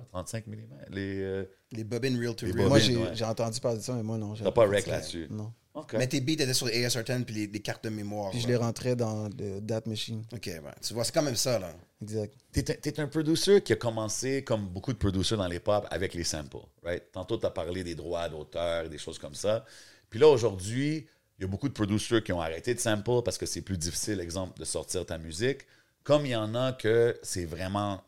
[0.04, 0.56] C'était quoi, 35 mm?
[0.90, 1.20] Les.
[1.20, 2.52] euh, Les bobines reel-to-reel.
[2.54, 2.68] bobines.
[2.68, 3.22] Moi, j'ai ouais.
[3.22, 4.34] entendu parler de ça, mais moi, non.
[4.34, 5.26] T'as pas rec là-dessus.
[5.30, 5.52] Non.
[5.94, 8.30] Mais tes beats étaient sur les ASR10 puis les, les cartes de mémoire.
[8.30, 10.22] Puis je les rentrais dans le Date Machine.
[10.32, 10.60] Ok, ouais.
[10.80, 11.72] Tu vois, c'est quand même ça, là.
[12.00, 12.32] Exact.
[12.52, 15.84] T'es un- t'es un producer qui a commencé, comme beaucoup de producers dans les pop,
[15.90, 17.02] avec les samples, right?
[17.10, 19.64] Tantôt, tu as parlé des droits d'auteur, des choses comme ça.
[20.10, 23.36] Puis là, aujourd'hui, il y a beaucoup de producers qui ont arrêté de sample parce
[23.36, 25.62] que c'est plus difficile, exemple, de sortir ta musique.
[26.04, 28.00] Comme il y en a que c'est vraiment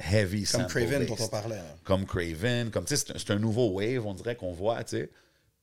[0.00, 1.56] heavy Comme sample Craven dont on parlait.
[1.56, 1.76] là.
[1.84, 5.10] comme Craven, comme tu sais, c'est un- nouveau wave, on dirait qu'on voit, tu sais.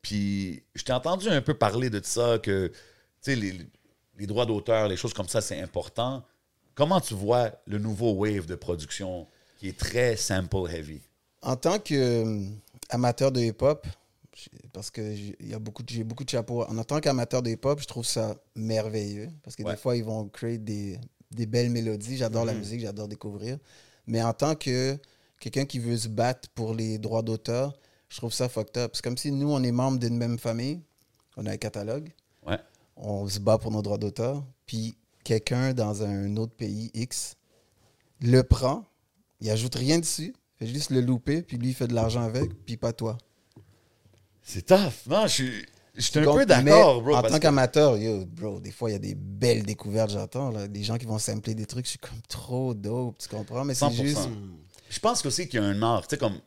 [0.01, 2.73] Puis je t'ai entendu un peu parler de ça, que tu
[3.21, 3.53] sais, les,
[4.17, 6.23] les droits d'auteur, les choses comme ça, c'est important.
[6.75, 9.27] Comment tu vois le nouveau wave de production
[9.57, 11.01] qui est très sample heavy?
[11.41, 11.79] En tant
[12.89, 13.85] qu'amateur de hip-hop,
[14.71, 16.63] parce que j'ai beaucoup de- beaucoup de chapeaux.
[16.63, 19.29] En tant qu'amateur de hip-hop, je trouve ça merveilleux.
[19.43, 19.71] Parce que Ouais.
[19.71, 20.99] des fois, ils vont créer des,
[21.31, 22.17] des belles mélodies.
[22.17, 23.57] J'adore la musique, j'adore découvrir.
[24.07, 24.97] Mais en tant que
[25.39, 27.77] quelqu'un qui veut se battre pour les droits d'auteur,
[28.09, 28.91] je trouve ça fucked up.
[28.95, 30.81] C'est comme si nous, on est membres d'une même famille,
[31.35, 32.11] on a un catalogue,
[32.45, 32.57] Ouais.
[32.95, 37.35] on se bat pour nos droits d'auteur, puis quelqu'un dans un autre pays X
[38.21, 38.85] le prend,
[39.41, 42.51] il ajoute rien dessus, fait juste le louper, puis lui il fait de l'argent avec,
[42.65, 43.17] puis pas toi.
[44.41, 45.05] C'est tough.
[45.07, 45.65] Non, je suis,
[45.97, 47.15] je suis un peu d'accord, bro.
[47.15, 50.83] En tant qu'amateur, yo, bro, des fois il y a des belles découvertes, j'entends, des
[50.83, 53.65] gens qui vont sampler des trucs, je suis comme trop dope, tu comprends?
[53.65, 54.01] Mais c'est 100%.
[54.01, 54.29] juste.
[54.89, 56.07] Je pense aussi qu'il y a un art.
[56.07, 56.39] Tu sais, comme,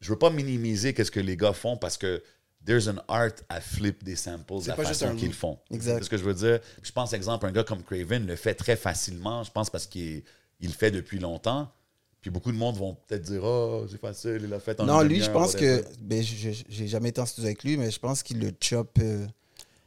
[0.00, 2.22] je veux pas minimiser qu'est-ce que les gars font parce que
[2.64, 5.58] there's an art à flip des samples la pas façon qu'ils font.
[5.70, 5.98] Exact.
[5.98, 6.60] C'est ce que je veux dire?
[6.82, 9.42] Je pense, exemple, un gars comme Craven le fait très facilement.
[9.42, 10.22] Je pense parce qu'il
[10.60, 11.72] il le fait depuis longtemps.
[12.20, 15.00] Puis beaucoup de monde vont peut-être dire Oh, c'est facile, il l'a fait en Non,
[15.02, 15.82] lui, je pense que.
[16.00, 19.26] Ben, j'ai jamais été en studio avec lui, mais je pense qu'il le chope euh,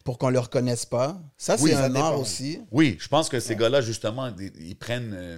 [0.04, 1.22] pour qu'on le reconnaisse pas.
[1.38, 2.60] Ça, c'est Oui, un art aussi.
[2.72, 5.38] Oui, je pense que ces gars-là, justement, ils prennent euh,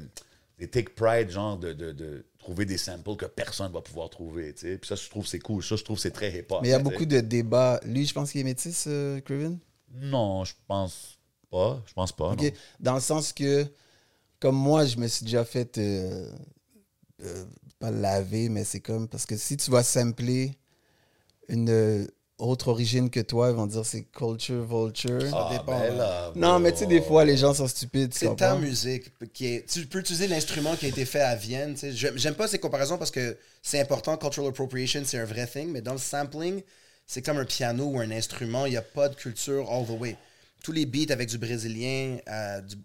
[0.57, 4.53] des take pride, genre, de, de- de trouver des samples que personne va pouvoir trouver,
[4.53, 4.77] tu sais.
[4.77, 5.63] Puis ça, je trouve, c'est cool.
[5.63, 6.59] Ça, je trouve, c'est très hip-hop.
[6.61, 7.80] Mais il y a beaucoup de débats.
[7.84, 9.57] Lui, je pense qu'il est métis, euh, Craven.
[9.93, 11.17] Non, je pense
[11.51, 11.81] pas.
[11.88, 12.35] Je pense pas.
[12.80, 13.65] Dans le sens que,
[14.39, 15.77] comme moi, je me suis déjà fait.
[17.26, 17.45] Euh,
[17.80, 19.07] pas laver, mais c'est comme.
[19.07, 20.53] Parce que si tu vas sampler
[21.47, 22.07] une
[22.38, 25.31] autre origine que toi, ils vont dire c'est culture vulture.
[25.34, 28.11] Ah, dépend, ben non, mais tu sais, des fois, les gens sont stupides.
[28.11, 29.69] tu C'est ta musique qui est.
[29.72, 31.73] Tu peux utiliser l'instrument qui a été fait à Vienne.
[31.76, 31.91] tu sais.
[31.93, 34.18] Je- J'aime pas ces comparaisons parce que c'est important.
[34.18, 35.69] Cultural appropriation, c'est un vrai thing.
[35.72, 36.61] Mais dans le sampling,
[37.07, 38.65] c'est comme un piano ou un instrument.
[38.65, 40.18] Il n'y a pas de culture all the way.
[40.64, 42.76] Tous les beats avec du brésilien, euh, du-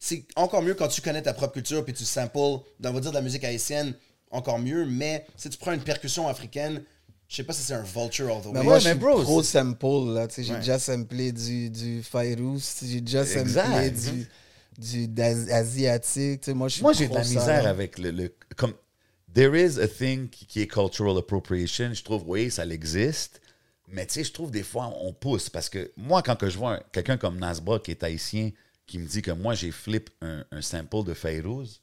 [0.00, 3.10] c'est encore mieux quand tu connais ta propre culture puis tu samples, on va dire
[3.10, 3.94] de la musique haïtienne,
[4.30, 4.86] encore mieux.
[4.86, 6.82] Mais si tu prends une percussion africaine,
[7.28, 8.64] je sais pas si c'est un vulture all the Mais way.
[8.64, 10.26] moi, Ouais, je mais suis bro, pro sample, là.
[10.26, 10.58] Tu sais, j'ai Ouais.
[10.60, 13.40] déjà samplé du, du Fairuz, j'ai déjà samplé
[13.86, 14.12] Exact.
[14.14, 14.28] du,
[14.78, 16.40] du d'As- asiatique.
[16.40, 17.68] Tu sais, moi, je suis Moi, j'ai de la misère là.
[17.70, 18.72] avec le, le- Comme.
[19.32, 21.94] There is a thing qui, est cultural appropriation.
[21.94, 23.40] Je trouve, oui, ça existe.
[23.86, 25.48] Mais tu sais, je trouve des fois, on pousse.
[25.50, 28.50] Parce que moi, quand que je vois un- quelqu'un comme Nasbra qui est haïtien,
[28.90, 31.80] qui me dit que moi, j'ai flip un, un sample de Fayrouz,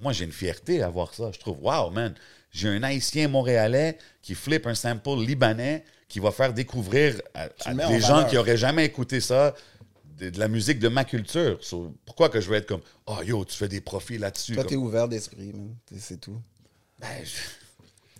[0.00, 1.32] moi, j'ai une fierté à voir ça.
[1.32, 2.14] Je trouve, wow, man,
[2.52, 8.00] j'ai un haïtien montréalais qui flippe un sample libanais qui va faire découvrir à, des
[8.00, 8.28] gens valeur.
[8.28, 9.56] qui n'auraient jamais écouté ça
[10.18, 11.58] de, de la musique de ma culture.
[11.62, 14.54] So, pourquoi que je vais être comme, oh yo, tu fais des profits là-dessus?
[14.54, 15.52] Toi, Comme- t'es ouvert d'esprit,
[15.98, 16.40] C'est tout.
[17.00, 17.65] Ben, je-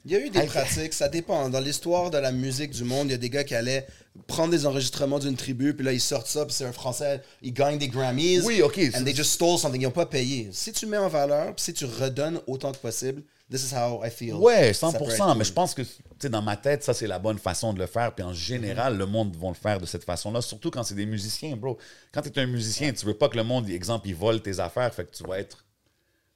[0.07, 1.49] Il y a eu des pratiques, ça dépend.
[1.49, 3.85] Dans l'histoire de la musique du monde, il y a des gars qui allaient
[4.29, 7.53] prendre des enregistrements d'une tribu, puis là, ils sortent ça, puis c'est un Français, ils
[7.53, 8.43] gagnent des Grammys.
[8.45, 10.49] Oui, ok, And they just stole something, ils n'ont pas payé.
[10.53, 14.01] Si tu mets en valeur, puis si tu redonnes autant que possible, this is how
[14.05, 14.35] I feel.
[14.35, 14.99] Ouais, Ça 100%.
[14.99, 15.89] peut être Mais je pense que, tu
[16.21, 18.15] sais, dans ma tête, ça, c'est la bonne façon de le faire.
[18.15, 21.07] Puis en général, le monde va le faire de cette façon-là, surtout quand c'est des
[21.07, 21.79] musiciens, bro.
[22.13, 24.61] Quand tu es un musicien, tu veux pas que le monde, exemple, il vole tes
[24.61, 25.66] affaires, fait que tu vas être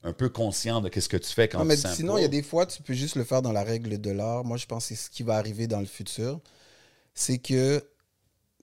[0.03, 1.97] un peu conscient de qu'est-ce que tu fais quand Non, mais tu samples.
[1.97, 4.11] sinon, il y a des fois, tu peux juste le faire dans la règle de
[4.11, 4.45] l'art.
[4.45, 6.41] Moi, je pense que c'est ce qui va arriver dans le futur.
[7.15, 7.85] C'est que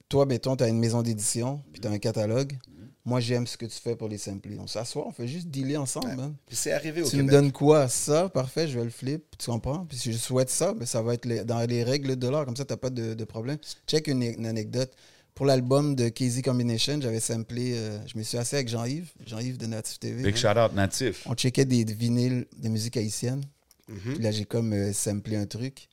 [0.10, 2.58] toi, mettons, tu as une maison d'édition, puis tu as un catalogue.
[3.06, 4.58] Moi, j'aime ce que tu fais pour les sampler.
[4.60, 6.36] On s'assoit, on fait juste dealer ensemble, man.
[6.46, 7.88] Puis c'est arrivé au Tu me donnes quoi?
[7.88, 9.86] Ça, parfait, je vais le flip, tu comprends?
[9.86, 12.44] Puis si je souhaite ça, ben, ça va être les- dans les règles de l'art,
[12.46, 13.58] comme ça, tu n'as pas de, de problème.
[13.88, 14.92] Check une, une anecdote.
[15.38, 19.60] Pour l'album de KZ Combination, j'avais samplé, euh, je me suis assis avec Jean-Yves, Jean-Yves
[19.60, 20.24] de Native TV.
[20.24, 21.28] Big shout-out natif.
[21.28, 23.44] On checkait des vinyles de musique haïtienne.
[23.88, 24.16] Mhm.
[24.16, 25.90] Puis là, j'ai comme euh, samplé un truc.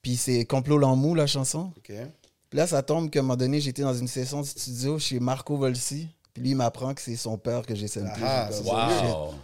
[0.00, 1.74] Puis c'est Complot Lamou, la chanson.
[1.82, 1.94] Puis
[2.54, 5.58] là, ça tombe qu'à un moment donné, j'étais dans une session de studio chez Marco
[5.58, 6.08] Volsi.
[6.32, 8.22] Puis lui, il m'apprend que c'est son père que j'ai samplé.
[8.24, 9.34] Ah, comme, oh, Wow.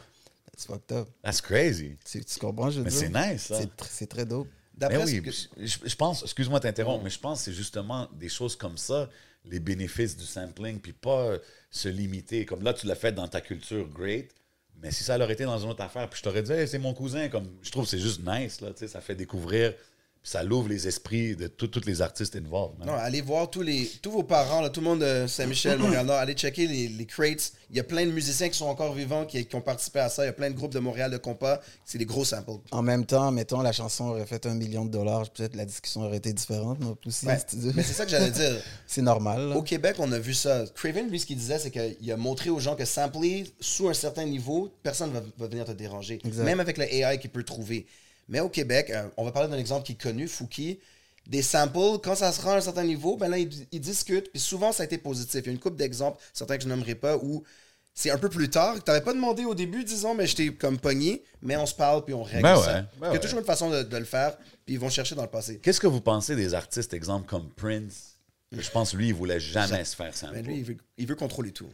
[0.54, 1.08] It's fucked up.
[1.22, 1.98] That's crazy.
[2.10, 3.58] Tu, comprends, je veux Mais c'est nice, ça.
[3.58, 4.48] C'est tr- C'est très dope.
[4.80, 5.22] D'après Ben oui,
[5.58, 8.78] je, je pense, excuse-moi de t'interrompre, mais je pense que c'est justement des choses comme
[8.78, 9.10] ça,
[9.44, 11.36] les bénéfices du sampling, puis pas
[11.70, 12.46] se limiter.
[12.46, 14.34] Comme là, tu l'as fait dans ta culture, great.
[14.82, 16.78] Mais si ça aurait été dans une autre affaire, puis je t'aurais dit, Hey, c'est
[16.78, 19.74] mon cousin, comme je trouve que c'est juste nice, là, tu sais, ça fait découvrir,
[20.22, 22.78] ça l'ouvre les esprits de tous les artistes involved.
[22.78, 22.88] man.
[22.88, 26.16] Non, allez voir tous, les, tous vos parents, là, tout le monde de Saint-Michel, Montréal-Nord,
[26.18, 27.52] allez checker les, les crates.
[27.70, 30.08] Il y a plein de musiciens qui sont encore vivants, qui, qui ont participé à
[30.10, 30.24] ça.
[30.24, 31.60] Il y a plein de groupes de Montréal de compas.
[31.86, 32.50] C'est des gros samples.
[32.70, 36.02] En même temps, mettons, la chanson aurait fait un million de dollars, peut-être la discussion
[36.02, 37.38] aurait été différente, mais aussi, Ouais.
[37.48, 38.60] c'est ça que j'allais dire.
[38.86, 39.48] c'est normal.
[39.48, 39.56] là.
[39.56, 40.64] Au Québec, on a vu ça.
[40.74, 43.94] Craven, lui, ce qu'il disait, c'est qu'il a montré aux gens que sampler sous un
[43.94, 46.18] certain niveau, personne ne va, va venir te déranger.
[46.24, 46.44] Exact.
[46.44, 47.86] Même avec le AI qu'il peut trouver.
[48.30, 50.78] Mais au Québec, euh, on va parler d'un exemple qui est connu, Fouki.
[51.26, 54.30] Des samples, quand ça se rend à un certain niveau, ben là, ils, ils discutent.
[54.30, 55.40] Puis souvent, ça a été positif.
[55.44, 57.44] Il y a une couple d'exemples, certains que je nommerai pas, où
[57.92, 60.48] c'est un peu plus tard, que tu n'avais pas demandé au début, disons, mais j'étais
[60.54, 62.80] comme pogné, mais on se parle puis on règle Ben ça.
[62.80, 63.20] ben Il y a ouais.
[63.20, 65.58] toujours une façon de, de le faire, puis ils vont chercher dans le passé.
[65.58, 68.14] Qu'est-ce que vous pensez des artistes, exemple, comme Prince?
[68.52, 70.42] Je pense, lui, il voulait jamais se faire sampler.
[70.42, 71.68] Mais lui, il veut, il veut contrôler tout.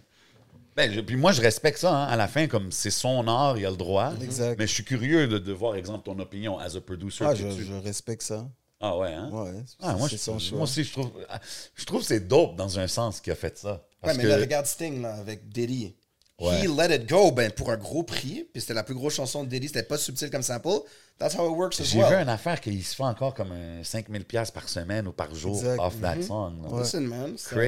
[0.76, 1.90] Ben, je- puis moi, je respecte ça.
[1.94, 4.12] hein, à la fin, comme c'est son art, il a le droit.
[4.22, 4.58] Exact.
[4.58, 7.24] Mais je suis curieux de, de voir, exemple, ton opinion as a producer.
[7.26, 8.46] Ah, je, tu- je respecte ça.
[8.78, 9.30] Ah ouais, hein?
[9.32, 10.58] Ouais, Ah, moi, c'est je, son choix.
[10.58, 11.10] moi aussi, je trouve,
[11.74, 13.72] je trouve que c'est dope dans un sens qu'il a fait ça.
[13.72, 15.94] Ouais, Parce mais que, là, regarde Sting là, avec Diddy.
[16.38, 16.60] Ouais.
[16.60, 18.46] He let it go ben, pour un gros prix.
[18.52, 19.68] Puis c'était la plus grosse chanson de Diddy.
[19.68, 20.68] C'était pas subtil comme sample.
[21.18, 22.10] That's how it works as j'ai well.
[22.10, 25.34] vu une affaire qu'il se fait encore comme un 5000$ piastres par semaine ou par
[25.34, 25.80] jour Exact.
[25.80, 26.60] off that song.
[26.70, 26.78] là.
[26.82, 27.58] Listen, man, c'est un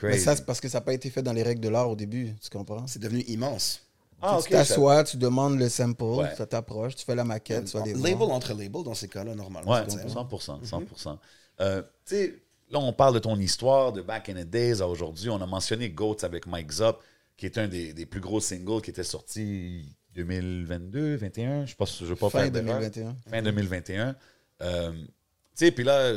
[0.00, 0.14] Crazy.
[0.14, 1.90] Mais ça, c'est parce que ça n'a pas été fait dans les règles de l'art
[1.90, 2.86] au début, tu comprends?
[2.86, 3.82] C'est devenu immense.
[4.22, 6.34] ah, tu t'assois, tu demandes le sample, Ouais.
[6.36, 9.70] ça t'approche, tu fais la maquette, tu Label entre labels dans ces cas-là, normalement.
[9.70, 10.06] Ouais, tu sais.
[10.06, 10.60] 100%.
[10.64, 11.18] 100%.
[11.60, 12.34] Euh, tu sais,
[12.70, 15.28] là, on parle de ton histoire de back in the days à aujourd'hui.
[15.30, 17.02] On a mentionné Goats avec Mike Zop,
[17.36, 22.06] qui est un des, des plus gros singles qui était sorti 2022, 21, je ne
[22.08, 22.80] veux pas Fin faire d'erreur.
[22.80, 23.16] 2021.
[23.30, 24.16] Fin 2021.
[24.62, 25.06] Euh, tu
[25.54, 26.12] sais, puis là,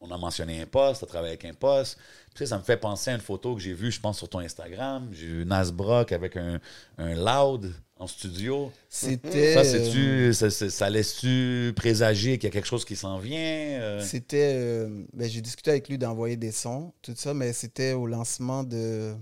[0.00, 1.98] on a mentionné un poste, tu as travaillé avec un poste.
[2.34, 4.38] Puis ça me fait penser à une photo que j'ai vue, je pense, sur ton
[4.38, 5.08] Instagram.
[5.12, 6.58] J'ai vu Nas Brock avec un,
[6.98, 8.72] un loud en studio.
[8.88, 9.52] C'était.
[9.52, 13.18] Ça, euh, c'est-tu, ça, ça- ça laisse-tu présager qu'il y a quelque chose qui s'en
[13.18, 13.38] vient?
[13.38, 14.00] euh?
[14.02, 14.52] C'était.
[14.54, 18.64] euh, ben, J'ai discuté avec lui d'envoyer des sons, tout ça, mais c'était au lancement
[18.64, 19.14] de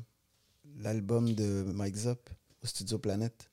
[0.79, 2.31] l'album de Mike Zop
[2.63, 3.48] au Studio Planète.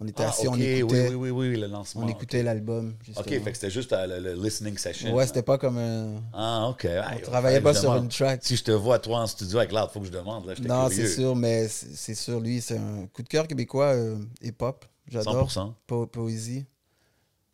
[0.00, 2.02] On était Ah, assis, on écoutait, oui, oui, oui, oui, le lancement.
[2.04, 2.90] on écoutait l'album.
[3.00, 3.24] OK, justement.
[3.24, 5.12] fait que c'était juste euh, le, le listening session.
[5.12, 6.22] Ouais, c'était pas comme un.
[6.32, 6.86] Ah, OK.
[7.16, 8.40] On travaillait pas sur une track.
[8.44, 10.46] Si je te vois, toi, en studio avec l'art, il faut que je demande.
[10.46, 13.86] Là, Non, c'est sûr, mais c'est c'est sûr, lui, c'est un coup de cœur québécois
[13.94, 14.84] euh, hip-hop.
[15.08, 15.48] J'adore.
[15.48, 15.72] 100%.
[15.88, 16.64] Po- poésie.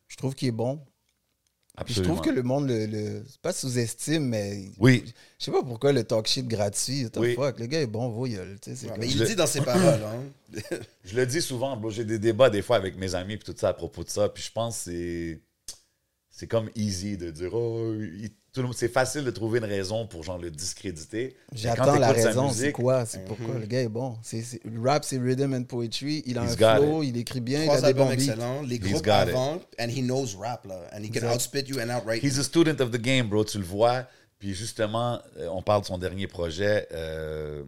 [0.08, 0.80] Je trouve qu'il est bon.
[1.86, 5.04] Je trouve que le monde le, le- c'est pas sous-estime, mais Oui,
[5.38, 7.34] je sais pas pourquoi le talk shit gratuit, Oui.
[7.34, 9.60] fuck, le gars est bon, voyole, tu sais, Ouais, mais il le dit dans ses
[9.60, 10.00] paroles.
[10.04, 10.62] Hein.
[11.04, 13.70] je le dis souvent, j'ai des débats des fois avec mes amis puis tout ça
[13.70, 14.28] à propos de ça.
[14.28, 15.40] Puis je pense que c'est
[16.36, 19.64] c'est comme easy de dire oh, il- tout le monde- c'est facile de trouver une
[19.64, 21.36] raison pour genre le discréditer.
[21.52, 24.16] J'attends la raison, c'est quoi, c'est pourquoi le gars est bon?
[24.22, 27.64] C'est, le rap, c'est rhythm and poetry, il a He's un flow, il écrit bien,
[27.64, 28.22] il a des albums bons beats.
[28.24, 29.08] excellents, les He's groupes it.
[29.08, 30.88] avant, and he knows rap, là.
[30.92, 31.34] And he can Exact.
[31.34, 32.28] outspit you and outright you.
[32.28, 33.44] He's a student of the game, bro.
[33.44, 34.06] Tu le vois.
[34.38, 37.62] Puis justement, euh, on parle de son dernier projet, euh,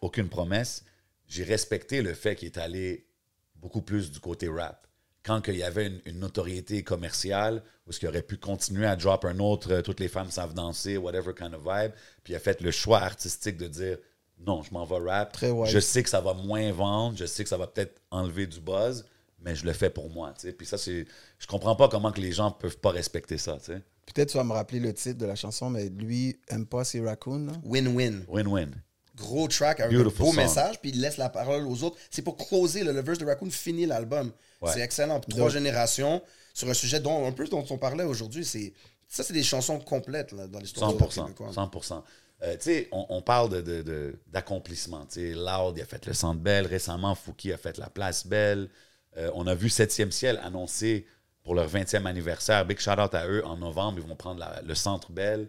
[0.00, 0.84] Aucune promesse.
[1.28, 3.06] J'ai respecté le fait qu'il est allé
[3.54, 4.88] beaucoup plus du côté rap.
[5.24, 8.96] Quand il y avait une, une notoriété commerciale, où est-ce qu'il aurait pu continuer à
[8.96, 11.92] drop un autre euh, Toutes les femmes savent danser, whatever kind of vibe,
[12.24, 13.98] puis il a fait le choix artistique de dire
[14.44, 15.32] non, je m'en vais rap.
[15.32, 15.52] Très.
[15.66, 18.60] Je sais que ça va moins vendre, je sais que ça va peut-être enlever du
[18.60, 19.04] buzz,
[19.40, 20.32] mais je le fais pour moi.
[20.34, 20.52] tu sais.
[20.52, 21.06] Puis ça, c'est.
[21.38, 23.58] Je comprends pas comment que les gens peuvent pas respecter ça.
[23.58, 23.82] tu sais.
[24.06, 27.00] Peut-être tu vas me rappeler le titre de la chanson, mais lui aime pas ses
[27.00, 27.52] raccoons.
[27.64, 28.24] Win-win.
[28.28, 28.70] Win-win.
[29.14, 30.34] Gros track, un beau song.
[30.34, 31.96] message, puis il laisse la parole aux autres.
[32.10, 34.32] C'est pour closer, le, le verse de Raccoon finit l'album.
[34.62, 34.72] Ouais.
[34.72, 35.20] C'est excellent.
[35.20, 36.22] Puis Trois générations
[36.54, 38.44] sur un sujet dont un peu dont on parlait aujourd'hui.
[38.44, 38.72] C'est
[39.08, 41.24] Ça, c'est des chansons complètes là, dans l'histoire rap 100%.
[41.24, 41.50] québécois.
[41.52, 42.02] 100%.
[42.44, 45.06] Euh, tu sais, on, on parle de, de- de- d'accomplissement.
[45.16, 46.66] Loud, il a fait le Centre Belle.
[46.66, 48.68] Récemment, Fouki a fait la Place Belle.
[49.16, 51.06] Euh, on a vu 7e Ciel annoncer
[51.44, 52.64] pour leur 20e anniversaire.
[52.64, 53.44] Big shout-out à eux.
[53.44, 55.48] En novembre, ils vont prendre la- le Centre Belle.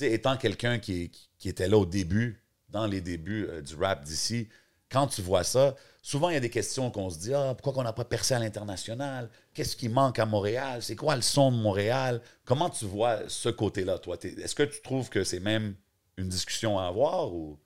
[0.00, 4.02] Étant quelqu'un qui, qui- qui était là au début, dans les débuts euh, du rap
[4.04, 4.48] d'ici,
[4.94, 7.72] quand tu vois ça, souvent il y a des questions qu'on se dit Ah, pourquoi
[7.74, 9.28] qu'on n'a pas percé à l'international?
[9.54, 10.82] Qu'est-ce qui manque à Montréal?
[10.82, 12.20] C'est quoi le son de Montréal?
[12.44, 14.16] Comment tu vois ce côté-là, toi?
[14.16, 15.74] T'es- Est-ce que tu trouves que c'est même
[16.16, 17.58] une discussion à avoir ou?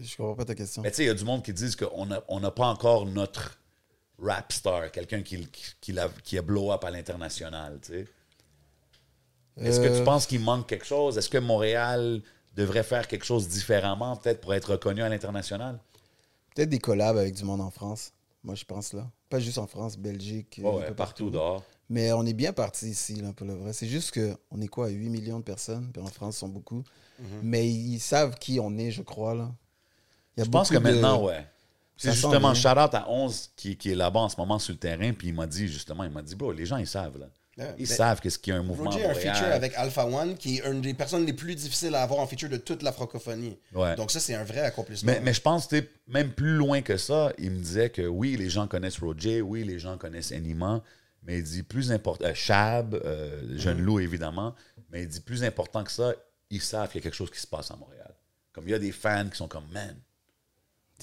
[0.00, 0.82] Je comprends pas ta question.
[0.82, 2.66] Mais tu sais, il y a du monde qui disent qu'on n'a on n'a pas
[2.66, 3.58] encore notre
[4.18, 8.06] rap star, quelqu'un qui, qui, qui l'a- qui a blow up à l'international, tu sais.
[9.64, 11.18] Est-ce que tu Euh, penses qu'il manque quelque chose?
[11.18, 12.22] Est-ce que Montréal
[12.56, 15.78] devrait faire quelque chose différemment, peut-être pour être reconnu à l'international?
[16.54, 18.12] Peut-être des collabs avec du monde en France.
[18.44, 19.08] Moi, je pense là.
[19.28, 20.60] Pas juste en France, Belgique.
[20.62, 21.62] Ouais, partout dehors.
[21.88, 23.72] Mais on est bien parti ici, là, pour le vrai.
[23.72, 26.82] C'est juste qu'on est quoi, 8 millions de personnes, puis en France, ils sont beaucoup.
[27.18, 27.26] Mhm.
[27.42, 29.50] Mais ils savent qui on est, je crois, là.
[30.36, 31.46] Il y a Je pense que de- maintenant, ouais.
[31.96, 35.12] C'est justement shout-out à 11 qui, qui est là-bas en ce moment sur le terrain,
[35.12, 37.28] puis il m'a dit justement, il m'a dit, bro, les gens, ils savent, là.
[37.78, 40.36] Ils savent qu'est-ce qu'il y a un mouvement Roger a un feature avec Alpha One,
[40.36, 42.92] qui est une des personnes les plus difficiles à avoir en feature de toute la
[42.92, 43.58] francophonie.
[43.74, 43.94] Ouais.
[43.96, 45.12] Donc ça, c'est un vrai accomplissement.
[45.12, 48.36] Mais, mais je pense que même plus loin que ça, il me disait que oui,
[48.36, 50.82] les gens connaissent Roger, oui, les gens connaissent Anima,
[51.24, 53.80] mais il dit plus important, euh, Chab, euh, Jeune.
[53.80, 54.54] Loup évidemment,
[54.90, 56.14] mais il dit plus important que ça,
[56.50, 58.14] ils savent qu'il y a quelque chose qui se passe à Montréal.
[58.52, 59.96] Comme il y a des fans qui sont comme, man,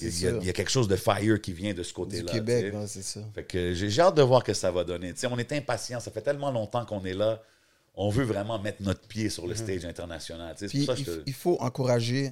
[0.02, 2.32] il y, a- il y quelque chose de fire qui vient de ce du côté-là.
[2.32, 2.78] Québec, sais.
[2.78, 3.20] ouais, c'est ça.
[3.34, 5.14] Fait que j'ai hâte de voir ce que ça va donner.
[5.30, 7.42] On est impatient, ça fait tellement longtemps qu'on est là.
[7.96, 10.56] On veut vraiment mettre notre pied sur le stage international.
[10.58, 12.32] Puis pour ça il, te- faut encourager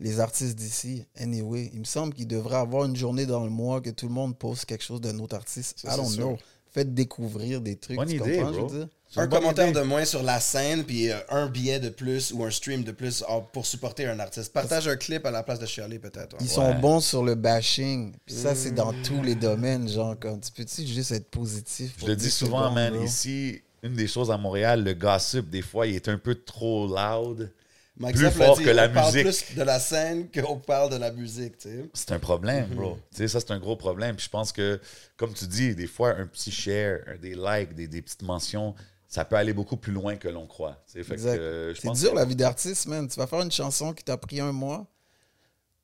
[0.00, 1.04] les artistes d'ici.
[1.16, 4.14] Anyway, il me semble qu'il devrait avoir une journée dans le mois que tout le
[4.14, 5.82] monde poste quelque chose d'un autre artiste.
[5.84, 6.36] I don't sûr.
[6.74, 7.96] Faites découvrir des trucs.
[7.96, 8.68] Bonne tu idée, comprends, je bro.
[8.68, 8.88] veux dire?
[9.16, 9.78] Un bonne commentaire idée.
[9.78, 12.90] de moins sur la scène, puis euh, un billet de plus ou un stream de
[12.90, 14.52] plus ah, pour supporter un artiste.
[14.52, 16.36] Partage un clip à la place de chialer, peut-être.
[16.40, 16.48] Ils ouais.
[16.52, 18.12] sont bons sur le bashing.
[18.26, 19.88] Puis ça, c'est dans tous les domaines.
[19.88, 21.92] Genre, comme tu peux-tu juste être positif?
[21.94, 23.04] Je pour le dis 10 souvent, secondes, man, bro?
[23.04, 26.88] ici, une des choses à Montréal, le gossip, des fois, il est un peu trop
[26.88, 27.52] loud.
[27.96, 29.46] Mike plus Zapp l'a fort dit, que la on parle musique.
[29.46, 31.90] plus de la scène qu'on parle de la musique, tu sais.
[31.94, 32.74] C'est un problème, Mhm.
[32.76, 32.98] bro.
[33.12, 34.16] Tu sais, ça, c'est un gros problème.
[34.16, 34.80] Puis je pense que,
[35.16, 38.74] comme tu dis, des fois, un petit share, des likes, des, des petites mentions,
[39.06, 40.82] ça peut aller beaucoup plus loin que l'on croit.
[40.92, 43.06] Tu sais, euh, C'est dur que- la vie d'artiste, man.
[43.06, 44.86] Tu vas faire une chanson qui t'a pris un mois.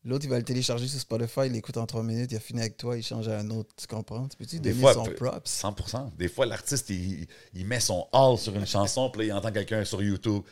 [0.03, 2.61] L'autre, il va le télécharger sur Spotify, il l'écoute en trois minutes, il a fini
[2.61, 3.69] avec toi, il change à un autre.
[3.77, 4.27] Tu comprends?
[4.29, 5.43] Tu peux-tu Des donner fois, son props?
[5.51, 6.11] 100%.
[6.19, 9.53] Des fois, l'artiste, il, il met son all sur une chanson, puis là, il entend
[9.53, 10.43] quelqu'un sur YouTube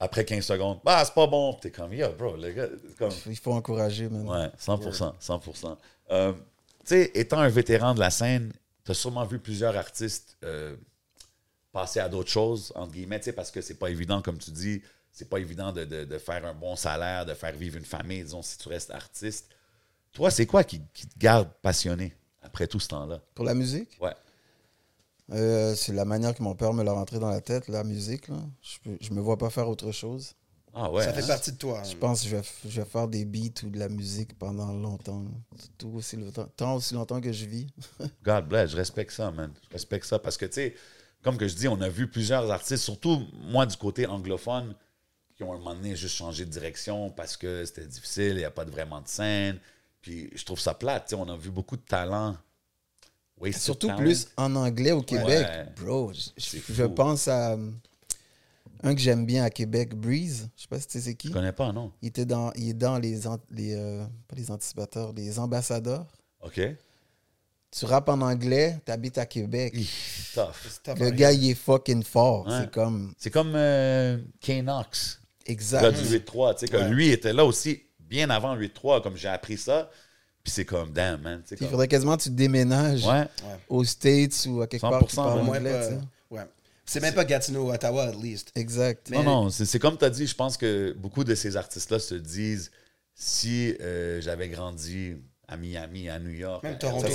[0.00, 0.78] après 15 secondes.
[0.86, 1.54] Ah, c'est pas bon.
[1.54, 2.68] T'es comme, yo, bro, le gars,
[2.98, 3.12] comme.
[3.26, 4.26] Il faut encourager, man.
[4.28, 5.14] Ouais, 100%.
[5.20, 5.76] 100%.
[6.10, 6.32] Euh,
[6.84, 8.52] sais, étant un vétéran de la scène,
[8.84, 10.76] tu as sûrement vu plusieurs artistes euh,
[11.72, 14.50] passer à d'autres choses, entre guillemets, tu sais, parce que c'est pas évident, comme tu
[14.50, 17.84] dis, c'est pas évident de, de- de faire un bon salaire, de faire vivre une
[17.84, 19.48] famille, disons, si tu restes artiste.
[20.12, 23.20] Toi, c'est quoi qui, qui te garde passionné après tout ce temps-là?
[23.34, 24.14] Pour la musique, Ouais.
[25.32, 28.28] Euh, c'est la manière que mon père me l'a rentré dans la tête, la musique.
[28.28, 28.36] Là.
[28.62, 30.34] Je, je me vois pas faire autre chose.
[30.74, 31.02] Ah ouais.
[31.02, 31.26] ça fait hein?
[31.26, 31.82] partie de toi.
[31.82, 34.38] Je pense que je vais, f- je vais faire des beats ou de la musique
[34.38, 35.24] pendant longtemps.
[35.76, 37.66] Tout aussi longtemps, tant aussi longtemps que je vis.
[38.22, 39.52] God bless, je respecte ça, man.
[39.64, 40.74] Je respecte ça parce que, tu sais,
[41.22, 44.74] comme que je dis, on a vu plusieurs artistes, surtout moi du côté anglophone,
[45.36, 48.36] qui ont à un moment donné juste changé de direction parce que c'était difficile, il
[48.38, 49.58] n'y a pas de vraiment de scène.
[50.00, 52.36] Puis je trouve ça plate, tu sais, on a vu beaucoup de talents.
[53.40, 55.46] Wasted Surtout plus en anglais au Québec.
[55.46, 55.66] Ouais.
[55.76, 57.70] Bro, je, pense à euh,
[58.82, 60.48] un que j'aime bien à Québec, Breeze.
[60.56, 61.28] Je sais pas si tu sais c'est qui.
[61.28, 61.92] Je connais pas, non?
[62.02, 63.20] Il, était dans, il est dans les,
[63.50, 66.06] les euh, pas les anticipateurs, les ambassadeurs.
[66.42, 66.60] OK.
[67.70, 69.74] Tu rappes en anglais, tu habites à Québec.
[70.34, 70.96] Tough.
[70.96, 71.10] Le hein.
[71.10, 72.46] gars, il est fucking fort.
[72.46, 72.60] Ouais.
[72.60, 73.12] C'est comme.
[73.18, 75.82] C'est comme euh, K-Nox, le Exact.
[75.82, 76.88] gars du 8-3, tu sais, Ouais.
[76.88, 79.90] lui était là aussi bien avant le 8-3, comme j'ai appris ça.
[80.48, 81.42] Puis c'est comme, damn, man.
[81.50, 83.26] Il comme- faudrait quasiment que tu déménages Ouais.
[83.68, 85.98] aux States ou à quelque part qui 100%, parle anglais.
[86.30, 86.40] ouais.
[86.86, 88.50] C'est même pas Gatineau, Ottawa, at least.
[88.54, 89.08] Exact.
[89.10, 91.58] Mais- Non, non, c'est c'est comme tu as dit, je pense que beaucoup de ces
[91.58, 92.70] artistes-là se disent
[93.14, 95.16] si euh, j'avais grandi
[95.48, 97.06] à Miami, à New York, Même Toronto,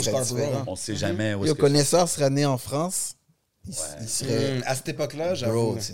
[0.68, 3.16] on ne sait jamais où Le est-ce que connaisseur serait né en France.
[3.66, 3.78] Il, Ouais.
[4.02, 4.58] il serait.
[4.60, 5.72] Hmm, à cette époque-là, j'avoue.
[5.74, 5.94] Bro, tu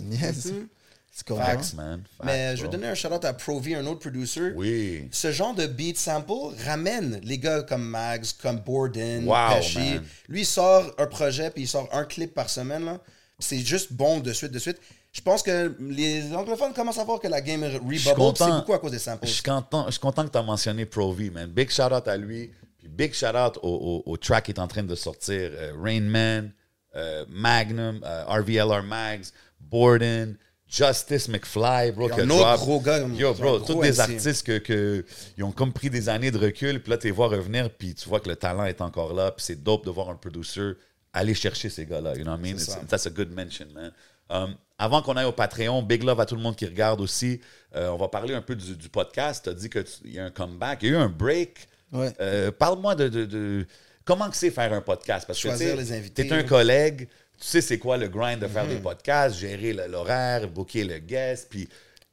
[1.12, 2.02] Facts, man.
[2.16, 4.52] Facts, Mais je vais donner un shout-out à Provi, un autre producer.
[4.54, 5.08] Oui.
[5.10, 6.32] Ce genre de beat sample
[6.64, 9.78] ramène les gars comme Mags, comme Borden, Wow, Pesci.
[9.78, 10.04] man.
[10.28, 12.84] Lui, il sort un projet, puis il sort un clip par semaine.
[12.84, 12.98] là.
[13.38, 14.78] C'est juste bon de suite, de suite.
[15.12, 17.98] Je pense que les anglophones commencent à voir que la game rebubble.
[17.98, 19.26] C'est beaucoup à cause des samples.
[19.26, 21.50] Je suis content, je suis content que tu as mentionné Pro V, man.
[21.50, 22.52] Big shout out à lui.
[22.78, 25.50] Puis big shout out au, au- au track qui est en train de sortir.
[25.52, 26.52] euh, Rain Man,
[26.94, 29.24] euh, Magnum, euh, RVLR Mags,
[29.58, 30.36] Borden,
[30.70, 32.08] Justice McFly, bro.
[32.12, 32.56] Un autre drop.
[32.60, 35.04] gros gars, Yo, bro, tous des artistes que, que
[35.36, 36.80] ils ont comme pris des années de recul.
[36.80, 37.68] Puis là, tu les vois revenir.
[37.70, 39.32] Puis tu vois que le talent est encore là.
[39.32, 40.72] Puis c'est dope de voir un producer
[41.12, 42.14] aller chercher ces gars-là.
[42.14, 42.56] You know what I mean?
[42.56, 42.80] It's- ça.
[42.88, 43.90] That's a good mention, man.
[44.32, 47.40] Um, avant qu'on aille au Patreon, big love à tout le monde qui regarde aussi.
[47.74, 49.42] Euh, on va parler un peu du, du podcast.
[49.44, 50.78] Tu as dit qu'il y a un comeback.
[50.82, 51.66] Il y a eu un break.
[51.92, 52.12] Ouais.
[52.20, 53.66] Euh, Parle-moi de, de- de-
[54.04, 55.26] comment que c'est faire un podcast?
[55.26, 56.28] Parce Choisir que les invités.
[56.28, 57.08] tu es un collègue.
[57.40, 60.98] Tu sais c'est quoi le grind de faire des podcasts, gérer le- l'horaire, booker le
[60.98, 61.68] guest, puis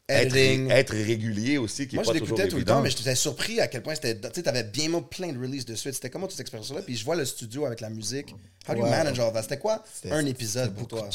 [0.10, 2.76] être, régulier aussi, qui Moi, est je pas toujours l'écoutais tout le évident.
[2.76, 4.16] temps, mais j'étais surpris à quel point c'était.
[4.18, 5.94] Tu sais, t'avais bien plein de releases de suite.
[5.96, 6.82] C'était comment toute cette expérience-là?
[6.82, 8.34] Puis je vois le studio avec la musique.
[8.70, 9.44] How do you manage all that?
[9.44, 11.10] C'était quoi C'était- un épisode pour toi?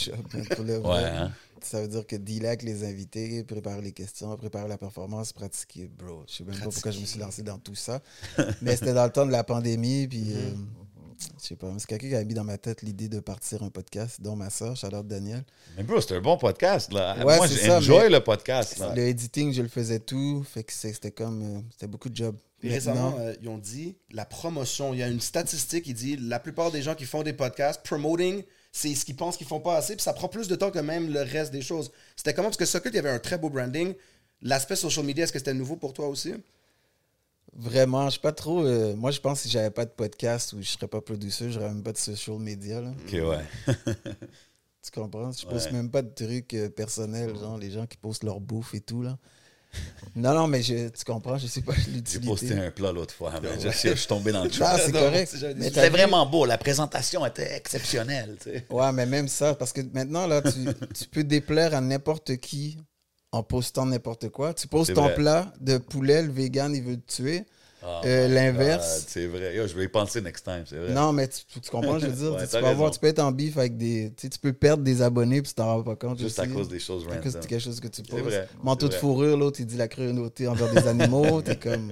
[0.55, 1.33] pour le Ouais, hein?
[1.63, 5.89] Ça veut dire que dealer avec les invités, préparer les questions, préparer la performance, pratiquer,
[5.97, 6.25] bro.
[6.29, 8.03] Je sais même pas pourquoi je me suis lancé dans tout ça.
[8.61, 10.37] Mais c'était dans le temps de la pandémie, puis Mm-hmm.
[10.37, 10.55] euh,
[11.40, 13.70] je sais pas, c'est quelqu'un qui a mis dans ma tête l'idée de partir un
[13.70, 15.44] podcast, dont ma soeur, Charlotte Daniel.
[15.77, 16.93] Mais bro, c'est un bon podcast.
[16.93, 17.16] Là.
[17.24, 18.78] Ouais, Moi, c'est j'ai ça, enjoy mais- le podcast.
[18.78, 18.94] Là.
[18.94, 22.36] Le editing, je le faisais tout, fait que c'était comme, euh, c'était beaucoup de job.
[22.62, 24.94] Récemment, euh, ils ont dit la promotion.
[24.94, 27.82] Il y a une statistique qui dit la plupart des gens qui font des podcasts,
[27.82, 29.97] promoting, c'est ce qu'ils pensent qu'ils font pas assez.
[29.97, 31.90] Puis ça prend plus de temps que même le reste des choses.
[32.15, 32.49] C'était comment?
[32.49, 33.94] Parce que Socket, il y avait un très beau branding.
[34.43, 36.35] L'aspect social media, est-ce que c'était nouveau pour toi aussi?
[37.55, 38.65] Vraiment, je suis pas trop.
[38.65, 41.51] euh, moi, je pense que si j'avais pas de podcast ou je serais pas producer,
[41.53, 42.81] j'aurais même pas de social media.
[42.81, 42.93] Là.
[43.07, 43.74] Ok, ouais.
[44.85, 45.31] Tu comprends?
[45.31, 45.73] Je poste Ouais.
[45.74, 49.03] même pas de trucs euh, personnels, genre les gens qui postent leur bouffe et tout.
[49.03, 49.16] là.
[50.16, 52.27] Non, non, mais je, tu comprends, je sais pas J'ai l'utilité.
[52.27, 53.33] posté un plat l'autre fois.
[53.41, 54.81] mais je, sais, je suis tombé dans le Ah, trap.
[54.85, 55.33] c'est correct.
[55.61, 56.45] C'était vraiment beau.
[56.47, 58.37] La présentation était exceptionnelle.
[58.43, 58.66] Tu sais.
[58.70, 60.65] Ouais, mais même ça, parce que maintenant, là, tu,
[60.95, 62.77] tu peux déplaire à n'importe qui
[63.33, 64.55] en postant n'importe quoi.
[64.55, 65.15] Tu postes C'est ton vrai.
[65.15, 67.45] plat de poulet, le vegan, il veut te tuer.
[67.85, 69.07] Oh Euh, my l'inverse.
[69.09, 69.57] C'est vrai.
[69.57, 70.63] Yo, je vais y penser next time.
[70.67, 70.93] C'est vrai.
[70.93, 73.19] Non, mais tu, tu comprends, je veux dire, Ouais, tu, peux avoir, tu peux être
[73.19, 74.13] en bif avec des.
[74.17, 76.17] Tu, sais, tu peux perdre des abonnés puis tu t'en rends pas compte.
[76.19, 76.49] Juste aussi.
[76.49, 77.49] à cause des choses À cause de random.
[77.49, 78.21] quelque chose que tu poses.
[78.21, 81.43] vrai, Manteau de fourrure, l'autre, il dit la cruauté envers des animaux.
[81.43, 81.91] T'es comme.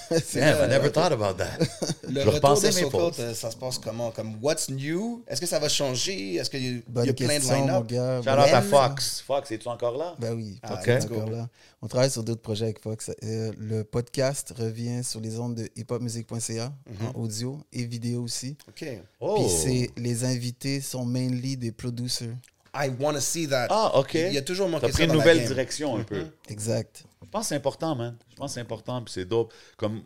[0.34, 1.58] Damn, I never thought about that.
[2.08, 4.10] Le Je retour repensais de mes euh, ça se passe comment?
[4.10, 5.22] Comme what's new?
[5.26, 6.34] Est-ce que ça va changer?
[6.36, 7.88] Est-ce qu'il y a, il y a Bonne plein de line-up?
[8.24, 8.62] Shout out à?
[8.62, 9.22] Fox.
[9.26, 10.14] Fox, es-tu encore là?
[10.18, 11.48] Ben oui, Ah, est encore là.
[11.80, 13.10] On travaille sur d'autres projets avec Fox.
[13.22, 18.56] Euh, le podcast revient sur les ondes de hiphopmusic.ca en audio et vidéo aussi.
[18.68, 18.86] Ok.
[19.20, 19.48] Oh.
[19.58, 22.34] Puis les invités sont mainly des producers.
[22.74, 23.66] I want to see that.
[23.70, 24.14] Ah, OK.
[24.14, 26.26] Il y a toujours manqué T'as ça pris une nouvelle direction un peu.
[26.48, 27.04] Exact.
[27.24, 28.16] Je pense que c'est important, man.
[28.28, 29.52] Je pense que c'est important, puis c'est dope.
[29.76, 30.02] Comme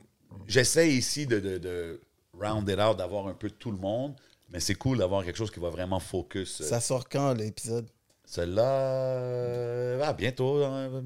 [0.46, 2.00] j'essaie ici de, de, de
[2.38, 4.14] round it out, d'avoir un peu tout le monde,
[4.50, 6.60] mais c'est cool d'avoir quelque chose qui va vraiment focus.
[6.60, 7.86] euh, Ça sort quand l'épisode?
[8.24, 8.62] Celle-là,
[9.20, 11.02] euh, ah, bientôt, hein,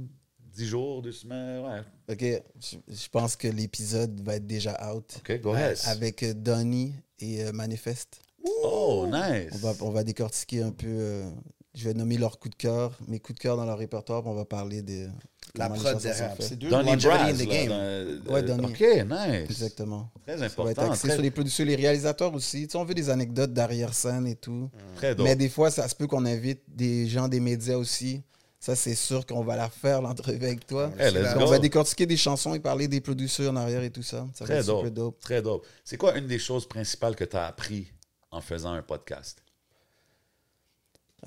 [0.55, 1.81] 10 jours, 2 semaines, ouais.
[2.11, 5.16] Ok, je, je pense que l'épisode va être déjà out.
[5.19, 5.78] OK, go ahead.
[5.87, 8.20] Avec euh, Donnie et euh, Manifest.
[8.62, 9.51] Oh, nice.
[9.55, 10.87] On va, on va décortiquer un peu.
[10.89, 11.31] euh,
[11.74, 14.31] je vais nommer leurs coups de cœur, mes coups de cœur dans leur répertoire, puis
[14.31, 15.09] on va parler de.
[15.56, 16.35] La prod derrière.
[16.39, 17.68] C'est deux Donnie longevity Braz, in the là, game.
[17.68, 18.66] dans- Ouais, euh, Donnie.
[18.66, 19.51] OK, nice.
[19.51, 20.10] Exactement.
[20.27, 20.90] Très Ça va être important.
[20.93, 22.66] axé Très, sur les producteurs, les réalisateurs aussi.
[22.66, 24.70] Tu sais, on veut des anecdotes d'arrière-scène et tout.
[24.97, 25.27] très dope.
[25.27, 28.22] Mais des fois, ça se peut qu'on invite des gens des médias aussi.
[28.62, 30.93] Ça, c'est sûr qu'on va la faire, l'entrevue avec toi.
[30.98, 34.28] Hey, on va décortiquer des chansons et parler des producteurs en arrière et tout ça.
[34.35, 34.93] Ça va Très être super dope.
[34.94, 35.20] dope.
[35.20, 35.66] Très dope.
[35.82, 37.90] C'est quoi une des choses principales que tu as appris
[38.31, 39.43] en faisant un podcast?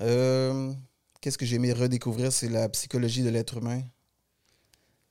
[0.00, 0.72] Euh,
[1.20, 3.80] Qu'est-ce que j'ai aimé redécouvrir, c'est la psychologie de l'être humain.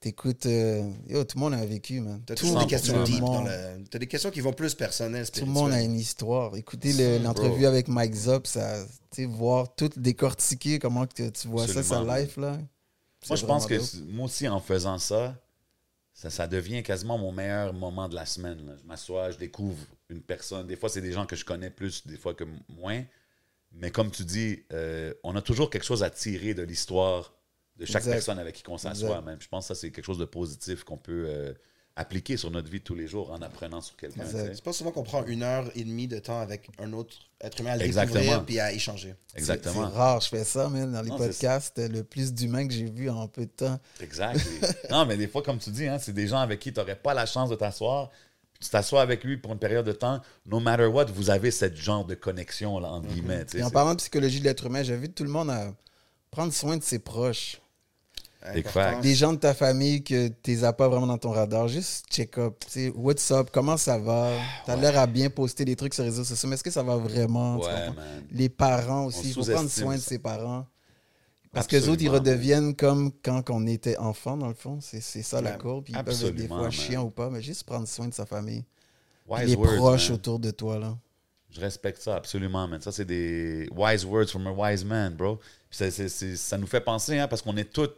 [0.03, 0.47] T'écoutes...
[0.47, 2.21] euh, Yo, tout le monde a vécu, man.
[2.25, 3.85] T'as toujours des questions monde- deep dans le.
[3.89, 6.57] T'as des questions qui vont plus personnelles, Tout le monde a une histoire.
[6.57, 11.65] Écoutez le- l'entrevue avec Mike Zop, ça, tu voir tout décortiquer, comment que tu vois
[11.67, 12.57] ça, sa life, là.
[13.29, 13.79] Moi, je pense que
[14.11, 15.41] moi aussi, en faisant ça,
[16.13, 18.57] ça, ça devient quasiment mon meilleur moment de la semaine.
[18.65, 18.73] là.
[18.81, 19.77] Je m'assois, je découvre
[20.09, 20.67] une personne.
[20.67, 23.01] Des fois, c'est des gens que je connais plus, des fois que moins.
[23.71, 27.33] Mais comme tu dis, euh, on a toujours quelque chose à tirer de l'histoire
[27.77, 28.11] de chaque Exact.
[28.13, 29.21] personne avec qui on s'assoit.
[29.21, 29.37] Même.
[29.41, 31.53] Je pense que ça, c'est quelque chose de positif qu'on peut euh,
[31.95, 34.23] appliquer sur notre vie de tous les jours en apprenant sur quelqu'un.
[34.25, 37.59] C'est pas souvent qu'on prend une heure et demie de temps avec un autre être
[37.59, 38.19] humain à le Exactement.
[38.19, 39.15] découvrir puis à échanger.
[39.27, 39.89] C'est- Exactement.
[39.91, 41.77] C'est rare, je fais ça, man, dans les Non, c'est podcasts.
[41.79, 43.79] Le plus d'humains que j'ai vu en peu de temps.
[43.99, 44.39] Exact.
[44.91, 46.95] Non, mais des fois, comme tu dis, hein, c'est des gens avec qui tu n'aurais
[46.95, 48.09] pas la chance de t'asseoir.
[48.53, 50.21] Puis Tu t'assois avec lui pour une période de temps.
[50.45, 53.43] No matter what, vous avez ce genre de connexion, là, entre guillemets.
[53.47, 55.73] sais, Et en parlant de psychologie de l'être humain, j'invite tout le monde à
[56.31, 57.59] prendre soin de ses proches.
[58.53, 58.65] Big.
[59.01, 61.67] Des gens de ta famille que tu les as pas vraiment dans ton radar.
[61.67, 62.55] Juste check up.
[62.59, 63.49] tu sais, What's up?
[63.51, 64.31] Comment ça va?
[64.65, 66.71] Tu as l'air à bien poster des trucs sur les réseaux sociaux, mais est-ce que
[66.71, 67.57] ça va vraiment?
[67.57, 67.89] Ouais.
[68.31, 69.29] Les parents aussi.
[69.29, 70.65] Il faut prendre soin de ses parents.
[71.53, 74.79] Parce que les autres, ils redeviennent comme quand on était enfant, dans le fond.
[74.81, 75.85] C'est c'est ça la courbe.
[75.85, 76.71] Puis ils peuvent être des fois man.
[76.71, 78.65] chiants ou pas, mais juste prendre soin de sa famille.
[79.27, 80.15] Wise les words, proches man.
[80.15, 80.97] autour de toi, là.
[81.51, 82.81] Je respecte ça, absolument, man.
[82.81, 85.39] Ça, c'est des wise words from a wise man, bro.
[85.69, 87.91] Puis ça, ça nous fait penser, hein, parce qu'on est tous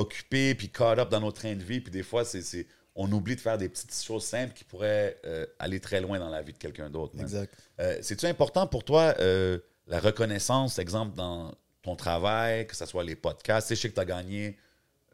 [0.00, 1.80] occupés puis caught up dans nos trains de vie.
[1.80, 2.66] Puis des fois, c'est c'est-
[2.96, 6.28] on oublie de faire des petites choses simples qui pourraient euh, aller très loin dans
[6.28, 7.14] la vie de quelqu'un d'autre.
[7.20, 7.52] Exact.
[7.78, 13.04] Euh, C'est-tu important pour toi, euh, la reconnaissance, exemple, dans ton travail, que ce soit
[13.04, 13.68] les podcasts?
[13.68, 14.56] Tu sais, je sais que tu as gagné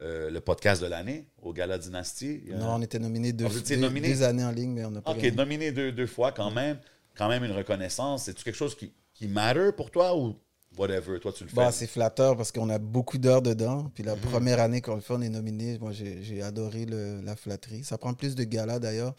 [0.02, 4.08] euh, le podcast de l'année au Gala a- Non, on était nominé deux, deux- nominé?
[4.12, 5.30] deux années en ligne, mais on n'a pas OK, gagné.
[5.32, 6.78] nominé deux, deux fois quand même.
[7.16, 8.24] Quand même une reconnaissance.
[8.24, 10.36] C'est-tu quelque chose qui, qui matter pour toi ou
[10.78, 11.18] whatever?
[11.20, 11.56] Toi, tu le fais?
[11.56, 13.90] Bah, c'est flatteur parce qu'on a beaucoup d'heures dedans.
[13.94, 14.20] Puis la Mhm.
[14.22, 15.78] première année qu'on le fait, on est nominé.
[15.78, 17.84] Moi, j'ai adoré le- la flatterie.
[17.84, 19.14] Ça prend plus de galas d'ailleurs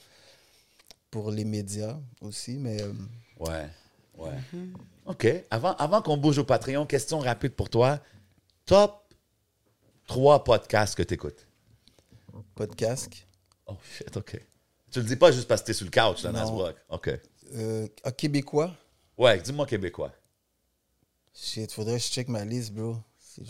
[1.12, 2.58] pour les médias aussi.
[2.58, 2.92] Mais euh,
[3.40, 3.68] Ouais,
[4.18, 4.32] ouais.
[5.06, 5.28] OK.
[5.52, 8.00] Avant, avant qu'on bouge au Patreon, question rapide pour toi.
[8.66, 9.14] Top
[10.08, 11.46] trois podcasts que tu écoutes.
[12.76, 13.28] casque.
[13.68, 14.42] Oh shit, OK.
[14.92, 16.40] Tu le dis pas juste parce que t'es sur le couch, là, Non.
[16.40, 16.76] Nasbrook.
[16.90, 17.10] OK.
[17.56, 18.74] Euh, ah, québécois,
[19.18, 20.12] Ouais, dis-moi québécois.
[21.40, 22.98] Shit, faudrait que je check ma liste, bro.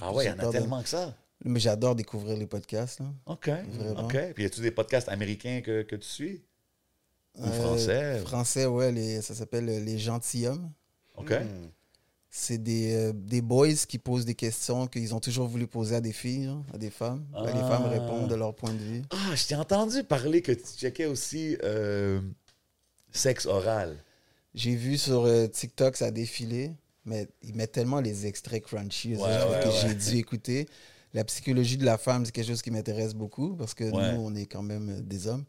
[0.02, 1.16] Ah ouais, il y en a de- tellement que ça.
[1.46, 3.00] Mais j'adore découvrir les podcasts.
[3.00, 3.06] Là.
[3.28, 3.48] OK.
[3.48, 4.06] Vraiment.
[4.06, 4.18] OK.
[4.34, 6.42] Puis y a-tu des podcasts américains que, que tu suis?
[7.36, 8.20] Ou Euh, français?
[8.26, 10.72] Français, ouais, les, ça s'appelle euh, Les Gentilshommes.
[11.16, 11.32] OK.
[11.32, 11.68] Hmm.
[12.30, 16.02] C'est des, euh, des boys qui posent des questions qu'ils ont toujours voulu poser à
[16.02, 17.26] des filles, hein, à des femmes.
[17.32, 17.68] Ben, Les Ah.
[17.70, 19.02] femmes répondent de leur point de vue.
[19.12, 22.20] Ah, je t'ai entendu parler que tu checkais aussi euh,
[23.12, 24.04] sexe oral.
[24.56, 26.72] J'ai vu sur euh, TikTok, ça a défilé,
[27.08, 29.74] mais ils mettent tellement les extraits crunchy Ouais, ça, ouais, que ouais.
[29.82, 30.68] j'ai dû écouter.
[31.14, 34.14] La psychologie de la femme, c'est quelque chose qui m'intéresse beaucoup parce que Ouais.
[34.14, 35.46] nous, on est quand même euh, des hommes.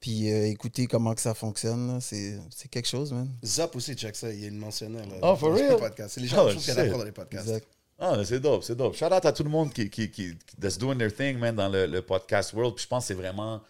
[0.00, 3.28] Puis euh, écouter comment que ça fonctionne, c'est c'est quelque chose, man.
[3.44, 5.04] Zop aussi, check ça, il le mentionnait.
[5.06, 5.76] Là, Oh, for real?
[5.76, 6.14] podcast.
[6.14, 6.70] C'est les gens Oh, y shit.
[6.70, 7.48] a d'accord dans les podcasts.
[7.48, 7.66] Exact.
[7.98, 8.94] Ah, c'est dope, c'est dope.
[8.94, 11.54] Shout out à tout le monde qui, qui, qui, qui- that's doing their thing, man,
[11.56, 12.76] dans le, le podcast world.
[12.76, 13.60] Puis je pense que c'est vraiment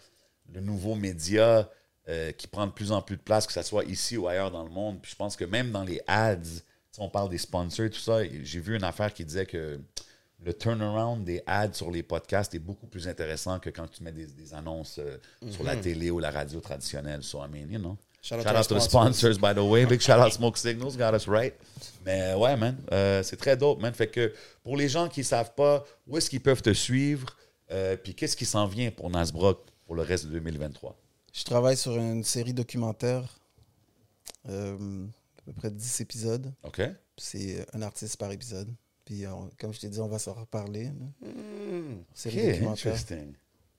[0.53, 1.67] le nouveau média
[2.07, 4.51] euh, qui prend de plus en plus de place, que ce soit ici ou ailleurs
[4.51, 4.99] dans le monde.
[5.01, 6.37] Puis je pense que même dans les ads,
[6.97, 8.19] on parle des sponsors, tout ça.
[8.43, 9.79] J'ai vu une affaire qui disait que
[10.41, 14.11] le turnaround des ads sur les podcasts est beaucoup plus intéressant que quand tu mets
[14.11, 15.17] des, des annonces euh,
[15.49, 17.23] sur la télé ou la radio traditionnelle.
[17.23, 17.97] So, I mean, you know.
[18.21, 19.37] Shout out Shout to out to the sponsors.
[19.37, 19.85] by the way.
[19.85, 21.53] Big shout out Smoke Signals, got us right.
[22.05, 23.93] Mais ouais, man, euh, c'est très dope, man.
[23.93, 24.33] Fait que
[24.63, 27.37] pour les gens qui ne savent pas où est-ce qu'ils peuvent te suivre,
[27.71, 30.97] euh, puis qu'est-ce qui s'en vient pour Nasbrock pour le reste de 2023?
[31.33, 33.23] Je travaille sur une série documentaire,
[35.53, 36.53] peu près 10 épisodes.
[36.63, 36.81] OK?
[37.17, 38.73] C'est un artiste par épisode.
[39.05, 40.89] Puis, on- comme je t'ai dit, on va s'en reparler.
[41.21, 41.99] Hmm.
[41.99, 42.71] OK, Série documentaire.
[42.93, 43.33] interesting.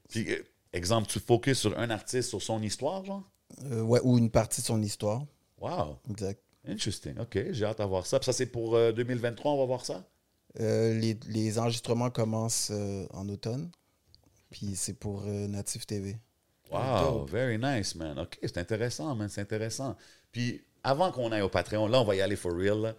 [0.08, 0.42] Puis, euh,
[0.72, 3.22] exemple, tu focuses sur un artiste, sur son histoire, genre?
[3.64, 5.24] Euh, ouais, ou une partie de son histoire.
[5.60, 6.40] Wow, Exact.
[6.66, 7.18] interesting.
[7.18, 8.18] OK, j'ai hâte à voir ça.
[8.18, 10.04] Puis ça, c'est pour euh, 2023, on va voir ça?
[10.58, 13.70] Euh, les, les enregistrements commencent euh, en automne.
[14.50, 16.16] Puis c'est pour euh, Native TV.
[16.72, 18.18] Wow, very nice, man.
[18.18, 19.96] OK, c'est intéressant, man, c'est intéressant.
[20.32, 22.78] Puis, avant qu'on aille au Patreon, là, on va y aller for real.
[22.80, 22.94] là.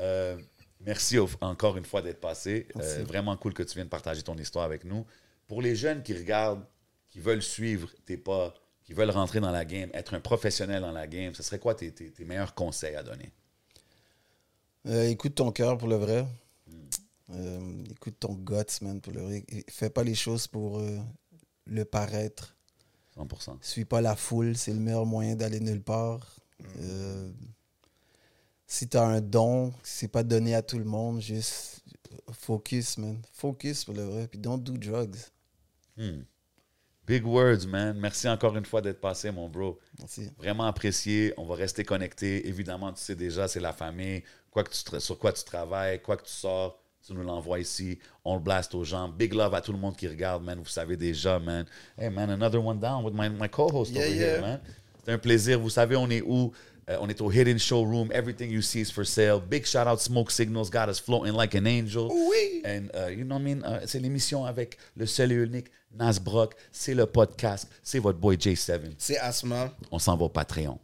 [0.00, 0.38] Euh,
[0.80, 2.66] merci au- encore une fois d'être passé.
[2.76, 5.04] Euh, vraiment cool que tu viennes partager ton histoire avec nous.
[5.48, 6.64] Pour les jeunes qui regardent,
[7.08, 8.54] qui veulent suivre tes pas,
[8.84, 11.74] qui veulent rentrer dans la game, être un professionnel dans la game, ce serait quoi
[11.74, 13.30] tes, tes- tes meilleurs conseils à donner?
[14.86, 16.26] Euh, écoute ton cœur pour le vrai.
[17.30, 19.44] Euh, écoute ton guts, man, pour le vrai.
[19.68, 20.82] Fais pas les choses pour
[21.66, 22.56] le paraître.
[23.16, 23.58] 100%.
[23.60, 26.36] Suis pas la foule, c'est le meilleur moyen d'aller nulle part.
[26.80, 27.30] Euh,
[28.66, 31.82] si tu as un don, c'est pas donné à tout le monde, juste
[32.32, 33.20] focus, man.
[33.32, 34.28] Focus pour le vrai.
[34.28, 35.16] Puis don't do drugs.
[35.96, 36.22] Hmm.
[37.06, 37.98] Big words, man.
[37.98, 39.78] Merci encore une fois d'être passé, mon bro.
[39.98, 40.30] Merci.
[40.38, 41.34] Vraiment apprécié.
[41.36, 42.46] On va rester connecté.
[42.48, 44.22] Évidemment, tu sais déjà, c'est la famille.
[44.50, 47.98] Quoi que tu sur quoi tu travailles, quoi que tu sors, tu nous l'envoies ici.
[48.24, 49.08] On le blast aux gens.
[49.08, 50.58] Big love à tout le monde qui regarde, man.
[50.60, 51.66] Vous savez déjà, man.
[51.98, 54.32] Hey, man, another one down with my, my co-host Yeah, over yeah.
[54.34, 54.60] here, man.
[55.04, 55.58] C'est un plaisir.
[55.58, 56.52] Vous savez, on est où?
[56.90, 58.10] Euh, on est au Hidden Showroom.
[58.12, 59.40] Everything you see is for sale.
[59.40, 60.68] Big shout out Smoke Signals.
[60.68, 62.10] Got us floating like an angel.
[62.10, 62.62] Oui.
[62.64, 63.62] And, uh, you know what I mean?
[63.64, 65.66] Uh, c'est l'émission avec le seul et unique
[65.96, 66.54] Nas Brock.
[66.72, 67.68] C'est le podcast.
[67.82, 68.80] C'est votre boy J7.
[68.98, 69.72] C'est Asma.
[69.90, 70.78] On s'en va au Patreon.